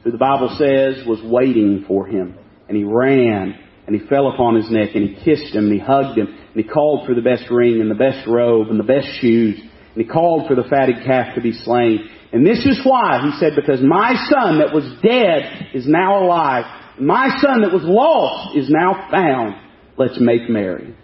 who 0.05 0.11
the 0.11 0.19
Bible 0.19 0.49
says 0.59 1.07
was 1.07 1.21
waiting 1.23 1.85
for 1.87 2.07
him. 2.07 2.37
And 2.69 2.77
he 2.77 2.85
ran, 2.85 3.59
and 3.87 4.01
he 4.01 4.07
fell 4.09 4.31
upon 4.31 4.57
his 4.57 4.71
neck, 4.71 4.91
and 4.95 5.09
he 5.09 5.25
kissed 5.25 5.55
him, 5.55 5.65
and 5.65 5.73
he 5.73 5.79
hugged 5.79 6.19
him, 6.19 6.27
and 6.27 6.57
he 6.57 6.63
called 6.63 7.07
for 7.07 7.15
the 7.15 7.23
best 7.23 7.51
ring, 7.51 7.81
and 7.81 7.91
the 7.91 7.95
best 7.95 8.27
robe, 8.27 8.69
and 8.69 8.79
the 8.79 8.85
best 8.85 9.09
shoes, 9.21 9.59
and 9.59 10.05
he 10.05 10.05
called 10.05 10.49
for 10.49 10.55
the 10.55 10.69
fatted 10.69 11.05
calf 11.05 11.35
to 11.35 11.41
be 11.41 11.53
slain. 11.53 12.09
And 12.33 12.47
this 12.47 12.65
is 12.65 12.81
why, 12.85 13.21
he 13.25 13.39
said, 13.39 13.53
because 13.55 13.81
my 13.83 14.15
son 14.31 14.59
that 14.59 14.73
was 14.73 14.85
dead 15.03 15.69
is 15.75 15.87
now 15.87 16.25
alive. 16.25 16.65
My 16.99 17.29
son 17.41 17.61
that 17.61 17.73
was 17.73 17.83
lost 17.85 18.57
is 18.57 18.71
now 18.71 19.09
found. 19.11 19.57
Let's 19.99 20.19
make 20.19 20.49
merry. 20.49 20.97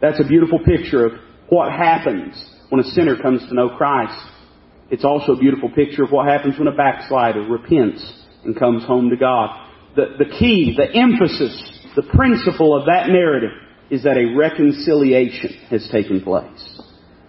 That's 0.00 0.18
a 0.18 0.26
beautiful 0.26 0.58
picture 0.64 1.06
of 1.06 1.12
what 1.48 1.70
happens 1.70 2.34
when 2.70 2.80
a 2.80 2.90
sinner 2.90 3.16
comes 3.20 3.46
to 3.48 3.54
know 3.54 3.76
Christ. 3.76 4.18
It's 4.92 5.04
also 5.06 5.32
a 5.32 5.38
beautiful 5.38 5.70
picture 5.70 6.04
of 6.04 6.10
what 6.10 6.28
happens 6.28 6.58
when 6.58 6.68
a 6.68 6.76
backslider 6.76 7.40
repents 7.40 8.04
and 8.44 8.54
comes 8.54 8.84
home 8.84 9.08
to 9.08 9.16
God. 9.16 9.48
The, 9.96 10.16
the 10.18 10.30
key, 10.38 10.76
the 10.76 10.94
emphasis, 10.94 11.80
the 11.96 12.02
principle 12.02 12.78
of 12.78 12.84
that 12.84 13.08
narrative 13.08 13.52
is 13.90 14.02
that 14.02 14.18
a 14.18 14.36
reconciliation 14.36 15.66
has 15.70 15.88
taken 15.90 16.20
place. 16.20 16.82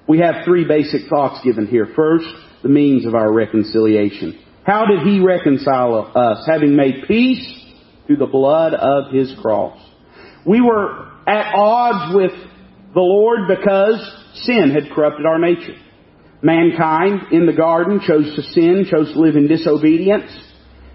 We 0.09 0.20
have 0.20 0.43
three 0.43 0.66
basic 0.68 1.07
thoughts 1.09 1.39
given 1.45 1.68
here. 1.68 1.88
First, 1.95 2.26
the 2.64 2.70
means 2.70 3.05
of 3.05 3.16
our 3.16 3.32
reconciliation. 3.32 4.43
How 4.66 4.86
did 4.86 5.07
He 5.07 5.22
reconcile 5.22 6.11
us? 6.14 6.45
Having 6.45 6.76
made 6.76 7.05
peace 7.07 7.45
through 8.05 8.18
the 8.18 8.26
blood 8.26 8.74
of 8.74 9.14
His 9.14 9.34
cross. 9.41 9.80
We 10.45 10.59
were 10.59 11.09
at 11.26 11.55
odds 11.55 12.14
with 12.14 12.34
the 12.93 12.99
Lord 12.99 13.47
because 13.47 14.20
Sin 14.34 14.72
had 14.72 14.91
corrupted 14.93 15.26
our 15.26 15.39
nature. 15.39 15.76
Mankind 16.44 17.32
in 17.32 17.46
the 17.46 17.54
garden 17.54 18.02
chose 18.06 18.36
to 18.36 18.41
sin, 18.41 18.86
chose 18.91 19.14
to 19.14 19.20
live 19.20 19.38
in 19.38 19.48
disobedience, 19.48 20.30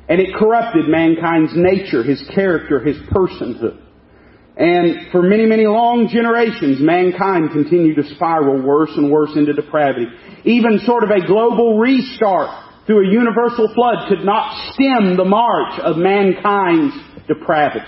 and 0.06 0.20
it 0.20 0.36
corrupted 0.38 0.88
mankind's 0.88 1.52
nature, 1.56 2.02
his 2.02 2.22
character, 2.34 2.80
his 2.80 2.98
personhood. 3.08 3.80
And 4.58 5.10
for 5.10 5.22
many, 5.22 5.46
many 5.46 5.66
long 5.66 6.08
generations, 6.12 6.80
mankind 6.80 7.52
continued 7.52 7.96
to 7.96 8.14
spiral 8.14 8.60
worse 8.60 8.90
and 8.94 9.10
worse 9.10 9.30
into 9.36 9.54
depravity. 9.54 10.06
Even 10.44 10.80
sort 10.80 11.04
of 11.04 11.10
a 11.10 11.26
global 11.26 11.78
restart 11.78 12.50
through 12.84 13.08
a 13.08 13.12
universal 13.12 13.72
flood 13.72 14.08
could 14.08 14.24
not 14.24 14.74
stem 14.74 15.16
the 15.16 15.24
march 15.24 15.78
of 15.80 15.96
mankind's 15.96 16.94
depravity. 17.26 17.86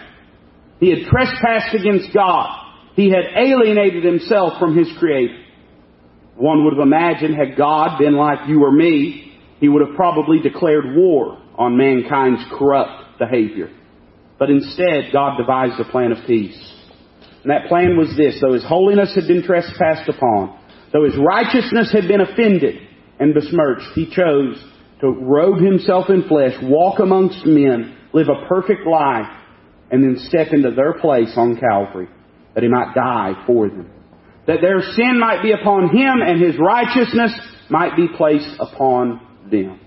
He 0.78 0.90
had 0.90 1.11
trespassed 1.11 1.74
against 1.74 2.14
God. 2.14 2.56
He 2.94 3.11
had 3.11 3.36
alienated 3.36 4.04
himself 4.04 4.58
from 4.58 4.78
his 4.78 4.88
Creator. 4.98 5.39
One 6.36 6.64
would 6.64 6.74
have 6.74 6.86
imagined 6.86 7.34
had 7.34 7.56
God 7.56 7.98
been 7.98 8.16
like 8.16 8.48
you 8.48 8.64
or 8.64 8.72
me, 8.72 9.36
He 9.60 9.68
would 9.68 9.86
have 9.86 9.96
probably 9.96 10.40
declared 10.40 10.96
war 10.96 11.38
on 11.56 11.76
mankind's 11.76 12.42
corrupt 12.58 13.18
behavior. 13.18 13.70
But 14.38 14.50
instead, 14.50 15.12
God 15.12 15.36
devised 15.36 15.78
a 15.78 15.90
plan 15.90 16.12
of 16.12 16.26
peace. 16.26 16.58
And 17.42 17.50
that 17.50 17.68
plan 17.68 17.96
was 17.98 18.16
this, 18.16 18.40
though 18.40 18.54
His 18.54 18.64
holiness 18.64 19.14
had 19.14 19.26
been 19.26 19.42
trespassed 19.42 20.08
upon, 20.08 20.58
though 20.92 21.04
His 21.04 21.16
righteousness 21.18 21.92
had 21.92 22.08
been 22.08 22.20
offended 22.20 22.76
and 23.18 23.34
besmirched, 23.34 23.92
He 23.94 24.06
chose 24.06 24.64
to 25.00 25.08
robe 25.08 25.60
Himself 25.60 26.08
in 26.08 26.26
flesh, 26.28 26.54
walk 26.62 27.00
amongst 27.00 27.44
men, 27.44 27.96
live 28.12 28.28
a 28.28 28.46
perfect 28.48 28.86
life, 28.86 29.28
and 29.90 30.02
then 30.02 30.16
step 30.28 30.52
into 30.52 30.70
their 30.70 30.94
place 30.94 31.32
on 31.36 31.58
Calvary, 31.58 32.08
that 32.54 32.62
He 32.62 32.68
might 32.68 32.94
die 32.94 33.44
for 33.46 33.68
them 33.68 33.90
that 34.47 34.61
their 34.61 34.80
sin 34.80 35.18
might 35.18 35.43
be 35.43 35.53
upon 35.53 35.95
him 35.95 36.20
and 36.24 36.41
his 36.43 36.57
righteousness 36.59 37.32
might 37.68 37.97
be 37.97 38.09
placed 38.16 38.57
upon 38.59 39.20
them. 39.51 39.80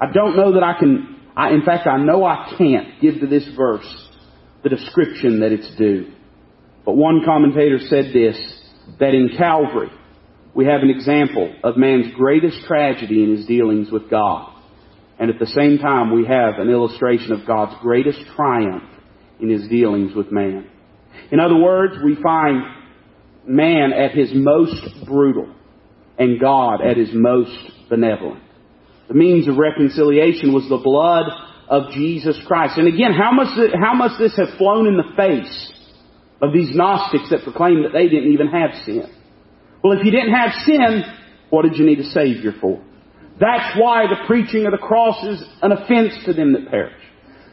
I 0.00 0.12
don't 0.12 0.36
know 0.36 0.54
that 0.54 0.62
I 0.62 0.78
can, 0.78 1.16
I, 1.36 1.50
in 1.50 1.62
fact, 1.64 1.86
I 1.86 1.98
know 1.98 2.24
I 2.24 2.54
can't 2.56 3.00
give 3.00 3.20
to 3.20 3.26
this 3.26 3.48
verse 3.56 4.08
the 4.62 4.68
description 4.68 5.40
that 5.40 5.52
it's 5.52 5.74
due. 5.76 6.12
But 6.84 6.96
one 6.96 7.22
commentator 7.24 7.78
said 7.80 8.12
this, 8.12 8.36
that 9.00 9.14
in 9.14 9.30
Calvary, 9.36 9.90
we 10.54 10.64
have 10.66 10.82
an 10.82 10.90
example 10.90 11.54
of 11.62 11.76
man's 11.76 12.14
greatest 12.14 12.66
tragedy 12.66 13.22
in 13.22 13.36
his 13.36 13.46
dealings 13.46 13.90
with 13.90 14.10
God. 14.10 14.54
And 15.18 15.30
at 15.30 15.38
the 15.38 15.46
same 15.46 15.78
time, 15.78 16.14
we 16.14 16.26
have 16.26 16.54
an 16.58 16.70
illustration 16.70 17.32
of 17.32 17.46
God's 17.46 17.74
greatest 17.82 18.20
triumph 18.36 18.84
in 19.40 19.50
his 19.50 19.68
dealings 19.68 20.14
with 20.14 20.32
man. 20.32 20.70
In 21.30 21.40
other 21.40 21.56
words, 21.56 21.94
we 22.04 22.16
find 22.22 22.62
man 23.48 23.92
at 23.92 24.12
his 24.12 24.30
most 24.34 25.06
brutal 25.06 25.54
and 26.18 26.40
God 26.40 26.80
at 26.80 26.96
his 26.96 27.10
most 27.12 27.56
benevolent. 27.88 28.42
The 29.08 29.14
means 29.14 29.48
of 29.48 29.56
reconciliation 29.56 30.52
was 30.52 30.68
the 30.68 30.76
blood 30.78 31.26
of 31.68 31.92
Jesus 31.92 32.38
Christ. 32.46 32.76
And 32.76 32.88
again, 32.88 33.12
how 33.12 33.32
must, 33.32 33.58
how 33.80 33.94
must 33.94 34.18
this 34.18 34.36
have 34.36 34.58
flown 34.58 34.86
in 34.86 34.96
the 34.96 35.16
face 35.16 35.72
of 36.42 36.52
these 36.52 36.74
Gnostics 36.74 37.30
that 37.30 37.44
proclaimed 37.44 37.84
that 37.84 37.92
they 37.92 38.08
didn't 38.08 38.32
even 38.32 38.48
have 38.48 38.70
sin? 38.84 39.04
Well, 39.82 39.98
if 39.98 40.04
you 40.04 40.10
didn't 40.10 40.34
have 40.34 40.50
sin, 40.66 41.02
what 41.50 41.62
did 41.62 41.76
you 41.76 41.86
need 41.86 42.00
a 42.00 42.04
Savior 42.04 42.52
for? 42.60 42.82
That's 43.40 43.78
why 43.78 44.06
the 44.08 44.26
preaching 44.26 44.66
of 44.66 44.72
the 44.72 44.78
cross 44.78 45.24
is 45.24 45.42
an 45.62 45.72
offense 45.72 46.12
to 46.26 46.32
them 46.32 46.52
that 46.52 46.70
perish. 46.70 47.00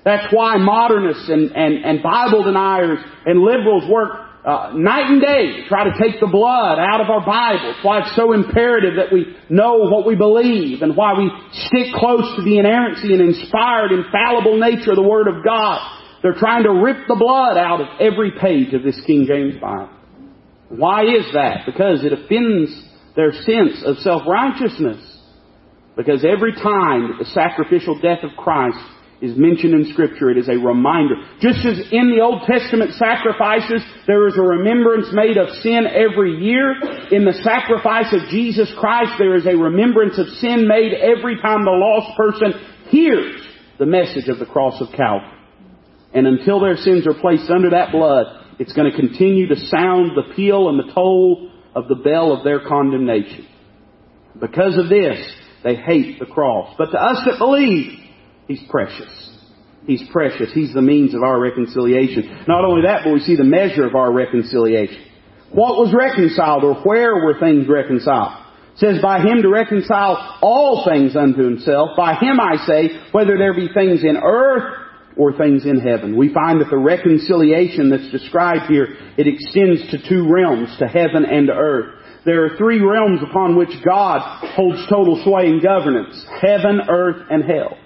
That's 0.04 0.34
why 0.34 0.58
modernists 0.58 1.30
and, 1.30 1.52
and, 1.52 1.86
and 1.86 2.04
Bible 2.04 2.44
deniers 2.44 3.00
and 3.26 3.40
liberals 3.40 3.90
work 3.90 4.25
uh, 4.46 4.74
night 4.76 5.10
and 5.10 5.22
day 5.22 5.66
try 5.68 5.86
to 5.86 5.98
take 6.00 6.20
the 6.20 6.28
blood 6.28 6.78
out 6.78 7.02
of 7.02 7.10
our 7.10 7.26
Bibles. 7.26 7.78
Why 7.82 8.02
it's 8.02 8.16
so 8.16 8.32
imperative 8.32 8.98
that 8.98 9.12
we 9.12 9.36
know 9.50 9.90
what 9.90 10.06
we 10.06 10.16
believe 10.16 10.84
and 10.84 10.96
why 10.96 11.18
we 11.18 11.32
stick 11.52 11.94
close 11.96 12.36
to 12.38 12.44
the 12.44 12.60
inerrancy 12.60 13.12
and 13.12 13.22
inspired, 13.22 13.92
infallible 13.92 14.60
nature 14.60 14.92
of 14.92 14.98
the 14.98 15.04
Word 15.04 15.28
of 15.28 15.44
God. 15.44 15.82
They're 16.22 16.38
trying 16.38 16.64
to 16.64 16.74
rip 16.74 17.08
the 17.08 17.16
blood 17.16 17.58
out 17.58 17.82
of 17.82 17.88
every 18.00 18.34
page 18.40 18.74
of 18.74 18.84
this 18.84 19.00
King 19.08 19.26
James 19.28 19.60
Bible. 19.60 19.90
Why 20.70 21.04
is 21.04 21.26
that? 21.34 21.66
Because 21.66 22.04
it 22.04 22.14
offends 22.14 22.70
their 23.16 23.32
sense 23.32 23.82
of 23.84 23.98
self-righteousness. 23.98 25.02
Because 25.96 26.26
every 26.26 26.54
time 26.54 27.10
that 27.10 27.20
the 27.20 27.26
sacrificial 27.26 28.00
death 28.00 28.24
of 28.24 28.32
Christ 28.38 28.78
is 29.22 29.38
mentioned 29.38 29.74
in 29.74 29.92
Scripture, 29.94 30.30
it 30.30 30.38
is 30.38 30.50
a 30.50 30.60
reminder. 30.60 31.16
Just 31.40 31.66
as 31.66 31.80
in 31.92 32.12
the 32.12 32.22
Old 32.22 32.44
Testament 32.44 32.92
sacrifices, 32.94 33.82
there 34.08 34.28
is 34.28 34.38
a 34.38 34.42
remembrance 34.42 35.08
made 35.14 35.38
of 35.38 35.50
sin 35.64 35.88
every 35.88 36.36
year, 36.44 36.76
in 37.12 37.24
the 37.24 37.40
sacrifice 37.44 38.12
of 38.12 38.28
Jesus 38.30 38.72
Christ, 38.78 39.14
there 39.18 39.36
is 39.36 39.46
a 39.46 39.56
remembrance 39.56 40.20
of 40.20 40.28
sin 40.44 40.68
made 40.68 40.94
every 40.94 41.40
time 41.42 41.64
the 41.64 41.72
lost 41.72 42.18
person 42.18 42.54
hears 42.90 43.42
the 43.80 43.86
message 43.86 44.28
of 44.28 44.40
the 44.40 44.46
cross 44.46 44.82
of 44.82 44.92
Calvary. 44.96 45.32
And 46.14 46.28
until 46.28 46.60
their 46.60 46.78
sins 46.78 47.08
are 47.08 47.20
placed 47.20 47.50
under 47.50 47.72
that 47.72 47.92
blood, 47.92 48.26
it's 48.60 48.74
going 48.74 48.90
to 48.90 48.98
continue 48.98 49.48
to 49.48 49.56
sound 49.68 50.12
the 50.16 50.34
peal 50.36 50.70
and 50.70 50.80
the 50.80 50.94
toll 50.94 51.52
of 51.76 51.88
the 51.88 51.96
bell 51.96 52.32
of 52.32 52.44
their 52.44 52.66
condemnation. 52.66 53.48
Because 54.40 54.78
of 54.78 54.90
this, 54.90 55.20
they 55.64 55.76
hate 55.76 56.20
the 56.20 56.26
cross. 56.26 56.74
But 56.78 56.92
to 56.92 56.98
us 56.98 57.24
that 57.26 57.38
believe, 57.38 58.00
He's 58.48 58.62
precious. 58.70 59.32
He's 59.86 60.04
precious. 60.12 60.52
He's 60.54 60.74
the 60.74 60.82
means 60.82 61.14
of 61.14 61.22
our 61.22 61.40
reconciliation. 61.40 62.46
Not 62.48 62.66
only 62.66 62.84
that, 62.88 63.02
but 63.04 63.14
we 63.14 63.20
see 63.20 63.36
the 63.36 63.44
measure 63.44 63.86
of 63.86 63.96
our 63.96 64.12
reconciliation. 64.12 65.04
What 65.52 65.78
was 65.78 65.94
reconciled 65.94 66.64
or 66.64 66.76
where 66.82 67.16
were 67.16 67.40
things 67.40 67.68
reconciled? 67.70 68.44
It 68.74 68.80
says, 68.80 69.02
by 69.02 69.20
him 69.20 69.42
to 69.42 69.50
reconcile 69.50 70.40
all 70.42 70.86
things 70.90 71.16
unto 71.16 71.44
himself. 71.44 71.92
By 71.96 72.16
him 72.16 72.40
I 72.40 72.58
say, 72.66 73.00
whether 73.12 73.38
there 73.38 73.54
be 73.54 73.70
things 73.74 74.04
in 74.04 74.18
earth 74.18 74.86
or 75.16 75.38
things 75.38 75.66
in 75.66 75.80
heaven. 75.80 76.18
We 76.18 76.34
find 76.34 76.60
that 76.60 76.70
the 76.70 76.78
reconciliation 76.78 77.90
that's 77.90 78.12
described 78.12 78.66
here, 78.68 78.98
it 79.18 79.28
extends 79.28 79.90
to 79.92 80.10
two 80.10 80.28
realms, 80.30 80.76
to 80.80 80.88
heaven 80.88 81.24
and 81.24 81.48
to 81.48 81.54
earth. 81.54 82.02
There 82.26 82.44
are 82.44 82.58
three 82.58 82.82
realms 82.82 83.22
upon 83.22 83.56
which 83.56 83.70
God 83.88 84.20
holds 84.56 84.84
total 84.90 85.24
sway 85.24 85.46
and 85.46 85.62
governance. 85.62 86.26
Heaven, 86.42 86.82
earth, 86.90 87.28
and 87.30 87.44
hell. 87.44 87.78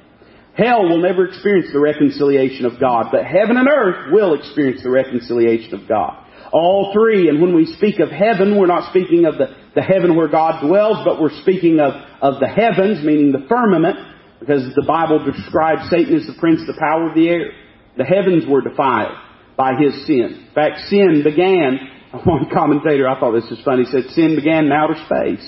Hell 0.60 0.84
will 0.90 1.02
never 1.02 1.26
experience 1.26 1.72
the 1.72 1.80
reconciliation 1.80 2.66
of 2.66 2.80
God, 2.82 3.08
but 3.12 3.24
heaven 3.24 3.56
and 3.56 3.70
earth 3.70 4.12
will 4.12 4.34
experience 4.34 4.84
the 4.84 4.90
reconciliation 4.90 5.74
of 5.74 5.88
God. 5.88 6.26
All 6.52 6.92
three, 6.92 7.30
and 7.30 7.42
when 7.42 7.56
we 7.56 7.66
speak 7.78 8.00
of 8.00 8.10
heaven, 8.10 8.58
we're 8.58 8.68
not 8.68 8.90
speaking 8.90 9.26
of 9.26 9.38
the, 9.38 9.56
the 9.76 9.82
heaven 9.82 10.18
where 10.18 10.28
God 10.28 10.66
dwells, 10.68 10.98
but 11.06 11.22
we're 11.22 11.42
speaking 11.44 11.80
of, 11.80 11.94
of 12.22 12.42
the 12.42 12.48
heavens, 12.48 13.06
meaning 13.06 13.32
the 13.32 13.48
firmament, 13.48 13.96
because 14.42 14.64
the 14.76 14.84
Bible 14.86 15.24
describes 15.24 15.90
Satan 15.90 16.16
as 16.16 16.28
the 16.28 16.36
prince, 16.40 16.60
the 16.68 16.78
power 16.78 17.08
of 17.08 17.16
the 17.16 17.30
air. 17.30 17.52
The 17.98 18.04
heavens 18.04 18.44
were 18.46 18.62
defiled 18.62 19.16
by 19.56 19.74
his 19.80 20.08
sin. 20.08 20.48
In 20.48 20.54
fact, 20.54 20.90
sin 20.90 21.22
began, 21.24 21.80
one 22.26 22.50
commentator, 22.52 23.08
I 23.08 23.18
thought 23.18 23.32
this 23.32 23.50
was 23.50 23.62
funny, 23.64 23.86
said 23.86 24.12
sin 24.12 24.36
began 24.36 24.66
in 24.66 24.72
outer 24.74 24.96
space. 25.06 25.46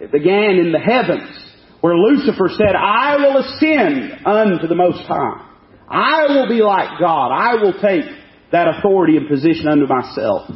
It 0.00 0.10
began 0.10 0.58
in 0.58 0.72
the 0.72 0.80
heavens 0.80 1.53
where 1.84 1.98
Lucifer 1.98 2.48
said, 2.48 2.72
I 2.74 3.16
will 3.16 3.44
ascend 3.44 4.24
unto 4.24 4.66
the 4.66 4.74
Most 4.74 5.04
High. 5.04 5.52
I 5.86 6.24
will 6.32 6.48
be 6.48 6.62
like 6.62 6.98
God. 6.98 7.28
I 7.28 7.56
will 7.56 7.74
take 7.74 8.08
that 8.52 8.78
authority 8.78 9.18
and 9.18 9.28
position 9.28 9.68
unto 9.68 9.84
myself. 9.84 10.48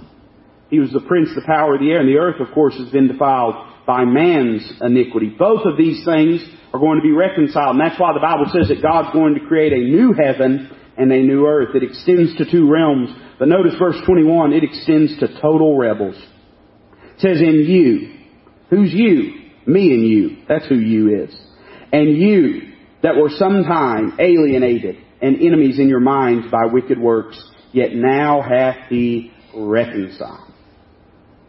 He 0.70 0.79
was 0.79 0.91
the 0.91 1.05
prince, 1.05 1.29
the 1.35 1.45
power 1.45 1.74
of 1.74 1.81
the 1.83 1.91
air, 1.91 2.01
and 2.01 2.09
the 2.09 2.16
earth, 2.16 2.41
of 2.41 2.55
course, 2.55 2.79
has 2.79 2.89
been 2.89 3.09
defiled 3.09 3.57
by 3.87 4.07
man's 4.07 4.72
iniquity. 4.81 5.29
Both 5.39 5.66
of 5.66 5.76
these 5.76 6.03
things 6.03 6.41
are 6.72 6.81
going 6.81 6.97
to 6.97 7.05
be 7.05 7.12
reconciled, 7.12 7.76
and 7.76 7.81
that's 7.85 8.01
why 8.01 8.14
the 8.14 8.24
Bible 8.24 8.49
says 8.49 8.68
that 8.68 8.81
God's 8.81 9.12
going 9.12 9.35
to 9.35 9.45
create 9.45 9.74
a 9.74 9.85
new 9.85 10.14
heaven 10.16 10.70
and 10.97 11.12
a 11.12 11.20
new 11.20 11.45
earth. 11.45 11.76
It 11.76 11.83
extends 11.83 12.39
to 12.39 12.51
two 12.51 12.72
realms. 12.72 13.11
But 13.39 13.49
notice 13.49 13.74
verse 13.79 14.01
21, 14.07 14.55
it 14.55 14.64
extends 14.64 15.20
to 15.20 15.29
total 15.43 15.76
rebels. 15.76 16.16
It 16.16 17.20
says, 17.20 17.43
in 17.43 17.68
you. 17.68 18.16
Who's 18.70 18.95
you? 18.95 19.38
Me 19.69 19.93
and 19.93 20.09
you. 20.09 20.37
That's 20.49 20.66
who 20.66 20.77
you 20.77 21.25
is. 21.25 21.37
And 21.93 22.16
you 22.16 22.73
that 23.03 23.16
were 23.16 23.29
sometime 23.29 24.16
alienated 24.19 24.97
and 25.21 25.37
enemies 25.41 25.79
in 25.79 25.89
your 25.89 26.01
minds 26.01 26.51
by 26.51 26.66
wicked 26.73 26.99
works, 26.99 27.39
yet 27.73 27.93
now 27.93 28.43
hath 28.43 28.89
he 28.89 29.33
reconciled. 29.55 30.53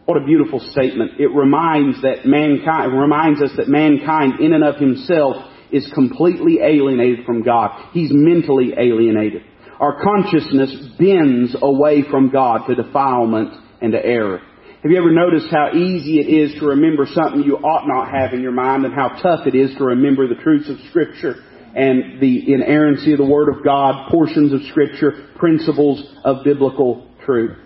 What 0.04 0.20
a 0.20 0.26
beautiful 0.26 0.60
statement. 0.60 1.12
It 1.18 1.28
reminds 1.34 2.02
that 2.02 2.26
mankind, 2.26 2.92
reminds 2.92 3.40
us 3.42 3.52
that 3.56 3.68
mankind 3.68 4.40
in 4.40 4.52
and 4.52 4.64
of 4.64 4.76
himself 4.76 5.36
is 5.72 5.90
completely 5.94 6.58
alienated 6.60 7.24
from 7.24 7.42
God. 7.42 7.70
He's 7.92 8.10
mentally 8.12 8.72
alienated. 8.76 9.42
Our 9.78 10.02
consciousness 10.02 10.74
bends 10.98 11.56
away 11.62 12.02
from 12.10 12.30
God 12.30 12.66
to 12.66 12.74
defilement 12.74 13.54
and 13.80 13.92
to 13.92 14.04
error. 14.04 14.42
Have 14.82 14.90
you 14.90 14.96
ever 14.96 15.10
noticed 15.10 15.48
how 15.50 15.72
easy 15.74 16.20
it 16.20 16.32
is 16.32 16.58
to 16.58 16.68
remember 16.68 17.04
something 17.12 17.42
you 17.42 17.58
ought 17.58 17.86
not 17.86 18.10
have 18.10 18.32
in 18.32 18.40
your 18.40 18.52
mind 18.52 18.86
and 18.86 18.94
how 18.94 19.08
tough 19.20 19.46
it 19.46 19.54
is 19.54 19.76
to 19.76 19.84
remember 19.84 20.26
the 20.26 20.40
truths 20.40 20.70
of 20.70 20.78
Scripture 20.88 21.34
and 21.76 22.18
the 22.18 22.54
inerrancy 22.54 23.12
of 23.12 23.18
the 23.18 23.26
Word 23.26 23.54
of 23.54 23.62
God, 23.62 24.10
portions 24.10 24.54
of 24.54 24.62
Scripture, 24.70 25.28
principles 25.36 26.02
of 26.24 26.44
biblical 26.44 27.06
truth? 27.26 27.58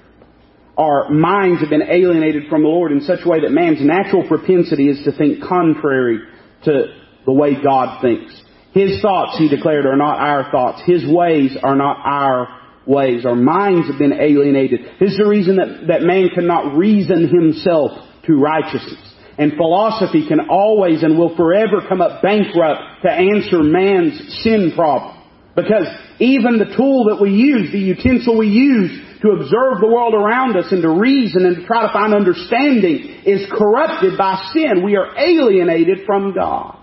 Our 0.77 1.09
minds 1.11 1.61
have 1.61 1.71
been 1.71 1.89
alienated 1.89 2.51
from 2.51 2.63
the 2.63 2.69
Lord 2.69 2.91
in 2.91 3.01
such 3.03 3.21
a 3.25 3.29
way 3.29 3.43
that 3.43 3.53
man's 3.53 3.79
natural 3.81 4.27
propensity 4.27 4.89
is 4.89 5.05
to 5.05 5.17
think 5.17 5.41
contrary 5.41 6.19
to 6.65 6.87
the 7.25 7.33
way 7.33 7.63
God 7.63 8.03
thinks. 8.03 8.35
His 8.73 9.01
thoughts, 9.01 9.39
he 9.39 9.49
declared, 9.49 9.87
are 9.87 9.95
not 9.95 10.19
our 10.19 10.51
thoughts. 10.51 10.83
His 10.85 11.07
ways 11.07 11.57
are 11.63 11.77
not 11.77 11.99
our 12.05 12.64
ways. 12.87 13.25
Our 13.25 13.37
minds 13.37 13.89
have 13.89 13.99
been 13.99 14.13
alienated. 14.13 14.81
This 15.01 15.13
is 15.13 15.19
the 15.19 15.29
reason 15.29 15.57
that, 15.57 15.87
that 15.89 16.03
man 16.03 16.29
cannot 16.35 16.77
reason 16.77 17.29
himself 17.29 17.93
to 18.27 18.35
righteousness. 18.35 19.15
And 19.37 19.53
philosophy 19.57 20.29
can 20.29 20.49
always 20.49 21.03
and 21.03 21.19
will 21.19 21.37
forever 21.37 21.83
come 21.89 22.01
up 22.01 22.23
bankrupt 22.23 23.03
to 23.03 23.11
answer 23.11 23.63
man's 23.63 24.43
sin 24.45 24.73
problem. 24.77 25.23
Because 25.57 25.87
even 26.19 26.59
the 26.59 26.75
tool 26.77 27.07
that 27.11 27.21
we 27.21 27.31
use, 27.31 27.73
the 27.73 27.79
utensil 27.79 28.39
we 28.39 28.49
use 28.49 28.91
to 29.23 29.31
observe 29.31 29.81
the 29.81 29.89
world 29.89 30.15
around 30.15 30.57
us 30.57 30.71
and 30.71 30.83
to 30.83 30.91
reason 30.91 31.47
and 31.47 31.57
to 31.57 31.67
try 31.67 31.87
to 31.87 31.93
find 31.93 32.13
understanding 32.13 33.23
is 33.25 33.49
corrupted 33.51 34.19
by 34.19 34.51
sin. 34.53 34.85
We 34.85 34.97
are 34.97 35.17
alienated 35.17 36.01
from 36.07 36.35
God. 36.35 36.79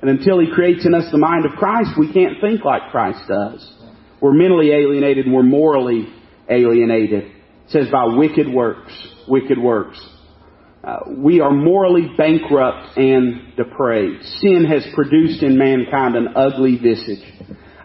And 0.00 0.08
until 0.08 0.38
He 0.38 0.52
creates 0.52 0.86
in 0.86 0.94
us 0.94 1.10
the 1.10 1.18
mind 1.18 1.44
of 1.44 1.52
Christ, 1.58 1.90
we 1.98 2.12
can't 2.12 2.40
think 2.40 2.64
like 2.64 2.90
Christ 2.90 3.20
does. 3.28 3.79
We're 4.20 4.32
mentally 4.32 4.70
alienated 4.72 5.26
and 5.26 5.34
we're 5.34 5.42
morally 5.42 6.08
alienated. 6.48 7.24
It 7.24 7.32
says 7.68 7.88
by 7.90 8.04
wicked 8.04 8.52
works. 8.52 8.92
Wicked 9.28 9.58
works. 9.58 10.00
Uh, 10.82 11.00
we 11.08 11.40
are 11.40 11.52
morally 11.52 12.08
bankrupt 12.16 12.96
and 12.96 13.54
depraved. 13.56 14.24
Sin 14.40 14.64
has 14.64 14.86
produced 14.94 15.42
in 15.42 15.58
mankind 15.58 16.16
an 16.16 16.28
ugly 16.34 16.78
visage. 16.78 17.22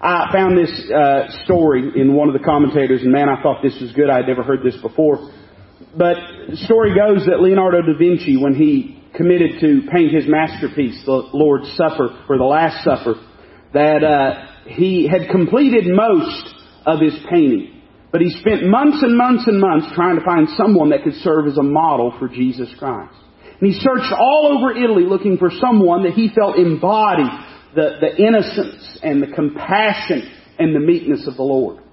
I 0.02 0.30
found 0.32 0.58
this 0.58 0.92
uh, 0.92 1.44
story 1.44 1.92
in 2.00 2.14
one 2.14 2.30
of 2.30 2.34
the 2.34 2.44
commentators, 2.46 3.02
and 3.02 3.12
man, 3.12 3.28
I 3.28 3.42
thought 3.42 3.62
this 3.62 3.78
was 3.82 3.92
good. 3.94 4.10
I 4.10 4.18
had 4.18 4.28
never 4.28 4.44
heard 4.44 4.64
this 4.64 4.78
before. 4.82 5.32
But 5.98 6.16
the 6.50 6.58
story 6.58 6.96
goes 6.96 7.26
that 7.26 7.42
Leonardo 7.42 7.82
da 7.82 7.98
Vinci, 7.98 8.38
when 8.38 8.56
he 8.56 9.04
committed 9.16 9.60
to 9.62 9.82
paint 9.92 10.14
his 10.14 10.26
masterpiece, 10.28 11.02
the 11.06 11.30
Lord's 11.34 11.72
Supper, 11.76 12.26
or 12.30 12.38
the 12.38 12.44
Last 12.44 12.84
Supper, 12.84 13.16
that 13.74 14.04
uh, 14.04 14.55
he 14.66 15.07
had 15.07 15.30
completed 15.30 15.86
most 15.88 16.55
of 16.86 16.99
his 16.99 17.13
painting. 17.30 17.82
But 18.11 18.22
he 18.22 18.30
spent 18.39 18.63
months 18.63 19.03
and 19.03 19.18
months 19.18 19.43
and 19.47 19.59
months 19.59 19.88
trying 19.93 20.18
to 20.18 20.26
find 20.26 20.47
someone 20.55 20.89
that 20.89 21.03
could 21.03 21.16
serve 21.16 21.47
as 21.47 21.57
a 21.57 21.63
model 21.63 22.16
for 22.18 22.28
Jesus 22.28 22.74
Christ. 22.80 23.13
And 23.59 23.74
he 23.74 23.80
searched 23.80 24.11
all 24.11 24.57
over 24.57 24.72
Italy 24.72 25.03
looking 25.03 25.38
for 25.38 25.49
someone 25.49 26.03
that 26.03 26.13
he 26.13 26.30
felt 26.34 26.57
embodied 26.57 27.32
the, 27.76 27.97
the 28.01 28.24
innocence 28.24 28.99
and 29.03 29.22
the 29.22 29.28
compassion 29.28 30.32
and 30.57 30.76
the 30.76 30.80
meekness 30.80 31.28
of 31.28 31.36
the 31.36 31.43
Lord. 31.43 31.84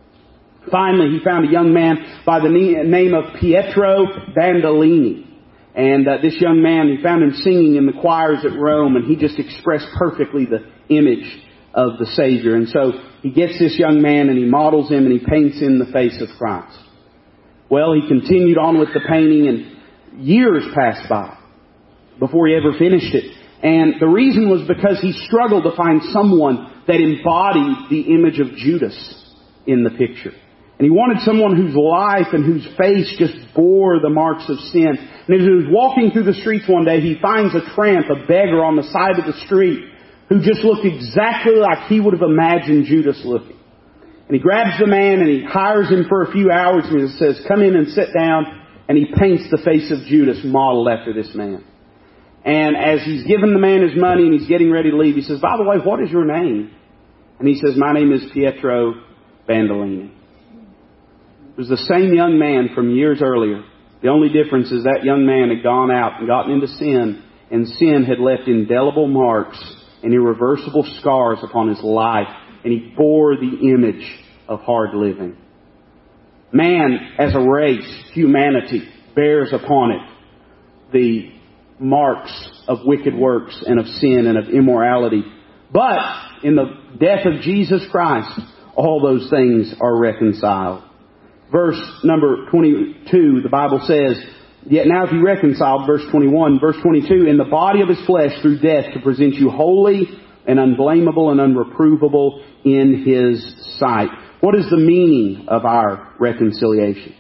Finally, 0.70 1.18
he 1.18 1.24
found 1.24 1.48
a 1.48 1.52
young 1.52 1.74
man 1.74 2.22
by 2.24 2.38
the 2.38 2.48
name 2.48 3.14
of 3.14 3.40
Pietro 3.40 4.06
Bandolini. 4.34 5.28
And 5.74 6.06
uh, 6.06 6.18
this 6.22 6.36
young 6.40 6.62
man, 6.62 6.94
he 6.96 7.02
found 7.02 7.22
him 7.22 7.32
singing 7.42 7.76
in 7.76 7.86
the 7.86 8.00
choirs 8.00 8.44
at 8.44 8.56
Rome, 8.56 8.94
and 8.94 9.06
he 9.06 9.16
just 9.16 9.38
expressed 9.38 9.86
perfectly 9.96 10.44
the 10.44 10.70
image 10.94 11.26
of 11.74 11.98
the 11.98 12.06
Savior. 12.06 12.56
And 12.56 12.68
so 12.68 12.92
he 13.22 13.30
gets 13.30 13.58
this 13.58 13.78
young 13.78 14.02
man 14.02 14.28
and 14.28 14.38
he 14.38 14.44
models 14.44 14.90
him 14.90 15.06
and 15.06 15.12
he 15.12 15.24
paints 15.24 15.60
him 15.60 15.78
the 15.78 15.92
face 15.92 16.20
of 16.20 16.28
Christ. 16.38 16.78
Well, 17.70 17.94
he 17.94 18.06
continued 18.06 18.58
on 18.58 18.78
with 18.78 18.92
the 18.92 19.00
painting 19.08 19.48
and 19.48 20.22
years 20.22 20.64
passed 20.74 21.08
by 21.08 21.38
before 22.18 22.46
he 22.48 22.54
ever 22.54 22.76
finished 22.78 23.14
it. 23.14 23.34
And 23.62 23.94
the 24.00 24.08
reason 24.08 24.50
was 24.50 24.66
because 24.66 25.00
he 25.00 25.12
struggled 25.26 25.64
to 25.64 25.76
find 25.76 26.02
someone 26.12 26.82
that 26.86 27.00
embodied 27.00 27.88
the 27.90 28.12
image 28.12 28.40
of 28.40 28.56
Judas 28.56 28.96
in 29.66 29.84
the 29.84 29.90
picture. 29.90 30.32
And 30.78 30.84
he 30.84 30.90
wanted 30.90 31.22
someone 31.22 31.54
whose 31.54 31.76
life 31.78 32.34
and 32.34 32.44
whose 32.44 32.66
face 32.76 33.14
just 33.16 33.54
bore 33.54 34.00
the 34.00 34.10
marks 34.10 34.50
of 34.50 34.58
sin. 34.74 34.98
And 34.98 35.30
as 35.30 35.46
he 35.46 35.54
was 35.54 35.70
walking 35.70 36.10
through 36.10 36.24
the 36.24 36.40
streets 36.42 36.66
one 36.66 36.84
day, 36.84 37.00
he 37.00 37.22
finds 37.22 37.54
a 37.54 37.62
tramp, 37.76 38.10
a 38.10 38.26
beggar 38.26 38.64
on 38.64 38.74
the 38.74 38.90
side 38.90 39.16
of 39.16 39.24
the 39.24 39.38
street, 39.46 39.78
who 40.28 40.40
just 40.40 40.64
looked 40.64 40.84
exactly 40.84 41.56
like 41.56 41.88
he 41.88 42.00
would 42.00 42.14
have 42.14 42.22
imagined 42.22 42.86
Judas 42.86 43.20
looking. 43.24 43.58
And 44.26 44.36
he 44.36 44.38
grabs 44.38 44.78
the 44.78 44.86
man 44.86 45.20
and 45.20 45.28
he 45.28 45.44
hires 45.44 45.90
him 45.90 46.06
for 46.08 46.22
a 46.22 46.32
few 46.32 46.50
hours 46.50 46.84
and 46.86 47.00
he 47.00 47.08
says, 47.18 47.44
come 47.46 47.60
in 47.60 47.76
and 47.76 47.88
sit 47.88 48.08
down. 48.16 48.60
And 48.88 48.98
he 48.98 49.06
paints 49.06 49.44
the 49.50 49.60
face 49.64 49.90
of 49.92 50.06
Judas 50.06 50.40
modeled 50.44 50.88
after 50.88 51.12
this 51.12 51.34
man. 51.34 51.64
And 52.44 52.76
as 52.76 53.04
he's 53.04 53.24
giving 53.24 53.52
the 53.52 53.58
man 53.58 53.82
his 53.82 53.96
money 53.96 54.24
and 54.24 54.32
he's 54.38 54.48
getting 54.48 54.70
ready 54.70 54.90
to 54.90 54.96
leave, 54.96 55.14
he 55.14 55.22
says, 55.22 55.40
by 55.40 55.56
the 55.56 55.62
way, 55.62 55.76
what 55.84 56.02
is 56.02 56.10
your 56.10 56.24
name? 56.24 56.72
And 57.38 57.48
he 57.48 57.54
says, 57.54 57.76
my 57.76 57.92
name 57.92 58.12
is 58.12 58.24
Pietro 58.32 58.94
Bandolini. 59.46 60.12
It 61.50 61.58
was 61.58 61.68
the 61.68 61.76
same 61.76 62.14
young 62.14 62.38
man 62.38 62.70
from 62.74 62.90
years 62.90 63.20
earlier. 63.22 63.62
The 64.02 64.08
only 64.08 64.30
difference 64.30 64.72
is 64.72 64.84
that 64.84 65.04
young 65.04 65.26
man 65.26 65.54
had 65.54 65.62
gone 65.62 65.90
out 65.90 66.18
and 66.18 66.26
gotten 66.26 66.52
into 66.52 66.66
sin, 66.66 67.22
and 67.50 67.68
sin 67.68 68.04
had 68.04 68.18
left 68.18 68.48
indelible 68.48 69.06
marks 69.06 69.58
and 70.02 70.12
irreversible 70.12 70.84
scars 71.00 71.38
upon 71.42 71.68
his 71.68 71.80
life, 71.82 72.28
and 72.64 72.72
he 72.72 72.94
bore 72.96 73.36
the 73.36 73.68
image 73.68 74.04
of 74.48 74.60
hard 74.60 74.94
living. 74.94 75.36
Man, 76.52 76.98
as 77.18 77.34
a 77.34 77.40
race, 77.40 77.88
humanity, 78.12 78.88
bears 79.14 79.52
upon 79.52 79.92
it 79.92 80.08
the 80.92 81.32
marks 81.78 82.32
of 82.68 82.78
wicked 82.84 83.14
works 83.14 83.62
and 83.66 83.80
of 83.80 83.86
sin 83.86 84.26
and 84.26 84.36
of 84.36 84.48
immorality. 84.48 85.22
But 85.72 86.00
in 86.42 86.54
the 86.54 86.66
death 87.00 87.24
of 87.24 87.40
Jesus 87.40 87.86
Christ, 87.90 88.28
all 88.76 89.00
those 89.00 89.30
things 89.30 89.74
are 89.80 89.98
reconciled 89.98 90.84
verse 91.52 91.80
number 92.02 92.46
22, 92.50 93.42
the 93.42 93.48
Bible 93.50 93.80
says, 93.86 94.16
Yet 94.64 94.86
now 94.86 95.04
if 95.04 95.12
you 95.12 95.24
reconciled, 95.24 95.86
verse 95.86 96.02
21, 96.10 96.60
verse 96.60 96.76
22, 96.82 97.26
in 97.26 97.36
the 97.36 97.44
body 97.44 97.80
of 97.82 97.88
his 97.88 98.04
flesh 98.06 98.30
through 98.42 98.60
death 98.60 98.92
to 98.94 99.00
present 99.00 99.34
you 99.34 99.50
holy 99.50 100.08
and 100.46 100.58
unblameable 100.58 101.30
and 101.30 101.40
unreprovable 101.40 102.44
in 102.64 103.04
his 103.04 103.78
sight. 103.78 104.08
What 104.40 104.56
is 104.56 104.68
the 104.70 104.76
meaning 104.76 105.46
of 105.48 105.64
our 105.64 106.14
reconciliation? 106.18 107.14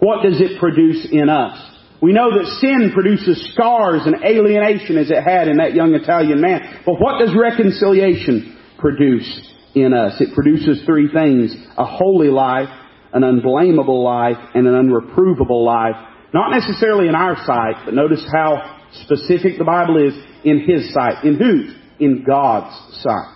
What 0.00 0.22
does 0.22 0.40
it 0.40 0.60
produce 0.60 1.08
in 1.10 1.28
us? 1.28 1.58
We 2.00 2.12
know 2.12 2.30
that 2.30 2.46
sin 2.60 2.92
produces 2.94 3.52
scars 3.52 4.02
and 4.06 4.22
alienation 4.24 4.96
as 4.98 5.10
it 5.10 5.22
had 5.22 5.48
in 5.48 5.56
that 5.56 5.74
young 5.74 5.94
Italian 5.94 6.40
man. 6.40 6.82
But 6.86 7.00
what 7.00 7.18
does 7.18 7.34
reconciliation 7.34 8.56
produce 8.78 9.26
in 9.74 9.92
us? 9.92 10.20
It 10.20 10.34
produces 10.34 10.84
three 10.86 11.10
things. 11.12 11.56
A 11.76 11.84
holy 11.84 12.28
life, 12.28 12.68
an 13.12 13.24
unblameable 13.24 14.04
life 14.04 14.36
and 14.54 14.66
an 14.66 14.74
unreprovable 14.74 15.64
life. 15.64 15.96
Not 16.32 16.50
necessarily 16.50 17.08
in 17.08 17.14
our 17.14 17.36
sight, 17.46 17.84
but 17.84 17.94
notice 17.94 18.24
how 18.32 18.78
specific 19.04 19.58
the 19.58 19.64
Bible 19.64 19.96
is 19.96 20.14
in 20.44 20.60
His 20.66 20.92
sight. 20.92 21.24
In 21.24 21.36
whose? 21.36 21.74
In 21.98 22.24
God's 22.24 22.74
sight. 23.02 23.34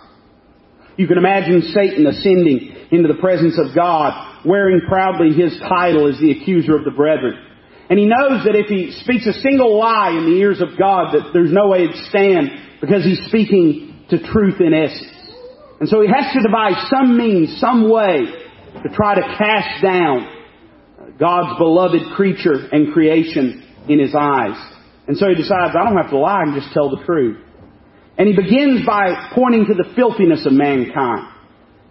You 0.97 1.07
can 1.07 1.17
imagine 1.17 1.61
Satan 1.73 2.05
ascending 2.05 2.89
into 2.91 3.07
the 3.07 3.19
presence 3.19 3.57
of 3.57 3.75
God, 3.75 4.45
wearing 4.45 4.81
proudly 4.87 5.33
his 5.33 5.57
title 5.67 6.07
as 6.07 6.19
the 6.19 6.31
accuser 6.31 6.77
of 6.77 6.85
the 6.85 6.91
brethren. 6.91 7.33
And 7.89 7.97
he 7.97 8.05
knows 8.05 8.45
that 8.45 8.55
if 8.55 8.67
he 8.67 8.91
speaks 9.01 9.25
a 9.25 9.33
single 9.41 9.77
lie 9.77 10.11
in 10.11 10.25
the 10.25 10.37
ears 10.37 10.61
of 10.61 10.77
God, 10.77 11.13
that 11.13 11.31
there's 11.33 11.51
no 11.51 11.69
way 11.69 11.85
it'd 11.85 11.95
stand 12.09 12.49
because 12.79 13.03
he's 13.03 13.25
speaking 13.25 14.05
to 14.09 14.21
truth 14.21 14.61
in 14.61 14.73
essence. 14.73 15.09
And 15.79 15.89
so 15.89 16.01
he 16.01 16.07
has 16.07 16.31
to 16.33 16.41
devise 16.41 16.77
some 16.89 17.17
means, 17.17 17.59
some 17.59 17.89
way 17.89 18.25
to 18.83 18.89
try 18.93 19.15
to 19.15 19.21
cast 19.37 19.81
down 19.81 20.29
God's 21.19 21.57
beloved 21.57 22.15
creature 22.15 22.67
and 22.71 22.93
creation 22.93 23.63
in 23.87 23.99
his 23.99 24.15
eyes. 24.15 24.55
And 25.07 25.17
so 25.17 25.27
he 25.27 25.35
decides, 25.35 25.75
I 25.75 25.83
don't 25.83 25.97
have 25.97 26.11
to 26.11 26.17
lie, 26.17 26.41
I 26.41 26.43
can 26.45 26.59
just 26.59 26.73
tell 26.73 26.89
the 26.89 27.03
truth. 27.05 27.37
And 28.17 28.27
he 28.27 28.35
begins 28.35 28.85
by 28.85 29.31
pointing 29.33 29.65
to 29.65 29.73
the 29.73 29.93
filthiness 29.95 30.45
of 30.45 30.53
mankind. 30.53 31.29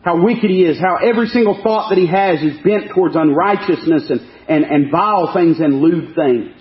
How 0.03 0.23
wicked 0.23 0.51
he 0.51 0.65
is, 0.65 0.79
how 0.81 0.97
every 0.97 1.29
single 1.29 1.61
thought 1.63 1.91
that 1.91 1.99
he 1.99 2.07
has 2.07 2.41
is 2.43 2.59
bent 2.65 2.91
towards 2.95 3.15
unrighteousness 3.15 4.11
and, 4.11 4.21
and, 4.49 4.65
and 4.65 4.91
vile 4.91 5.33
things 5.33 5.61
and 5.61 5.81
lewd 5.81 6.15
things. 6.15 6.55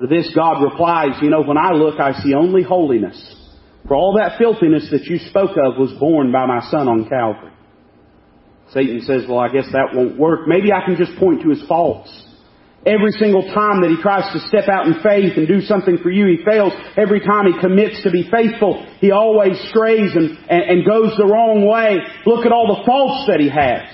To 0.00 0.06
this 0.06 0.32
God 0.34 0.62
replies, 0.62 1.20
you 1.22 1.30
know, 1.30 1.42
when 1.42 1.58
I 1.58 1.72
look, 1.72 1.98
I 1.98 2.22
see 2.22 2.34
only 2.34 2.62
holiness. 2.62 3.16
For 3.86 3.94
all 3.94 4.18
that 4.18 4.38
filthiness 4.38 4.88
that 4.90 5.04
you 5.04 5.18
spoke 5.30 5.56
of 5.56 5.78
was 5.78 5.92
borne 5.98 6.30
by 6.30 6.46
my 6.46 6.60
Son 6.70 6.88
on 6.88 7.08
Calvary. 7.08 7.51
Satan 8.72 9.02
says, 9.02 9.24
well, 9.28 9.38
I 9.38 9.52
guess 9.52 9.66
that 9.72 9.92
won't 9.92 10.18
work. 10.18 10.48
Maybe 10.48 10.72
I 10.72 10.84
can 10.84 10.96
just 10.96 11.18
point 11.18 11.42
to 11.42 11.50
his 11.50 11.62
faults. 11.68 12.08
Every 12.84 13.12
single 13.12 13.42
time 13.54 13.82
that 13.82 13.94
he 13.94 14.02
tries 14.02 14.32
to 14.32 14.40
step 14.48 14.68
out 14.68 14.86
in 14.86 14.94
faith 15.02 15.36
and 15.36 15.46
do 15.46 15.60
something 15.60 15.98
for 16.02 16.10
you, 16.10 16.26
he 16.26 16.44
fails. 16.44 16.72
Every 16.96 17.20
time 17.20 17.46
he 17.46 17.60
commits 17.60 18.02
to 18.02 18.10
be 18.10 18.28
faithful, 18.28 18.84
he 18.98 19.12
always 19.12 19.54
strays 19.70 20.10
and, 20.16 20.36
and, 20.50 20.62
and 20.62 20.86
goes 20.86 21.14
the 21.16 21.26
wrong 21.26 21.68
way. 21.68 21.98
Look 22.26 22.44
at 22.44 22.50
all 22.50 22.74
the 22.74 22.82
faults 22.84 23.30
that 23.30 23.38
he 23.38 23.48
has. 23.48 23.86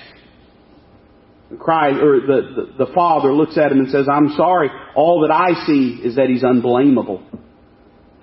Cry, 1.59 1.89
or 1.89 2.21
the, 2.21 2.41
the, 2.55 2.85
the 2.85 2.93
father 2.93 3.33
looks 3.33 3.57
at 3.57 3.71
him 3.71 3.79
and 3.79 3.89
says, 3.89 4.07
I'm 4.11 4.33
sorry. 4.37 4.69
All 4.95 5.21
that 5.21 5.33
I 5.33 5.65
see 5.67 6.01
is 6.03 6.15
that 6.15 6.29
he's 6.29 6.43
unblameable. 6.43 7.21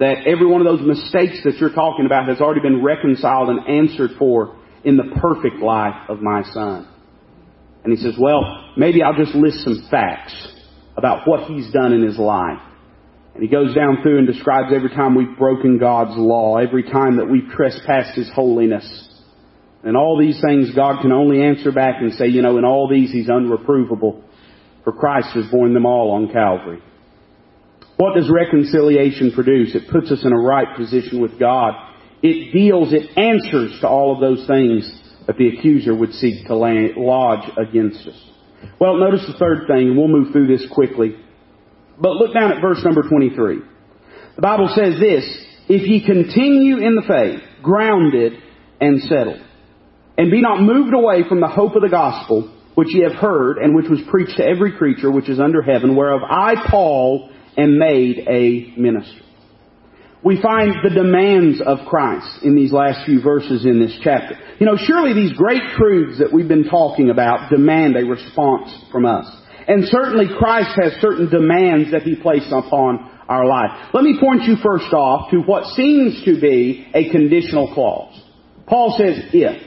That 0.01 0.27
every 0.27 0.47
one 0.47 0.67
of 0.67 0.67
those 0.67 0.87
mistakes 0.87 1.43
that 1.45 1.59
you're 1.59 1.75
talking 1.75 2.07
about 2.07 2.29
has 2.29 2.41
already 2.41 2.61
been 2.61 2.83
reconciled 2.83 3.51
and 3.51 3.69
answered 3.69 4.13
for 4.19 4.57
in 4.87 4.97
the 4.97 5.19
perfect 5.21 5.57
life 5.57 6.09
of 6.09 6.23
my 6.23 6.43
son. 6.55 6.89
And 7.83 7.93
he 7.93 8.03
says, 8.03 8.15
well, 8.19 8.41
maybe 8.77 9.03
I'll 9.03 9.19
just 9.19 9.35
list 9.35 9.65
some 9.65 9.89
facts 9.91 10.35
about 10.97 11.27
what 11.27 11.51
he's 11.51 11.71
done 11.73 11.93
in 11.93 12.03
his 12.03 12.19
life. 12.19 12.63
And 13.35 13.43
he 13.43 13.49
goes 13.49 13.75
down 13.75 13.99
through 14.03 14.19
and 14.19 14.27
describes 14.27 14.73
every 14.75 14.91
time 14.91 15.15
we've 15.15 15.37
broken 15.37 15.79
God's 15.79 16.17
law, 16.17 16.57
every 16.57 16.85
time 16.85 17.17
that 17.17 17.27
we've 17.27 17.51
trespassed 17.51 18.17
his 18.17 18.31
holiness. 18.33 18.87
And 19.83 19.97
all 19.97 20.19
these 20.19 20.41
things 20.41 20.75
God 20.75 21.03
can 21.03 21.13
only 21.13 21.43
answer 21.43 21.73
back 21.73 21.97
and 22.01 22.13
say, 22.15 22.29
you 22.29 22.43
know, 22.43 22.57
in 22.57 22.65
all 22.65 22.89
these 22.89 23.11
he's 23.11 23.29
unreprovable. 23.29 24.23
For 24.85 24.93
Christ 24.93 25.29
has 25.35 25.47
borne 25.51 25.75
them 25.75 25.85
all 25.85 26.13
on 26.13 26.33
Calvary. 26.33 26.81
What 27.97 28.15
does 28.15 28.31
reconciliation 28.31 29.33
produce? 29.33 29.75
It 29.75 29.91
puts 29.91 30.13
us 30.13 30.25
in 30.25 30.33
a 30.33 30.39
right 30.39 30.77
position 30.77 31.21
with 31.21 31.39
God. 31.41 31.75
It 32.23 32.53
deals, 32.53 32.93
it 32.93 33.17
answers 33.19 33.79
to 33.81 33.89
all 33.89 34.15
of 34.15 34.21
those 34.21 34.47
things 34.47 34.91
that 35.27 35.37
the 35.37 35.49
accuser 35.49 35.95
would 35.95 36.13
seek 36.13 36.47
to 36.47 36.55
lodge 36.55 37.51
against 37.59 38.07
us. 38.07 38.31
Well, 38.81 38.97
notice 38.97 39.27
the 39.27 39.39
third 39.39 39.67
thing, 39.67 39.89
and 39.89 39.97
we'll 39.97 40.09
move 40.09 40.33
through 40.33 40.47
this 40.47 40.67
quickly. 40.73 41.17
But 42.01 42.13
look 42.13 42.35
down 42.35 42.53
at 42.53 42.61
verse 42.61 42.83
number 42.85 43.03
23. 43.03 43.59
The 44.37 44.43
Bible 44.43 44.69
says 44.75 44.99
this, 44.99 45.25
If 45.69 45.87
ye 45.89 46.05
continue 46.05 46.79
in 46.79 46.95
the 46.95 47.03
faith, 47.07 47.41
grounded 47.63 48.35
and 48.81 49.01
settled, 49.03 49.41
and 50.19 50.31
be 50.31 50.41
not 50.41 50.61
moved 50.61 50.95
away 50.95 51.29
from 51.29 51.41
the 51.41 51.49
hope 51.49 51.75
of 51.75 51.83
the 51.83 51.89
gospel, 51.89 52.53
which 52.75 52.95
ye 52.95 53.03
have 53.03 53.19
heard, 53.19 53.59
and 53.59 53.75
which 53.75 53.89
was 53.89 54.01
preached 54.11 54.37
to 54.37 54.45
every 54.45 54.77
creature 54.77 55.11
which 55.11 55.29
is 55.29 55.41
under 55.41 55.63
heaven, 55.63 55.97
whereof 55.97 56.21
I, 56.23 56.55
Paul, 56.71 57.31
am 57.57 57.79
made 57.79 58.27
a 58.29 58.75
minister 58.79 59.26
we 60.25 60.41
find 60.41 60.75
the 60.83 60.95
demands 60.95 61.61
of 61.61 61.87
Christ 61.89 62.43
in 62.43 62.57
these 62.57 62.73
last 62.73 63.07
few 63.07 63.21
verses 63.21 63.65
in 63.65 63.81
this 63.81 63.97
chapter. 64.03 64.39
You 64.59 64.67
know, 64.67 64.77
surely 64.77 65.13
these 65.13 65.33
great 65.33 65.63
truths 65.77 66.19
that 66.19 66.33
we've 66.33 66.49
been 66.49 66.69
talking 66.69 67.11
about 67.11 67.51
demand 67.51 67.97
a 67.97 68.05
response 68.05 68.71
from 68.91 69.07
us. 69.07 69.27
And 69.69 69.85
certainly 69.89 70.27
Christ 70.39 70.79
has 70.81 70.93
certain 71.01 71.29
demands 71.29 71.93
that 71.93 72.03
He 72.03 72.17
placed 72.17 72.53
upon 72.53 73.11
our 73.29 73.47
life. 73.47 73.91
Let 73.93 74.05
me 74.05 74.19
point 74.21 74.45
you 74.45 74.57
first 74.63 74.93
off 74.93 75.31
to 75.31 75.39
what 75.39 75.65
seems 75.75 76.25
to 76.25 76.41
be 76.41 76.89
a 76.95 77.11
conditional 77.11 77.73
clause. 77.75 78.21
Paul 78.67 78.97
says, 78.99 79.31
if. 79.33 79.63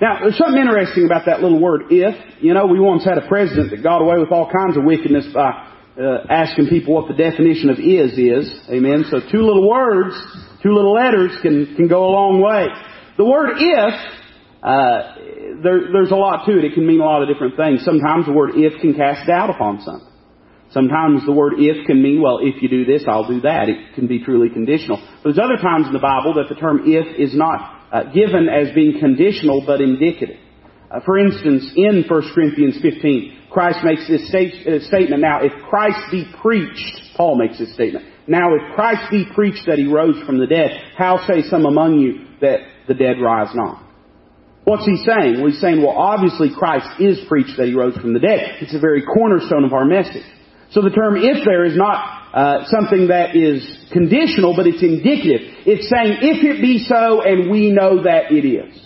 Now, 0.00 0.20
there's 0.20 0.36
something 0.36 0.60
interesting 0.60 1.06
about 1.06 1.24
that 1.26 1.40
little 1.40 1.60
word, 1.60 1.84
if. 1.90 2.42
You 2.42 2.52
know, 2.52 2.66
we 2.66 2.80
once 2.80 3.04
had 3.04 3.18
a 3.18 3.28
president 3.28 3.70
that 3.70 3.82
got 3.82 4.02
away 4.02 4.18
with 4.18 4.30
all 4.30 4.50
kinds 4.50 4.76
of 4.76 4.84
wickedness 4.84 5.26
by 5.32 5.72
uh, 5.98 6.26
asking 6.28 6.68
people 6.68 6.94
what 6.94 7.08
the 7.08 7.16
definition 7.16 7.70
of 7.70 7.78
is 7.78 8.12
is. 8.18 8.52
Amen. 8.68 9.04
So 9.10 9.20
two 9.20 9.42
little 9.42 9.68
words, 9.68 10.14
two 10.62 10.74
little 10.74 10.92
letters 10.92 11.32
can 11.42 11.74
can 11.76 11.88
go 11.88 12.04
a 12.04 12.12
long 12.12 12.40
way. 12.40 12.68
The 13.16 13.24
word 13.24 13.56
if, 13.56 13.94
uh, 14.62 15.62
there, 15.62 15.92
there's 15.92 16.10
a 16.10 16.20
lot 16.20 16.44
to 16.46 16.58
it. 16.58 16.64
It 16.64 16.74
can 16.74 16.86
mean 16.86 17.00
a 17.00 17.04
lot 17.04 17.22
of 17.22 17.28
different 17.28 17.56
things. 17.56 17.84
Sometimes 17.84 18.26
the 18.26 18.32
word 18.32 18.52
if 18.54 18.80
can 18.80 18.94
cast 18.94 19.26
doubt 19.26 19.48
upon 19.48 19.80
something. 19.80 20.12
Sometimes 20.70 21.24
the 21.24 21.32
word 21.32 21.54
if 21.56 21.86
can 21.86 22.02
mean, 22.02 22.20
well, 22.20 22.40
if 22.42 22.60
you 22.60 22.68
do 22.68 22.84
this, 22.84 23.04
I'll 23.08 23.26
do 23.26 23.40
that. 23.42 23.68
It 23.68 23.94
can 23.94 24.06
be 24.06 24.22
truly 24.22 24.50
conditional. 24.50 24.98
But 25.22 25.32
There's 25.32 25.38
other 25.38 25.62
times 25.62 25.86
in 25.86 25.92
the 25.92 26.02
Bible 26.02 26.34
that 26.34 26.52
the 26.52 26.60
term 26.60 26.82
if 26.84 27.06
is 27.18 27.34
not 27.34 27.88
uh, 27.92 28.12
given 28.12 28.48
as 28.50 28.74
being 28.74 28.98
conditional 29.00 29.64
but 29.64 29.80
indicative. 29.80 30.36
Uh, 30.90 31.00
for 31.06 31.18
instance, 31.18 31.72
in 31.76 32.04
1 32.06 32.34
Corinthians 32.34 32.78
15, 32.82 33.35
Christ 33.50 33.78
makes 33.84 34.06
this 34.08 34.22
uh, 34.32 34.86
statement. 34.86 35.22
Now, 35.22 35.42
if 35.42 35.52
Christ 35.68 35.98
be 36.10 36.30
preached, 36.40 37.16
Paul 37.16 37.38
makes 37.38 37.58
this 37.58 37.72
statement. 37.74 38.04
Now, 38.26 38.54
if 38.54 38.74
Christ 38.74 39.10
be 39.10 39.24
preached 39.34 39.66
that 39.66 39.78
he 39.78 39.86
rose 39.86 40.24
from 40.26 40.38
the 40.38 40.46
dead, 40.46 40.70
how 40.96 41.24
say 41.26 41.42
some 41.42 41.64
among 41.64 41.98
you 41.98 42.26
that 42.40 42.60
the 42.88 42.94
dead 42.94 43.20
rise 43.20 43.54
not? 43.54 43.82
What's 44.64 44.84
he 44.84 44.96
saying? 45.06 45.38
Well, 45.38 45.50
he's 45.50 45.60
saying, 45.60 45.80
well, 45.80 45.94
obviously 45.96 46.50
Christ 46.50 47.00
is 47.00 47.20
preached 47.28 47.56
that 47.56 47.66
he 47.66 47.74
rose 47.74 47.96
from 47.96 48.14
the 48.14 48.18
dead. 48.18 48.58
It's 48.60 48.74
a 48.74 48.80
very 48.80 49.02
cornerstone 49.06 49.64
of 49.64 49.72
our 49.72 49.84
message. 49.84 50.26
So 50.72 50.82
the 50.82 50.90
term 50.90 51.16
if 51.16 51.44
there 51.44 51.64
is 51.64 51.76
not 51.76 52.34
uh, 52.34 52.64
something 52.66 53.08
that 53.08 53.36
is 53.36 53.62
conditional, 53.92 54.56
but 54.56 54.66
it's 54.66 54.82
indicative. 54.82 55.62
It's 55.64 55.88
saying 55.88 56.18
if 56.20 56.42
it 56.42 56.60
be 56.60 56.84
so, 56.84 57.22
and 57.22 57.48
we 57.48 57.70
know 57.70 58.02
that 58.02 58.32
it 58.32 58.44
is. 58.44 58.85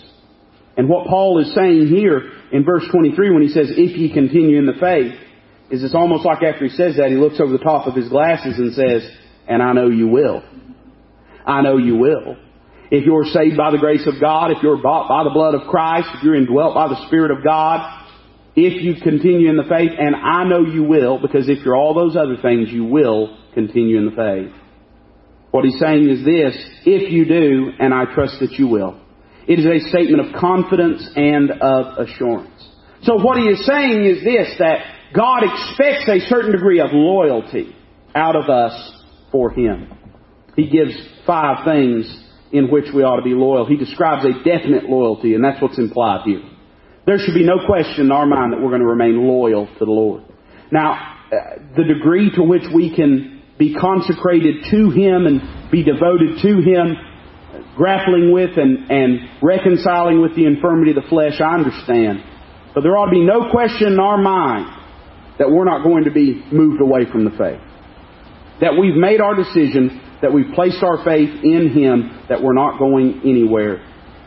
And 0.81 0.89
what 0.89 1.05
Paul 1.05 1.37
is 1.37 1.53
saying 1.53 1.89
here 1.89 2.31
in 2.51 2.65
verse 2.65 2.83
23 2.91 3.31
when 3.31 3.43
he 3.43 3.49
says, 3.49 3.69
if 3.69 3.95
ye 3.95 4.11
continue 4.11 4.57
in 4.57 4.65
the 4.65 4.73
faith, 4.81 5.13
is 5.69 5.83
it's 5.83 5.93
almost 5.93 6.25
like 6.25 6.41
after 6.41 6.65
he 6.65 6.71
says 6.71 6.97
that, 6.97 7.11
he 7.11 7.17
looks 7.17 7.39
over 7.39 7.51
the 7.51 7.63
top 7.63 7.85
of 7.85 7.93
his 7.93 8.09
glasses 8.09 8.57
and 8.57 8.73
says, 8.73 9.07
and 9.47 9.61
I 9.61 9.73
know 9.73 9.89
you 9.89 10.07
will. 10.07 10.41
I 11.45 11.61
know 11.61 11.77
you 11.77 11.97
will. 11.97 12.35
If 12.89 13.05
you're 13.05 13.25
saved 13.25 13.57
by 13.57 13.69
the 13.69 13.77
grace 13.77 14.07
of 14.07 14.19
God, 14.19 14.49
if 14.49 14.63
you're 14.63 14.81
bought 14.81 15.07
by 15.07 15.23
the 15.23 15.29
blood 15.29 15.53
of 15.53 15.69
Christ, 15.69 16.07
if 16.15 16.23
you're 16.23 16.33
indwelt 16.33 16.73
by 16.73 16.87
the 16.87 17.05
Spirit 17.05 17.29
of 17.29 17.43
God, 17.43 18.07
if 18.55 18.81
you 18.81 18.95
continue 19.03 19.51
in 19.51 19.57
the 19.57 19.69
faith, 19.69 19.91
and 19.95 20.15
I 20.15 20.45
know 20.45 20.65
you 20.65 20.81
will, 20.81 21.19
because 21.21 21.47
if 21.47 21.63
you're 21.63 21.77
all 21.77 21.93
those 21.93 22.15
other 22.15 22.37
things, 22.41 22.69
you 22.71 22.85
will 22.85 23.37
continue 23.53 23.99
in 23.99 24.05
the 24.05 24.15
faith. 24.15 24.51
What 25.51 25.63
he's 25.63 25.79
saying 25.79 26.09
is 26.09 26.25
this, 26.25 26.57
if 26.87 27.11
you 27.11 27.25
do, 27.25 27.69
and 27.77 27.93
I 27.93 28.05
trust 28.15 28.37
that 28.39 28.53
you 28.53 28.67
will. 28.67 29.00
It 29.51 29.59
is 29.59 29.65
a 29.65 29.89
statement 29.89 30.25
of 30.25 30.39
confidence 30.39 31.03
and 31.13 31.51
of 31.51 32.07
assurance. 32.07 32.55
So 33.03 33.15
what 33.21 33.37
he 33.37 33.43
is 33.49 33.65
saying 33.65 34.05
is 34.05 34.23
this, 34.23 34.55
that 34.59 34.79
God 35.13 35.43
expects 35.43 36.07
a 36.07 36.21
certain 36.29 36.53
degree 36.53 36.79
of 36.79 36.91
loyalty 36.93 37.75
out 38.15 38.37
of 38.37 38.49
us 38.49 39.03
for 39.29 39.51
Him. 39.51 39.91
He 40.55 40.69
gives 40.69 40.93
five 41.27 41.65
things 41.65 42.07
in 42.53 42.71
which 42.71 42.85
we 42.95 43.03
ought 43.03 43.17
to 43.17 43.23
be 43.23 43.33
loyal. 43.33 43.65
He 43.65 43.75
describes 43.75 44.23
a 44.23 44.31
definite 44.47 44.85
loyalty, 44.85 45.33
and 45.33 45.43
that's 45.43 45.61
what's 45.61 45.77
implied 45.77 46.21
here. 46.23 46.43
There 47.05 47.17
should 47.17 47.35
be 47.35 47.43
no 47.43 47.65
question 47.65 48.05
in 48.05 48.11
our 48.13 48.25
mind 48.25 48.53
that 48.53 48.61
we're 48.61 48.69
going 48.69 48.79
to 48.79 48.87
remain 48.87 49.27
loyal 49.27 49.67
to 49.67 49.85
the 49.85 49.91
Lord. 49.91 50.23
Now, 50.71 50.93
uh, 51.27 51.59
the 51.75 51.83
degree 51.83 52.31
to 52.35 52.43
which 52.43 52.63
we 52.73 52.95
can 52.95 53.41
be 53.59 53.75
consecrated 53.75 54.63
to 54.71 54.91
Him 54.91 55.27
and 55.27 55.71
be 55.71 55.83
devoted 55.83 56.39
to 56.41 56.61
Him, 56.61 56.95
grappling 57.75 58.31
with 58.31 58.57
and, 58.57 58.89
and 58.91 59.29
reconciling 59.41 60.21
with 60.21 60.35
the 60.35 60.45
infirmity 60.45 60.91
of 60.91 61.03
the 61.03 61.09
flesh, 61.09 61.39
I 61.39 61.55
understand. 61.55 62.23
But 62.73 62.81
there 62.81 62.97
ought 62.97 63.07
to 63.07 63.11
be 63.11 63.25
no 63.25 63.51
question 63.51 63.93
in 63.93 63.99
our 63.99 64.17
mind 64.17 64.67
that 65.39 65.49
we're 65.49 65.65
not 65.65 65.83
going 65.83 66.05
to 66.05 66.11
be 66.11 66.43
moved 66.51 66.81
away 66.81 67.09
from 67.11 67.25
the 67.25 67.31
faith. 67.31 67.61
That 68.61 68.77
we've 68.77 68.95
made 68.95 69.21
our 69.21 69.35
decision 69.35 70.01
that 70.21 70.31
we've 70.31 70.53
placed 70.53 70.83
our 70.83 71.03
faith 71.03 71.43
in 71.43 71.73
Him, 71.73 72.25
that 72.29 72.41
we're 72.41 72.53
not 72.53 72.77
going 72.77 73.21
anywhere. 73.25 73.81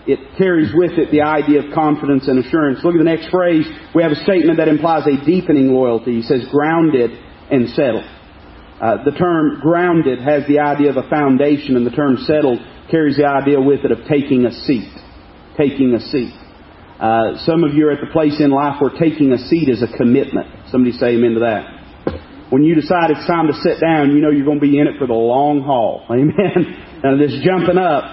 It 0.06 0.36
carries 0.36 0.70
with 0.74 0.98
it 0.98 1.10
the 1.10 1.22
idea 1.22 1.64
of 1.64 1.72
confidence 1.72 2.28
and 2.28 2.44
assurance. 2.44 2.80
Look 2.84 2.94
at 2.94 2.98
the 2.98 3.08
next 3.08 3.30
phrase. 3.30 3.64
We 3.94 4.02
have 4.02 4.12
a 4.12 4.20
statement 4.26 4.58
that 4.58 4.68
implies 4.68 5.06
a 5.06 5.24
deepening 5.24 5.72
loyalty. 5.72 6.20
He 6.20 6.22
says, 6.22 6.44
grounded 6.50 7.10
and 7.50 7.70
settled. 7.70 8.04
Uh, 8.82 9.04
the 9.04 9.16
term 9.16 9.60
grounded 9.62 10.20
has 10.20 10.46
the 10.46 10.58
idea 10.58 10.90
of 10.90 10.98
a 10.98 11.08
foundation, 11.08 11.76
and 11.76 11.86
the 11.86 11.94
term 11.94 12.18
settled 12.26 12.58
carries 12.90 13.16
the 13.16 13.26
idea 13.26 13.60
with 13.60 13.84
it 13.84 13.92
of 13.92 14.06
taking 14.08 14.46
a 14.46 14.52
seat. 14.52 14.92
Taking 15.56 15.94
a 15.94 16.00
seat. 16.00 16.34
Uh, 17.00 17.38
some 17.44 17.64
of 17.64 17.74
you 17.74 17.88
are 17.88 17.92
at 17.92 18.00
the 18.00 18.12
place 18.12 18.40
in 18.40 18.50
life 18.50 18.80
where 18.80 18.90
taking 18.90 19.32
a 19.32 19.38
seat 19.38 19.68
is 19.68 19.82
a 19.82 19.90
commitment. 19.96 20.46
Somebody 20.70 20.92
say 20.96 21.18
amen 21.18 21.34
to 21.34 21.40
that. 21.40 21.74
When 22.50 22.62
you 22.62 22.74
decide 22.74 23.10
it's 23.10 23.26
time 23.26 23.48
to 23.48 23.56
sit 23.66 23.80
down, 23.80 24.14
you 24.14 24.22
know 24.22 24.30
you're 24.30 24.46
going 24.46 24.60
to 24.60 24.66
be 24.66 24.78
in 24.78 24.86
it 24.86 24.94
for 24.98 25.06
the 25.06 25.16
long 25.16 25.62
haul. 25.62 26.06
Amen. 26.10 27.02
And 27.02 27.20
this 27.20 27.34
jumping 27.42 27.78
up. 27.78 28.04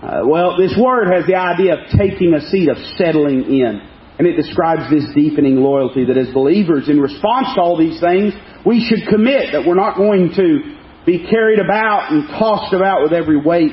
Uh, 0.00 0.22
well, 0.24 0.56
this 0.56 0.72
word 0.78 1.10
has 1.12 1.26
the 1.26 1.34
idea 1.34 1.74
of 1.74 1.90
taking 1.98 2.32
a 2.32 2.40
seat, 2.48 2.68
of 2.68 2.76
settling 2.96 3.50
in. 3.50 3.82
And 4.20 4.28
it 4.28 4.36
describes 4.36 4.88
this 4.92 5.08
deepening 5.14 5.56
loyalty 5.56 6.04
that 6.04 6.16
as 6.16 6.32
believers, 6.32 6.88
in 6.88 7.00
response 7.00 7.56
to 7.56 7.60
all 7.60 7.76
these 7.76 7.98
things, 8.00 8.32
we 8.64 8.84
should 8.84 9.08
commit 9.08 9.52
that 9.52 9.64
we're 9.66 9.80
not 9.80 9.96
going 9.96 10.32
to 10.36 10.76
be 11.04 11.26
carried 11.28 11.58
about 11.58 12.12
and 12.12 12.28
tossed 12.28 12.72
about 12.72 13.02
with 13.02 13.12
every 13.12 13.40
weight 13.40 13.72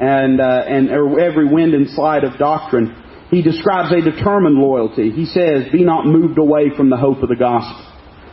and, 0.00 0.40
uh, 0.40 0.64
and 0.66 0.90
every 0.90 1.46
wind 1.52 1.74
and 1.74 1.90
slide 1.90 2.24
of 2.24 2.38
doctrine. 2.38 3.04
He 3.30 3.42
describes 3.42 3.92
a 3.92 4.00
determined 4.00 4.56
loyalty. 4.56 5.10
He 5.10 5.26
says, 5.26 5.70
be 5.70 5.84
not 5.84 6.06
moved 6.06 6.38
away 6.38 6.70
from 6.76 6.88
the 6.88 6.96
hope 6.96 7.22
of 7.22 7.28
the 7.28 7.36
gospel 7.36 7.84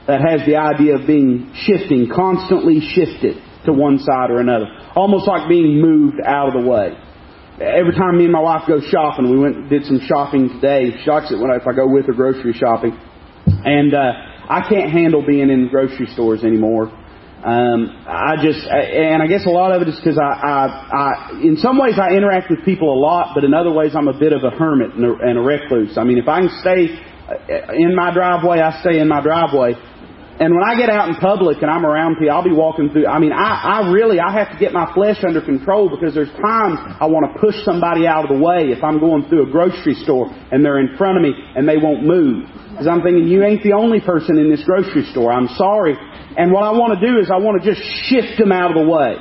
that 0.08 0.22
has 0.22 0.46
the 0.46 0.56
idea 0.56 0.96
of 0.96 1.08
being 1.08 1.52
shifting, 1.66 2.10
constantly 2.14 2.80
shifted 2.80 3.42
to 3.66 3.74
one 3.74 3.98
side 3.98 4.30
or 4.30 4.40
another. 4.40 4.66
Almost 4.96 5.28
like 5.28 5.50
being 5.50 5.82
moved 5.82 6.22
out 6.24 6.56
of 6.56 6.64
the 6.64 6.70
way. 6.70 6.94
Every 7.60 7.94
time 7.96 8.18
me 8.18 8.26
and 8.26 8.34
my 8.34 8.42
wife 8.42 8.64
go 8.68 8.80
shopping, 8.82 9.32
we 9.32 9.40
went 9.40 9.70
did 9.70 9.86
some 9.86 10.00
shopping 10.06 10.50
today. 10.50 10.92
She 11.04 11.10
likes 11.10 11.32
it 11.32 11.40
when 11.40 11.50
I, 11.50 11.56
if 11.56 11.66
I 11.66 11.74
go 11.74 11.88
with 11.88 12.06
her 12.08 12.14
grocery 12.14 12.54
shopping, 12.54 13.00
and 13.48 13.94
uh, 13.94 14.12
I 14.50 14.68
can't 14.70 14.92
handle 14.92 15.26
being 15.26 15.50
in 15.50 15.70
grocery 15.70 16.08
stores 16.14 16.44
anymore. 16.44 16.92
Um, 17.46 17.94
I 18.10 18.42
just, 18.42 18.66
and 18.66 19.22
I 19.22 19.28
guess 19.28 19.46
a 19.46 19.54
lot 19.54 19.72
of 19.72 19.84
it 19.84 19.88
is 19.88 19.96
because 19.98 20.18
I, 20.18 20.34
I, 20.34 20.66
I, 20.90 21.42
in 21.46 21.58
some 21.58 21.78
ways 21.78 21.94
I 22.02 22.18
interact 22.18 22.50
with 22.50 22.66
people 22.66 22.90
a 22.90 22.98
lot, 22.98 23.36
but 23.36 23.44
in 23.44 23.54
other 23.54 23.72
ways 23.72 23.94
I'm 23.96 24.08
a 24.08 24.18
bit 24.18 24.34
of 24.34 24.44
a 24.44 24.50
hermit 24.50 24.96
and 24.96 25.06
a, 25.06 25.14
and 25.22 25.38
a 25.38 25.42
recluse. 25.42 25.96
I 25.96 26.04
mean, 26.04 26.18
if 26.18 26.28
I 26.28 26.42
can 26.42 26.50
stay 26.62 26.90
in 27.78 27.96
my 27.96 28.12
driveway, 28.12 28.62
I 28.62 28.82
stay 28.82 28.98
in 29.00 29.08
my 29.08 29.22
driveway. 29.22 29.74
And 30.36 30.54
when 30.54 30.68
I 30.68 30.76
get 30.76 30.90
out 30.90 31.08
in 31.08 31.16
public 31.16 31.62
and 31.62 31.72
I'm 31.72 31.86
around 31.86 32.16
people, 32.20 32.36
I'll 32.36 32.44
be 32.44 32.52
walking 32.52 32.90
through. 32.92 33.08
I 33.08 33.20
mean, 33.20 33.32
I, 33.32 33.80
I 33.80 33.92
really, 33.92 34.20
I 34.20 34.34
have 34.36 34.52
to 34.52 34.60
get 34.60 34.74
my 34.74 34.92
flesh 34.94 35.24
under 35.24 35.40
control 35.40 35.88
because 35.88 36.14
there's 36.14 36.32
times 36.44 36.76
I 37.00 37.08
want 37.08 37.32
to 37.32 37.40
push 37.40 37.56
somebody 37.64 38.04
out 38.06 38.28
of 38.28 38.36
the 38.36 38.44
way 38.44 38.68
if 38.76 38.84
I'm 38.84 39.00
going 39.00 39.30
through 39.32 39.48
a 39.48 39.50
grocery 39.50 39.96
store 40.04 40.28
and 40.52 40.60
they're 40.60 40.84
in 40.84 40.98
front 40.98 41.16
of 41.16 41.24
me 41.24 41.32
and 41.32 41.64
they 41.64 41.78
won't 41.78 42.04
move. 42.04 42.52
Because 42.76 42.84
I'm 42.84 43.00
thinking, 43.00 43.32
you 43.32 43.48
ain't 43.48 43.64
the 43.64 43.72
only 43.80 44.04
person 44.04 44.36
in 44.36 44.52
this 44.52 44.60
grocery 44.68 45.08
store. 45.16 45.32
I'm 45.32 45.48
sorry. 45.56 45.96
And 45.96 46.52
what 46.52 46.68
I 46.68 46.76
want 46.76 47.00
to 47.00 47.02
do 47.02 47.16
is 47.24 47.32
I 47.32 47.40
want 47.40 47.64
to 47.64 47.64
just 47.64 47.80
shift 48.12 48.36
them 48.36 48.52
out 48.52 48.76
of 48.76 48.84
the 48.84 48.92
way. 48.92 49.16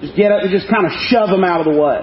Just 0.00 0.16
get 0.16 0.32
up 0.32 0.40
and 0.40 0.48
just 0.48 0.64
kind 0.72 0.88
of 0.88 0.92
shove 1.12 1.28
them 1.28 1.44
out 1.44 1.60
of 1.60 1.68
the 1.68 1.76
way. 1.76 2.00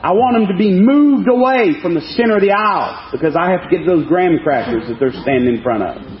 I 0.00 0.16
want 0.16 0.32
them 0.40 0.48
to 0.48 0.56
be 0.56 0.72
moved 0.72 1.28
away 1.28 1.76
from 1.84 1.92
the 1.92 2.00
center 2.16 2.36
of 2.36 2.40
the 2.40 2.56
aisle 2.56 3.12
because 3.12 3.36
I 3.36 3.52
have 3.52 3.68
to 3.68 3.70
get 3.70 3.84
those 3.84 4.08
graham 4.08 4.40
crackers 4.40 4.88
that 4.88 4.96
they're 4.96 5.12
standing 5.12 5.56
in 5.56 5.62
front 5.62 5.84
of. 5.84 6.19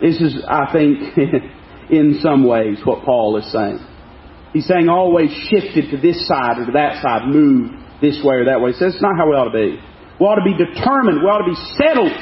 This 0.00 0.20
is, 0.20 0.44
I 0.46 0.72
think, 0.72 1.16
in 1.90 2.20
some 2.22 2.46
ways 2.46 2.78
what 2.84 3.04
Paul 3.04 3.36
is 3.38 3.50
saying. 3.50 3.80
He's 4.52 4.66
saying 4.66 4.88
always 4.88 5.30
shifted 5.48 5.90
to 5.90 5.96
this 5.96 6.26
side 6.26 6.58
or 6.58 6.66
to 6.66 6.72
that 6.72 7.02
side, 7.02 7.28
moved 7.28 7.74
this 8.00 8.20
way 8.22 8.36
or 8.36 8.44
that 8.46 8.60
way. 8.60 8.72
He 8.72 8.78
says 8.78 8.94
it's 8.94 9.02
not 9.02 9.16
how 9.16 9.28
we 9.28 9.36
ought 9.36 9.52
to 9.52 9.56
be. 9.56 9.76
We 10.20 10.24
ought 10.24 10.40
to 10.40 10.48
be 10.48 10.56
determined. 10.56 11.20
We 11.20 11.28
ought 11.28 11.44
to 11.44 11.52
be 11.52 11.60
settled. 11.76 12.12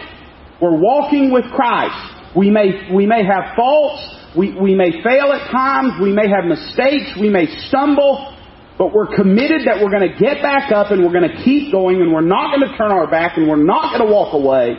We're 0.61 0.79
walking 0.79 1.31
with 1.31 1.45
Christ. 1.55 2.35
We 2.37 2.51
may, 2.51 2.91
we 2.93 3.07
may 3.07 3.23
have 3.23 3.55
faults. 3.55 4.03
We, 4.37 4.55
we 4.59 4.75
may 4.75 5.03
fail 5.03 5.31
at 5.31 5.51
times. 5.51 6.03
We 6.03 6.13
may 6.13 6.27
have 6.27 6.47
mistakes. 6.47 7.15
We 7.19 7.31
may 7.31 7.47
stumble. 7.71 8.35
But 8.79 8.91
we're 8.93 9.15
committed 9.15 9.71
that 9.71 9.79
we're 9.79 9.95
going 9.95 10.11
to 10.11 10.19
get 10.19 10.43
back 10.43 10.73
up 10.75 10.91
and 10.91 11.07
we're 11.07 11.15
going 11.15 11.31
to 11.31 11.43
keep 11.47 11.71
going 11.71 12.03
and 12.03 12.13
we're 12.13 12.27
not 12.27 12.51
going 12.51 12.67
to 12.67 12.77
turn 12.77 12.91
our 12.91 13.07
back 13.07 13.39
and 13.39 13.47
we're 13.47 13.63
not 13.63 13.95
going 13.95 14.03
to 14.03 14.11
walk 14.13 14.35
away 14.35 14.75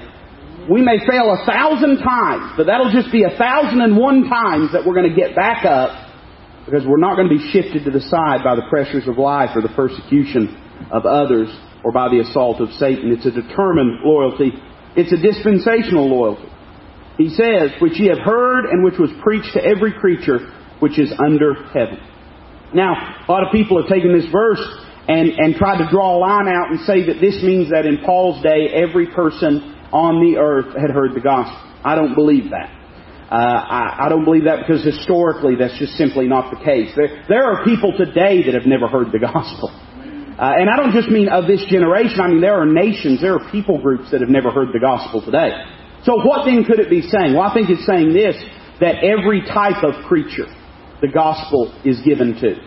we 0.70 0.82
may 0.82 0.97
fail 0.99 1.30
a 1.30 1.45
thousand 1.45 1.99
times, 2.01 2.53
but 2.57 2.66
that'll 2.66 2.91
just 2.91 3.11
be 3.11 3.24
a 3.24 3.38
thousand 3.38 3.82
and 3.82 3.97
one 3.97 4.28
times 4.30 4.72
that 4.74 4.86
we're 4.86 4.95
going 4.95 5.09
to 5.09 5.16
get 5.16 5.36
back 5.36 5.66
up 5.66 6.05
because 6.66 6.86
we're 6.86 7.01
not 7.01 7.16
going 7.16 7.30
to 7.30 7.36
be 7.38 7.51
shifted 7.51 7.86
to 7.86 7.91
the 7.91 8.01
side 8.01 8.41
by 8.43 8.55
the 8.55 8.66
pressures 8.70 9.07
of 9.07 9.18
life 9.18 9.51
or 9.55 9.61
the 9.61 9.74
persecution 9.76 10.49
of 10.91 11.05
others 11.05 11.49
or 11.84 11.91
by 11.91 12.09
the 12.09 12.20
assault 12.20 12.59
of 12.61 12.72
Satan. 12.74 13.13
It's 13.13 13.26
a 13.26 13.32
determined 13.32 14.01
loyalty. 14.03 14.51
It's 14.97 15.13
a 15.13 15.22
dispensational 15.22 16.09
loyalty. 16.09 16.49
He 17.18 17.30
says, 17.30 17.72
which 17.80 17.99
ye 17.99 18.07
have 18.07 18.20
heard 18.20 18.66
and 18.66 18.84
which 18.84 18.97
was 18.97 19.11
preached 19.22 19.53
to 19.53 19.63
every 19.63 19.93
creature 19.93 20.51
which 20.80 20.99
is 20.99 21.13
under 21.24 21.53
heaven. 21.70 22.01
Now, 22.74 23.24
a 23.26 23.32
lot 23.32 23.45
of 23.45 23.53
people 23.53 23.80
have 23.80 23.89
taken 23.89 24.11
this 24.11 24.30
verse 24.32 24.59
and, 25.07 25.30
and 25.38 25.55
tried 25.55 25.78
to 25.78 25.89
draw 25.89 26.18
a 26.18 26.20
line 26.20 26.47
out 26.47 26.72
and 26.72 26.82
say 26.82 27.05
that 27.05 27.22
this 27.22 27.41
means 27.43 27.70
that 27.70 27.86
in 27.86 27.99
Paul's 28.03 28.41
day 28.41 28.68
every 28.74 29.07
person 29.07 29.74
on 29.91 30.21
the 30.23 30.38
earth 30.38 30.75
had 30.75 30.91
heard 30.91 31.13
the 31.15 31.21
gospel. 31.21 31.57
I 31.83 31.95
don't 31.95 32.15
believe 32.15 32.51
that. 32.51 32.71
Uh, 33.25 33.33
I, 33.33 34.05
I, 34.05 34.09
don't 34.09 34.23
believe 34.23 34.45
that 34.45 34.61
because 34.61 34.86
historically 34.86 35.55
that's 35.57 35.77
just 35.79 35.93
simply 35.97 36.27
not 36.27 36.53
the 36.53 36.61
case. 36.63 36.93
There, 36.95 37.25
there 37.27 37.43
are 37.43 37.65
people 37.65 37.91
today 37.97 38.45
that 38.45 38.53
have 38.53 38.69
never 38.69 38.88
heard 38.88 39.11
the 39.11 39.17
gospel. 39.17 39.73
Uh, 39.73 40.61
and 40.61 40.69
I 40.69 40.77
don't 40.77 40.93
just 40.93 41.09
mean 41.09 41.29
of 41.29 41.47
this 41.47 41.65
generation. 41.65 42.21
I 42.21 42.27
mean 42.27 42.41
there 42.41 42.61
are 42.61 42.69
nations, 42.69 43.21
there 43.21 43.33
are 43.33 43.51
people 43.51 43.81
groups 43.81 44.11
that 44.11 44.21
have 44.21 44.29
never 44.29 44.51
heard 44.51 44.69
the 44.73 44.79
gospel 44.79 45.25
today. 45.25 45.57
So 46.05 46.21
what 46.21 46.45
then 46.45 46.65
could 46.65 46.77
it 46.77 46.89
be 46.89 47.01
saying? 47.01 47.33
Well, 47.33 47.49
I 47.49 47.53
think 47.53 47.69
it's 47.69 47.86
saying 47.86 48.13
this, 48.13 48.38
that 48.79 49.01
every 49.01 49.41
type 49.41 49.81
of 49.81 50.05
creature 50.05 50.45
the 51.01 51.07
gospel 51.09 51.73
is 51.83 52.01
given 52.05 52.38
to. 52.41 52.61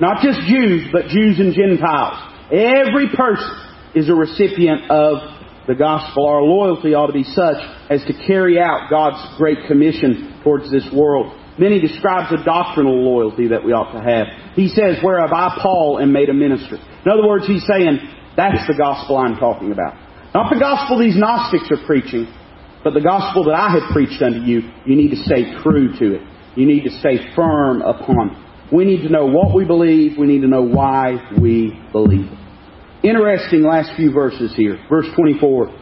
Not 0.00 0.22
just 0.22 0.40
Jews, 0.50 0.90
but 0.90 1.06
Jews 1.06 1.38
and 1.38 1.54
Gentiles. 1.54 2.18
Every 2.50 3.06
person 3.14 3.54
is 3.94 4.08
a 4.08 4.14
recipient 4.14 4.90
of 4.90 5.41
the 5.66 5.74
gospel, 5.74 6.26
our 6.26 6.42
loyalty 6.42 6.94
ought 6.94 7.06
to 7.06 7.12
be 7.12 7.24
such 7.24 7.62
as 7.88 8.02
to 8.06 8.12
carry 8.26 8.58
out 8.58 8.90
God's 8.90 9.36
great 9.38 9.58
commission 9.68 10.40
towards 10.42 10.70
this 10.70 10.86
world. 10.92 11.38
Then 11.58 11.70
he 11.70 11.80
describes 11.80 12.32
a 12.32 12.42
doctrinal 12.44 12.96
loyalty 12.96 13.48
that 13.48 13.62
we 13.62 13.72
ought 13.72 13.92
to 13.92 14.02
have. 14.02 14.26
He 14.54 14.68
says, 14.68 14.98
whereof 15.04 15.30
I, 15.32 15.58
Paul, 15.62 16.00
am 16.00 16.12
made 16.12 16.30
a 16.30 16.34
minister. 16.34 16.76
In 16.76 17.10
other 17.10 17.26
words, 17.26 17.46
he's 17.46 17.66
saying, 17.66 18.00
That's 18.36 18.66
the 18.66 18.74
gospel 18.76 19.16
I'm 19.16 19.36
talking 19.36 19.70
about. 19.70 19.94
Not 20.34 20.50
the 20.52 20.58
gospel 20.58 20.98
these 20.98 21.16
Gnostics 21.16 21.70
are 21.70 21.84
preaching, 21.86 22.26
but 22.82 22.94
the 22.94 23.04
gospel 23.04 23.44
that 23.44 23.54
I 23.54 23.70
have 23.78 23.92
preached 23.92 24.22
unto 24.22 24.40
you. 24.40 24.62
You 24.86 24.96
need 24.96 25.10
to 25.10 25.22
stay 25.22 25.52
true 25.62 25.92
to 25.98 26.14
it. 26.16 26.22
You 26.56 26.66
need 26.66 26.84
to 26.84 26.90
stay 26.98 27.34
firm 27.36 27.82
upon 27.82 28.30
it. 28.30 28.74
We 28.74 28.86
need 28.86 29.02
to 29.02 29.10
know 29.10 29.26
what 29.26 29.54
we 29.54 29.66
believe. 29.66 30.16
We 30.16 30.26
need 30.26 30.40
to 30.40 30.48
know 30.48 30.62
why 30.62 31.28
we 31.38 31.78
believe 31.92 32.32
it. 32.32 32.41
Interesting 33.02 33.62
last 33.64 33.96
few 33.96 34.12
verses 34.12 34.54
here. 34.56 34.78
Verse 34.88 35.06
24. 35.16 35.78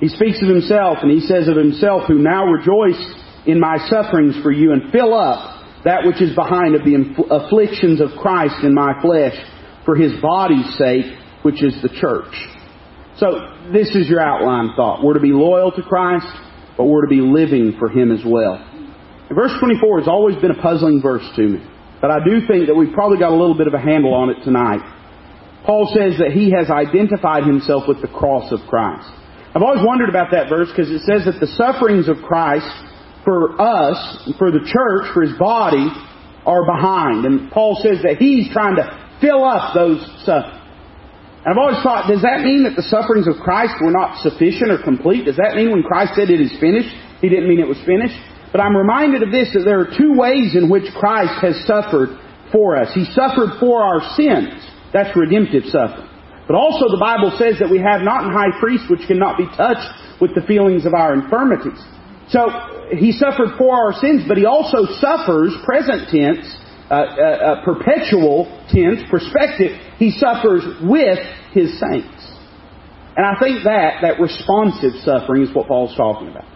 He 0.00 0.08
speaks 0.08 0.42
of 0.42 0.48
himself 0.48 0.98
and 1.02 1.10
he 1.10 1.20
says 1.20 1.48
of 1.48 1.56
himself, 1.56 2.02
who 2.06 2.18
now 2.18 2.44
rejoice 2.46 2.98
in 3.46 3.60
my 3.60 3.78
sufferings 3.88 4.36
for 4.42 4.50
you 4.50 4.72
and 4.72 4.92
fill 4.92 5.14
up 5.14 5.58
that 5.84 6.04
which 6.04 6.20
is 6.20 6.34
behind 6.34 6.74
of 6.74 6.82
the 6.82 6.98
afflictions 7.30 8.00
of 8.00 8.10
Christ 8.20 8.56
in 8.62 8.74
my 8.74 9.00
flesh 9.00 9.34
for 9.84 9.94
his 9.94 10.12
body's 10.20 10.66
sake, 10.76 11.06
which 11.42 11.62
is 11.62 11.80
the 11.82 11.88
church. 11.88 12.34
So 13.18 13.70
this 13.72 13.94
is 13.94 14.08
your 14.08 14.20
outline 14.20 14.74
thought. 14.76 15.02
We're 15.02 15.14
to 15.14 15.20
be 15.20 15.32
loyal 15.32 15.72
to 15.72 15.82
Christ, 15.82 16.26
but 16.76 16.84
we're 16.84 17.02
to 17.02 17.08
be 17.08 17.20
living 17.20 17.76
for 17.78 17.88
him 17.88 18.12
as 18.12 18.20
well. 18.26 18.58
And 19.28 19.36
verse 19.36 19.52
24 19.60 20.00
has 20.00 20.08
always 20.08 20.36
been 20.36 20.50
a 20.50 20.60
puzzling 20.60 21.00
verse 21.02 21.26
to 21.36 21.42
me, 21.42 21.60
but 22.00 22.10
I 22.10 22.18
do 22.24 22.46
think 22.46 22.66
that 22.66 22.74
we've 22.74 22.92
probably 22.92 23.18
got 23.18 23.30
a 23.30 23.38
little 23.38 23.56
bit 23.56 23.66
of 23.66 23.74
a 23.74 23.80
handle 23.80 24.14
on 24.14 24.30
it 24.30 24.42
tonight. 24.44 24.80
Paul 25.64 25.90
says 25.94 26.18
that 26.18 26.32
he 26.32 26.50
has 26.52 26.70
identified 26.70 27.44
himself 27.44 27.84
with 27.86 28.00
the 28.00 28.08
cross 28.08 28.52
of 28.52 28.60
Christ. 28.68 29.08
I've 29.54 29.62
always 29.62 29.84
wondered 29.84 30.08
about 30.08 30.30
that 30.32 30.48
verse 30.48 30.68
because 30.68 30.90
it 30.90 31.02
says 31.02 31.24
that 31.24 31.40
the 31.40 31.50
sufferings 31.58 32.08
of 32.08 32.18
Christ 32.22 32.68
for 33.24 33.60
us, 33.60 33.98
for 34.38 34.50
the 34.50 34.64
church, 34.64 35.12
for 35.12 35.22
his 35.22 35.36
body, 35.36 35.88
are 36.46 36.64
behind. 36.64 37.26
And 37.26 37.50
Paul 37.50 37.76
says 37.82 38.00
that 38.02 38.16
he's 38.16 38.48
trying 38.52 38.76
to 38.76 38.86
fill 39.20 39.44
up 39.44 39.74
those 39.74 40.00
sufferings. 40.24 40.56
And 41.44 41.54
I've 41.54 41.60
always 41.60 41.82
thought, 41.84 42.08
does 42.08 42.22
that 42.22 42.40
mean 42.42 42.64
that 42.64 42.74
the 42.74 42.84
sufferings 42.88 43.28
of 43.28 43.40
Christ 43.44 43.76
were 43.80 43.94
not 43.94 44.20
sufficient 44.24 44.72
or 44.72 44.82
complete? 44.82 45.24
Does 45.24 45.36
that 45.36 45.54
mean 45.54 45.70
when 45.70 45.84
Christ 45.84 46.16
said 46.16 46.30
it 46.30 46.40
is 46.40 46.52
finished, 46.58 46.90
he 47.20 47.28
didn't 47.28 47.48
mean 47.48 47.60
it 47.60 47.68
was 47.68 47.80
finished? 47.86 48.16
But 48.50 48.60
I'm 48.60 48.74
reminded 48.74 49.22
of 49.22 49.30
this, 49.30 49.52
that 49.52 49.62
there 49.64 49.80
are 49.80 49.92
two 49.92 50.16
ways 50.16 50.56
in 50.56 50.68
which 50.68 50.88
Christ 50.96 51.36
has 51.44 51.56
suffered 51.68 52.16
for 52.50 52.76
us. 52.76 52.90
He 52.96 53.04
suffered 53.12 53.60
for 53.60 53.84
our 53.84 54.00
sins. 54.16 54.56
That's 54.92 55.14
redemptive 55.16 55.64
suffering. 55.66 56.08
But 56.48 56.56
also 56.56 56.88
the 56.88 57.00
Bible 57.00 57.36
says 57.36 57.60
that 57.60 57.68
we 57.68 57.78
have 57.78 58.00
not 58.00 58.24
an 58.24 58.32
high 58.32 58.56
priest 58.58 58.88
which 58.88 59.04
cannot 59.06 59.36
be 59.36 59.44
touched 59.52 60.20
with 60.20 60.34
the 60.34 60.40
feelings 60.48 60.86
of 60.86 60.94
our 60.94 61.12
infirmities. 61.12 61.78
So 62.32 62.48
he 62.96 63.12
suffered 63.12 63.56
for 63.56 63.76
our 63.76 63.92
sins, 64.00 64.24
but 64.26 64.36
he 64.36 64.46
also 64.46 64.88
suffers, 64.96 65.52
present 65.64 66.08
tense, 66.08 66.48
uh, 66.90 66.94
uh, 66.94 66.96
uh, 66.96 67.64
perpetual 67.64 68.48
tense, 68.72 69.04
perspective, 69.10 69.76
he 69.98 70.10
suffers 70.10 70.64
with 70.80 71.20
his 71.52 71.78
saints. 71.78 72.16
And 73.16 73.26
I 73.26 73.36
think 73.38 73.64
that, 73.64 74.00
that 74.00 74.20
responsive 74.20 74.96
suffering 75.04 75.42
is 75.42 75.54
what 75.54 75.68
Paul's 75.68 75.94
talking 75.96 76.28
about. 76.28 76.46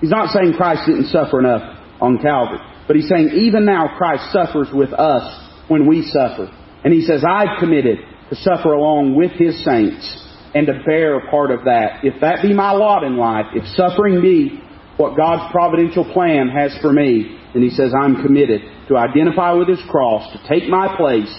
He's 0.00 0.10
not 0.10 0.30
saying 0.30 0.54
Christ 0.54 0.86
didn't 0.86 1.08
suffer 1.08 1.40
enough 1.40 1.76
on 2.00 2.16
Calvary, 2.18 2.60
but 2.86 2.96
he's 2.96 3.08
saying 3.08 3.30
even 3.34 3.64
now 3.64 3.92
Christ 3.98 4.32
suffers 4.32 4.68
with 4.72 4.92
us 4.92 5.26
when 5.68 5.86
we 5.86 6.02
suffer. 6.02 6.48
And 6.84 6.92
he 6.92 7.02
says, 7.02 7.24
I've 7.28 7.58
committed 7.58 7.98
to 8.30 8.36
suffer 8.36 8.72
along 8.72 9.16
with 9.16 9.32
his 9.32 9.64
saints 9.64 10.24
and 10.54 10.66
to 10.66 10.82
bear 10.86 11.28
part 11.30 11.50
of 11.50 11.64
that. 11.64 12.00
If 12.02 12.20
that 12.20 12.42
be 12.42 12.54
my 12.54 12.72
lot 12.72 13.04
in 13.04 13.16
life, 13.16 13.46
if 13.54 13.64
suffering 13.76 14.22
be 14.22 14.60
what 14.96 15.16
God's 15.16 15.50
providential 15.52 16.10
plan 16.12 16.48
has 16.48 16.76
for 16.80 16.92
me, 16.92 17.38
then 17.52 17.62
he 17.62 17.70
says, 17.70 17.92
I'm 17.94 18.22
committed 18.22 18.62
to 18.88 18.96
identify 18.96 19.52
with 19.52 19.68
his 19.68 19.80
cross, 19.90 20.30
to 20.32 20.48
take 20.48 20.68
my 20.68 20.96
place, 20.96 21.32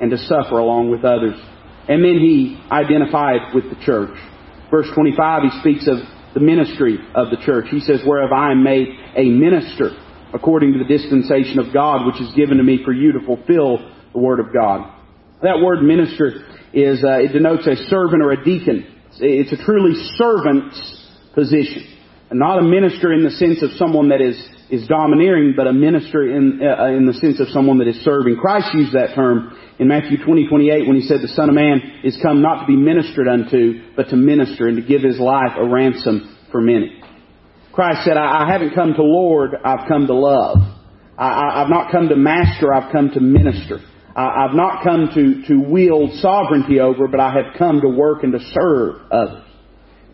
and 0.00 0.10
to 0.10 0.18
suffer 0.18 0.58
along 0.58 0.90
with 0.90 1.04
others. 1.04 1.38
And 1.88 2.04
then 2.04 2.18
he 2.20 2.60
identified 2.70 3.54
with 3.54 3.64
the 3.64 3.76
church. 3.84 4.16
Verse 4.70 4.86
25, 4.94 5.42
he 5.42 5.60
speaks 5.60 5.88
of 5.88 5.98
the 6.34 6.40
ministry 6.40 6.98
of 7.14 7.30
the 7.30 7.36
church. 7.44 7.66
He 7.70 7.80
says, 7.80 8.00
Whereof 8.06 8.30
I 8.32 8.52
am 8.52 8.62
made 8.62 8.88
a 9.16 9.24
minister, 9.24 9.90
according 10.32 10.72
to 10.74 10.78
the 10.78 10.84
dispensation 10.84 11.58
of 11.58 11.72
God, 11.72 12.06
which 12.06 12.20
is 12.20 12.32
given 12.34 12.58
to 12.58 12.62
me 12.62 12.80
for 12.84 12.92
you 12.92 13.12
to 13.12 13.26
fulfill 13.26 13.78
the 14.12 14.18
word 14.18 14.40
of 14.40 14.52
God. 14.52 14.92
That 15.42 15.60
word 15.60 15.82
minister 15.82 16.46
is, 16.72 17.02
uh, 17.04 17.18
it 17.20 17.32
denotes 17.32 17.66
a 17.66 17.76
servant 17.88 18.22
or 18.22 18.32
a 18.32 18.44
deacon. 18.44 18.86
It's 19.18 19.52
a 19.52 19.64
truly 19.64 19.94
servant's 20.16 21.06
position 21.34 21.86
not 22.32 22.58
a 22.58 22.62
minister 22.62 23.12
in 23.12 23.24
the 23.24 23.30
sense 23.30 23.62
of 23.62 23.70
someone 23.76 24.10
that 24.10 24.20
is, 24.20 24.38
is 24.70 24.86
domineering, 24.86 25.54
but 25.56 25.66
a 25.66 25.72
minister 25.72 26.22
in, 26.30 26.60
uh, 26.62 26.86
in 26.86 27.06
the 27.06 27.14
sense 27.14 27.40
of 27.40 27.48
someone 27.48 27.78
that 27.78 27.88
is 27.88 27.96
serving. 28.04 28.36
Christ 28.36 28.68
used 28.74 28.92
that 28.92 29.14
term 29.14 29.56
in 29.78 29.88
Matthew 29.88 30.24
20, 30.24 30.46
28 30.46 30.86
when 30.86 30.96
he 30.96 31.02
said, 31.02 31.18
the 31.22 31.34
Son 31.34 31.48
of 31.48 31.54
Man 31.54 32.02
is 32.04 32.16
come 32.22 32.40
not 32.40 32.62
to 32.62 32.66
be 32.66 32.76
ministered 32.76 33.26
unto, 33.26 33.94
but 33.96 34.08
to 34.10 34.16
minister 34.16 34.68
and 34.68 34.76
to 34.76 34.82
give 34.86 35.02
his 35.02 35.18
life 35.18 35.58
a 35.58 35.66
ransom 35.66 36.36
for 36.52 36.60
many. 36.60 37.02
Christ 37.72 38.04
said, 38.04 38.16
I, 38.16 38.46
I 38.46 38.52
haven't 38.52 38.74
come 38.74 38.94
to 38.94 39.02
Lord, 39.02 39.50
I've 39.64 39.88
come 39.88 40.06
to 40.06 40.14
love. 40.14 40.58
I, 41.18 41.60
have 41.60 41.68
not 41.68 41.92
come 41.92 42.08
to 42.08 42.16
master, 42.16 42.72
I've 42.72 42.92
come 42.92 43.10
to 43.10 43.20
minister. 43.20 43.80
I, 44.14 44.46
I've 44.46 44.54
not 44.54 44.82
come 44.82 45.10
to, 45.14 45.42
to 45.48 45.60
wield 45.60 46.12
sovereignty 46.20 46.80
over, 46.80 47.08
but 47.08 47.20
I 47.20 47.32
have 47.32 47.58
come 47.58 47.80
to 47.80 47.88
work 47.88 48.22
and 48.22 48.32
to 48.32 48.40
serve 48.40 49.10
others. 49.10 49.44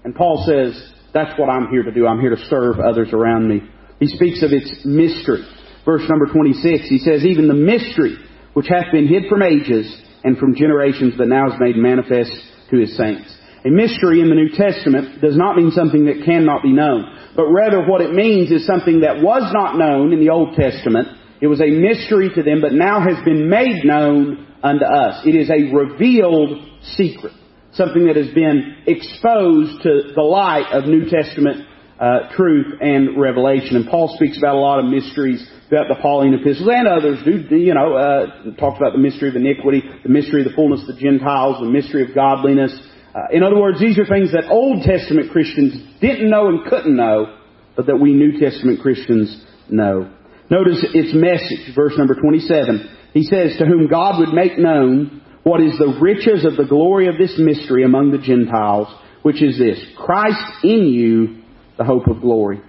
And 0.04 0.14
Paul 0.14 0.44
says, 0.46 0.92
that's 1.12 1.38
what 1.38 1.48
I'm 1.48 1.68
here 1.70 1.82
to 1.82 1.90
do. 1.90 2.06
I'm 2.06 2.20
here 2.20 2.36
to 2.36 2.44
serve 2.46 2.78
others 2.78 3.08
around 3.12 3.48
me. 3.48 3.62
He 3.98 4.06
speaks 4.08 4.42
of 4.42 4.52
its 4.52 4.84
mystery. 4.84 5.42
Verse 5.84 6.02
number 6.08 6.26
26, 6.26 6.88
he 6.88 6.98
says, 6.98 7.24
Even 7.24 7.48
the 7.48 7.54
mystery 7.54 8.16
which 8.52 8.66
hath 8.68 8.92
been 8.92 9.08
hid 9.08 9.24
from 9.28 9.42
ages 9.42 9.86
and 10.24 10.36
from 10.36 10.54
generations, 10.54 11.14
but 11.16 11.28
now 11.28 11.46
is 11.46 11.54
made 11.58 11.76
manifest 11.76 12.32
to 12.70 12.76
his 12.78 12.96
saints. 12.96 13.32
A 13.64 13.70
mystery 13.70 14.20
in 14.20 14.28
the 14.28 14.34
New 14.34 14.50
Testament 14.50 15.20
does 15.20 15.36
not 15.36 15.56
mean 15.56 15.70
something 15.70 16.04
that 16.06 16.24
cannot 16.24 16.62
be 16.62 16.72
known, 16.72 17.04
but 17.34 17.46
rather 17.46 17.84
what 17.86 18.00
it 18.00 18.12
means 18.12 18.50
is 18.50 18.66
something 18.66 19.00
that 19.00 19.22
was 19.22 19.50
not 19.52 19.78
known 19.78 20.12
in 20.12 20.20
the 20.20 20.30
Old 20.30 20.54
Testament. 20.54 21.08
It 21.40 21.46
was 21.46 21.60
a 21.60 21.66
mystery 21.66 22.30
to 22.34 22.42
them, 22.42 22.60
but 22.60 22.72
now 22.72 23.00
has 23.00 23.22
been 23.24 23.48
made 23.48 23.84
known 23.84 24.46
unto 24.62 24.84
us. 24.84 25.26
It 25.26 25.34
is 25.34 25.50
a 25.50 25.74
revealed 25.74 26.58
secret 26.96 27.32
something 27.76 28.06
that 28.06 28.16
has 28.16 28.32
been 28.32 28.84
exposed 28.86 29.82
to 29.82 30.12
the 30.16 30.22
light 30.22 30.72
of 30.72 30.88
New 30.88 31.08
Testament 31.08 31.68
uh, 32.00 32.32
truth 32.34 32.80
and 32.80 33.20
revelation. 33.20 33.76
And 33.76 33.86
Paul 33.86 34.12
speaks 34.16 34.38
about 34.38 34.56
a 34.56 34.58
lot 34.58 34.80
of 34.80 34.86
mysteries 34.86 35.46
throughout 35.68 35.88
the 35.88 36.00
Pauline 36.00 36.34
epistles 36.34 36.68
and 36.72 36.88
others 36.88 37.20
do, 37.24 37.56
you 37.56 37.74
know, 37.74 37.94
uh, 37.94 38.48
about 38.56 38.92
the 38.92 38.98
mystery 38.98 39.28
of 39.28 39.36
iniquity, 39.36 39.82
the 40.02 40.08
mystery 40.08 40.42
of 40.42 40.48
the 40.48 40.54
fullness 40.54 40.80
of 40.88 40.96
the 40.96 41.00
Gentiles, 41.00 41.60
the 41.60 41.70
mystery 41.70 42.02
of 42.08 42.14
godliness. 42.14 42.72
Uh, 43.14 43.32
in 43.32 43.42
other 43.42 43.58
words, 43.58 43.80
these 43.80 43.98
are 43.98 44.06
things 44.06 44.32
that 44.32 44.48
Old 44.50 44.82
Testament 44.82 45.30
Christians 45.30 46.00
didn't 46.00 46.28
know 46.28 46.48
and 46.48 46.64
couldn't 46.64 46.96
know, 46.96 47.38
but 47.76 47.86
that 47.86 47.96
we 47.96 48.12
New 48.12 48.40
Testament 48.40 48.80
Christians 48.80 49.44
know. 49.68 50.15
Notice 50.50 50.84
its 50.94 51.14
message, 51.14 51.74
verse 51.74 51.94
number 51.96 52.14
27. 52.14 52.96
He 53.12 53.24
says, 53.24 53.56
to 53.58 53.66
whom 53.66 53.88
God 53.88 54.18
would 54.20 54.34
make 54.34 54.58
known 54.58 55.22
what 55.42 55.60
is 55.60 55.78
the 55.78 55.98
riches 56.00 56.44
of 56.44 56.56
the 56.56 56.68
glory 56.68 57.08
of 57.08 57.18
this 57.18 57.34
mystery 57.38 57.84
among 57.84 58.10
the 58.10 58.18
Gentiles, 58.18 58.88
which 59.22 59.42
is 59.42 59.58
this, 59.58 59.78
Christ 59.96 60.64
in 60.64 60.86
you, 60.86 61.42
the 61.78 61.84
hope 61.84 62.06
of 62.08 62.20
glory. 62.20 62.60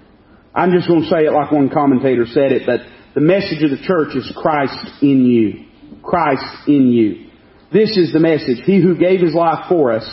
I'm 0.53 0.71
just 0.71 0.87
going 0.87 1.03
to 1.03 1.09
say 1.09 1.25
it 1.25 1.33
like 1.33 1.51
one 1.51 1.69
commentator 1.69 2.25
said 2.25 2.51
it, 2.51 2.63
but 2.65 2.81
the 3.13 3.21
message 3.21 3.63
of 3.63 3.71
the 3.71 3.83
church 3.83 4.15
is 4.15 4.31
Christ 4.35 4.77
in 5.01 5.25
you. 5.25 5.65
Christ 6.03 6.67
in 6.67 6.91
you. 6.91 7.29
This 7.71 7.97
is 7.97 8.13
the 8.13 8.19
message. 8.19 8.63
He 8.65 8.81
who 8.81 8.97
gave 8.97 9.21
his 9.21 9.33
life 9.33 9.65
for 9.69 9.91
us 9.91 10.07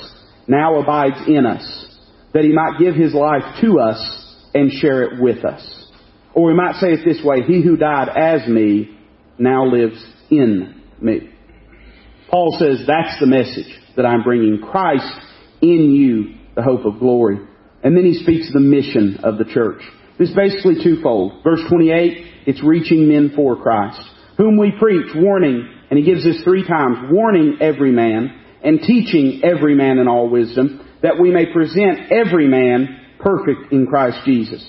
now 0.49 0.81
abides 0.81 1.29
in 1.29 1.47
us, 1.47 1.65
that 2.33 2.45
he 2.45 2.53
might 2.53 2.79
give 2.79 2.95
his 2.95 3.15
life 3.15 3.43
to 3.61 3.79
us 3.79 4.01
and 4.55 4.71
share 4.71 5.03
it 5.03 5.23
with 5.23 5.45
us. 5.45 5.84
Or 6.35 6.47
we 6.47 6.55
might 6.55 6.77
say 6.77 6.89
it 6.89 7.05
this 7.05 7.25
way, 7.25 7.43
he 7.43 7.63
who 7.63 7.77
died 7.77 8.09
as 8.09 8.49
me 8.49 8.99
now 9.39 9.67
lives 9.67 10.05
in 10.31 10.83
me. 11.01 11.31
Paul 12.31 12.57
says 12.59 12.85
that's 12.87 13.19
the 13.21 13.27
message 13.27 13.79
that 13.97 14.05
I'm 14.05 14.23
bringing. 14.23 14.61
Christ 14.61 15.07
in 15.63 15.93
you, 15.93 16.35
the 16.57 16.63
hope 16.63 16.85
of 16.85 16.99
glory. 16.99 17.39
And 17.83 17.97
then 17.97 18.05
he 18.05 18.15
speaks 18.15 18.49
of 18.49 18.55
the 18.55 18.61
mission 18.61 19.21
of 19.23 19.39
the 19.39 19.45
church. 19.45 19.83
It's 20.19 20.35
basically 20.35 20.83
twofold. 20.83 21.45
Verse 21.45 21.61
28, 21.69 22.47
it's 22.47 22.63
reaching 22.63 23.09
men 23.09 23.33
for 23.37 23.61
Christ, 23.61 24.01
whom 24.37 24.59
we 24.59 24.73
preach, 24.79 25.11
warning, 25.15 25.69
and 25.91 25.99
he 25.99 26.05
gives 26.05 26.25
this 26.25 26.43
three 26.45 26.67
times, 26.67 27.11
warning 27.11 27.59
every 27.61 27.93
man 27.93 28.41
and 28.63 28.81
teaching 28.81 29.43
every 29.45 29.75
man 29.75 29.99
in 29.99 30.09
all 30.09 30.29
wisdom, 30.29 30.89
that 31.03 31.21
we 31.21 31.31
may 31.31 31.53
present 31.53 32.11
every 32.11 32.49
man 32.49 33.01
perfect 33.19 33.73
in 33.73 33.87
Christ 33.87 34.19
Jesus. 34.25 34.67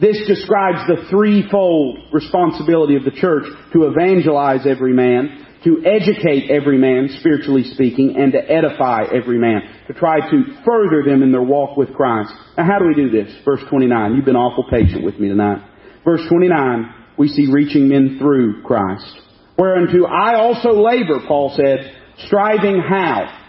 This 0.00 0.18
describes 0.26 0.78
the 0.88 1.06
threefold 1.08 1.98
responsibility 2.12 2.96
of 2.96 3.04
the 3.04 3.12
church 3.12 3.44
to 3.72 3.84
evangelize 3.84 4.66
every 4.66 4.92
man, 4.92 5.46
to 5.64 5.82
educate 5.86 6.50
every 6.50 6.78
man, 6.78 7.08
spiritually 7.20 7.64
speaking, 7.74 8.16
and 8.16 8.32
to 8.32 8.38
edify 8.38 9.04
every 9.12 9.38
man, 9.38 9.62
to 9.86 9.94
try 9.94 10.18
to 10.18 10.44
further 10.64 11.04
them 11.06 11.22
in 11.22 11.32
their 11.32 11.42
walk 11.42 11.76
with 11.76 11.94
Christ. 11.94 12.32
Now 12.58 12.64
how 12.64 12.78
do 12.78 12.86
we 12.86 12.94
do 12.94 13.10
this? 13.10 13.32
Verse 13.44 13.60
29. 13.70 14.14
You've 14.16 14.24
been 14.24 14.36
awful 14.36 14.64
patient 14.68 15.04
with 15.04 15.18
me 15.18 15.28
tonight. 15.28 15.64
Verse 16.04 16.22
29, 16.28 16.94
we 17.16 17.28
see 17.28 17.50
reaching 17.50 17.88
men 17.88 18.18
through 18.18 18.62
Christ. 18.62 19.20
Whereunto 19.56 20.04
I 20.06 20.34
also 20.34 20.70
labor, 20.72 21.20
Paul 21.26 21.56
said, 21.56 21.94
striving 22.26 22.80
how? 22.80 23.42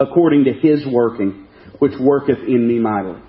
according 0.00 0.44
to 0.44 0.52
his 0.52 0.86
working, 0.86 1.46
which 1.78 1.92
worketh 2.00 2.38
in 2.46 2.66
me 2.66 2.78
mightily. 2.78 3.20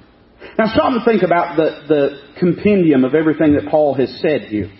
Now 0.58 0.68
stop 0.68 0.92
and 0.94 1.06
think 1.06 1.24
about 1.24 1.58
the, 1.58 1.86
the 1.88 2.40
compendium 2.40 3.04
of 3.04 3.16
everything 3.16 3.54
that 3.54 3.70
Paul 3.70 3.94
has 3.96 4.10
said 4.22 4.44
here. 4.44 4.72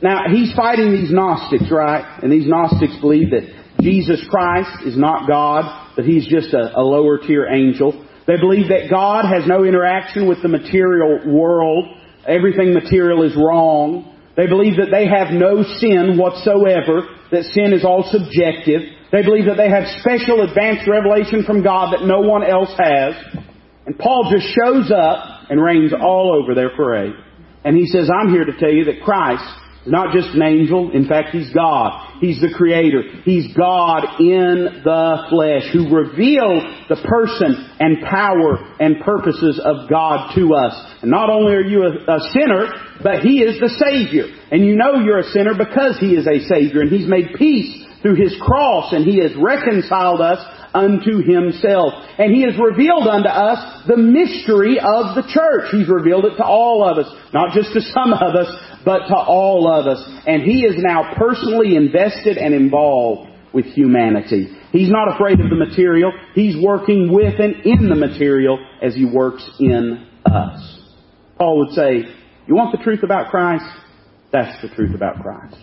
Now, 0.00 0.28
he's 0.30 0.54
fighting 0.54 0.92
these 0.92 1.10
Gnostics, 1.10 1.70
right? 1.72 2.20
And 2.22 2.30
these 2.30 2.46
Gnostics 2.46 2.96
believe 3.00 3.30
that 3.30 3.50
Jesus 3.80 4.24
Christ 4.30 4.86
is 4.86 4.96
not 4.96 5.28
God, 5.28 5.92
but 5.96 6.04
he's 6.04 6.26
just 6.26 6.54
a, 6.54 6.78
a 6.78 6.82
lower 6.82 7.18
tier 7.18 7.48
angel. 7.48 8.06
They 8.26 8.36
believe 8.36 8.68
that 8.68 8.90
God 8.90 9.24
has 9.24 9.48
no 9.48 9.64
interaction 9.64 10.28
with 10.28 10.42
the 10.42 10.48
material 10.48 11.26
world. 11.26 11.86
Everything 12.26 12.74
material 12.74 13.24
is 13.24 13.34
wrong. 13.34 14.14
They 14.36 14.46
believe 14.46 14.76
that 14.76 14.92
they 14.92 15.08
have 15.08 15.34
no 15.34 15.64
sin 15.80 16.16
whatsoever, 16.16 17.08
that 17.32 17.44
sin 17.50 17.72
is 17.72 17.84
all 17.84 18.06
subjective. 18.06 18.82
They 19.10 19.22
believe 19.22 19.46
that 19.46 19.56
they 19.56 19.70
have 19.70 19.98
special 19.98 20.46
advanced 20.46 20.86
revelation 20.86 21.42
from 21.42 21.64
God 21.64 21.92
that 21.92 22.06
no 22.06 22.20
one 22.20 22.44
else 22.44 22.70
has. 22.78 23.37
And 23.88 23.98
Paul 23.98 24.30
just 24.30 24.44
shows 24.52 24.92
up 24.92 25.48
and 25.48 25.58
rains 25.58 25.94
all 25.98 26.38
over 26.38 26.54
their 26.54 26.68
parade. 26.76 27.14
And 27.64 27.74
he 27.74 27.86
says, 27.86 28.10
I'm 28.12 28.28
here 28.28 28.44
to 28.44 28.52
tell 28.60 28.70
you 28.70 28.84
that 28.84 29.00
Christ 29.02 29.42
is 29.86 29.90
not 29.90 30.12
just 30.12 30.28
an 30.36 30.42
angel. 30.42 30.92
In 30.92 31.08
fact, 31.08 31.30
He's 31.32 31.50
God. 31.54 32.20
He's 32.20 32.38
the 32.38 32.52
Creator. 32.54 33.24
He's 33.24 33.56
God 33.56 34.20
in 34.20 34.84
the 34.84 35.24
flesh 35.30 35.72
who 35.72 35.88
revealed 35.88 36.68
the 36.90 37.00
person 37.00 37.56
and 37.80 38.04
power 38.04 38.60
and 38.78 39.00
purposes 39.00 39.58
of 39.64 39.88
God 39.88 40.34
to 40.34 40.52
us. 40.52 41.00
And 41.00 41.10
not 41.10 41.30
only 41.30 41.54
are 41.54 41.64
you 41.64 41.84
a, 41.84 42.12
a 42.12 42.20
sinner, 42.36 42.68
but 43.02 43.22
He 43.22 43.40
is 43.40 43.58
the 43.58 43.72
Savior. 43.72 44.26
And 44.52 44.66
you 44.66 44.76
know 44.76 45.00
you're 45.00 45.20
a 45.20 45.32
sinner 45.32 45.54
because 45.56 45.96
He 45.98 46.12
is 46.12 46.26
a 46.26 46.44
Savior. 46.44 46.82
And 46.82 46.90
He's 46.90 47.08
made 47.08 47.32
peace 47.38 47.86
through 48.02 48.16
His 48.16 48.36
cross 48.38 48.92
and 48.92 49.06
He 49.06 49.16
has 49.22 49.32
reconciled 49.40 50.20
us 50.20 50.44
unto 50.74 51.22
himself. 51.22 51.94
And 52.18 52.34
he 52.34 52.42
has 52.42 52.54
revealed 52.58 53.06
unto 53.06 53.28
us 53.28 53.86
the 53.86 53.96
mystery 53.96 54.78
of 54.78 55.14
the 55.14 55.24
church. 55.32 55.70
He's 55.72 55.88
revealed 55.88 56.24
it 56.24 56.36
to 56.36 56.44
all 56.44 56.84
of 56.84 56.98
us, 56.98 57.12
not 57.32 57.54
just 57.54 57.72
to 57.72 57.80
some 57.80 58.12
of 58.12 58.34
us, 58.34 58.48
but 58.84 59.08
to 59.08 59.16
all 59.16 59.70
of 59.70 59.86
us. 59.86 60.02
And 60.26 60.42
he 60.42 60.64
is 60.64 60.76
now 60.78 61.14
personally 61.16 61.76
invested 61.76 62.36
and 62.36 62.54
involved 62.54 63.30
with 63.52 63.66
humanity. 63.66 64.56
He's 64.72 64.90
not 64.90 65.14
afraid 65.14 65.40
of 65.40 65.48
the 65.48 65.56
material. 65.56 66.12
He's 66.34 66.56
working 66.62 67.12
with 67.12 67.40
and 67.40 67.64
in 67.64 67.88
the 67.88 67.94
material 67.94 68.58
as 68.82 68.94
he 68.94 69.04
works 69.04 69.48
in 69.58 70.06
us. 70.26 70.80
Paul 71.38 71.58
would 71.58 71.74
say, 71.74 72.14
you 72.46 72.54
want 72.54 72.76
the 72.76 72.82
truth 72.82 73.02
about 73.02 73.30
Christ? 73.30 73.64
That's 74.32 74.60
the 74.62 74.68
truth 74.74 74.94
about 74.94 75.22
Christ. 75.22 75.56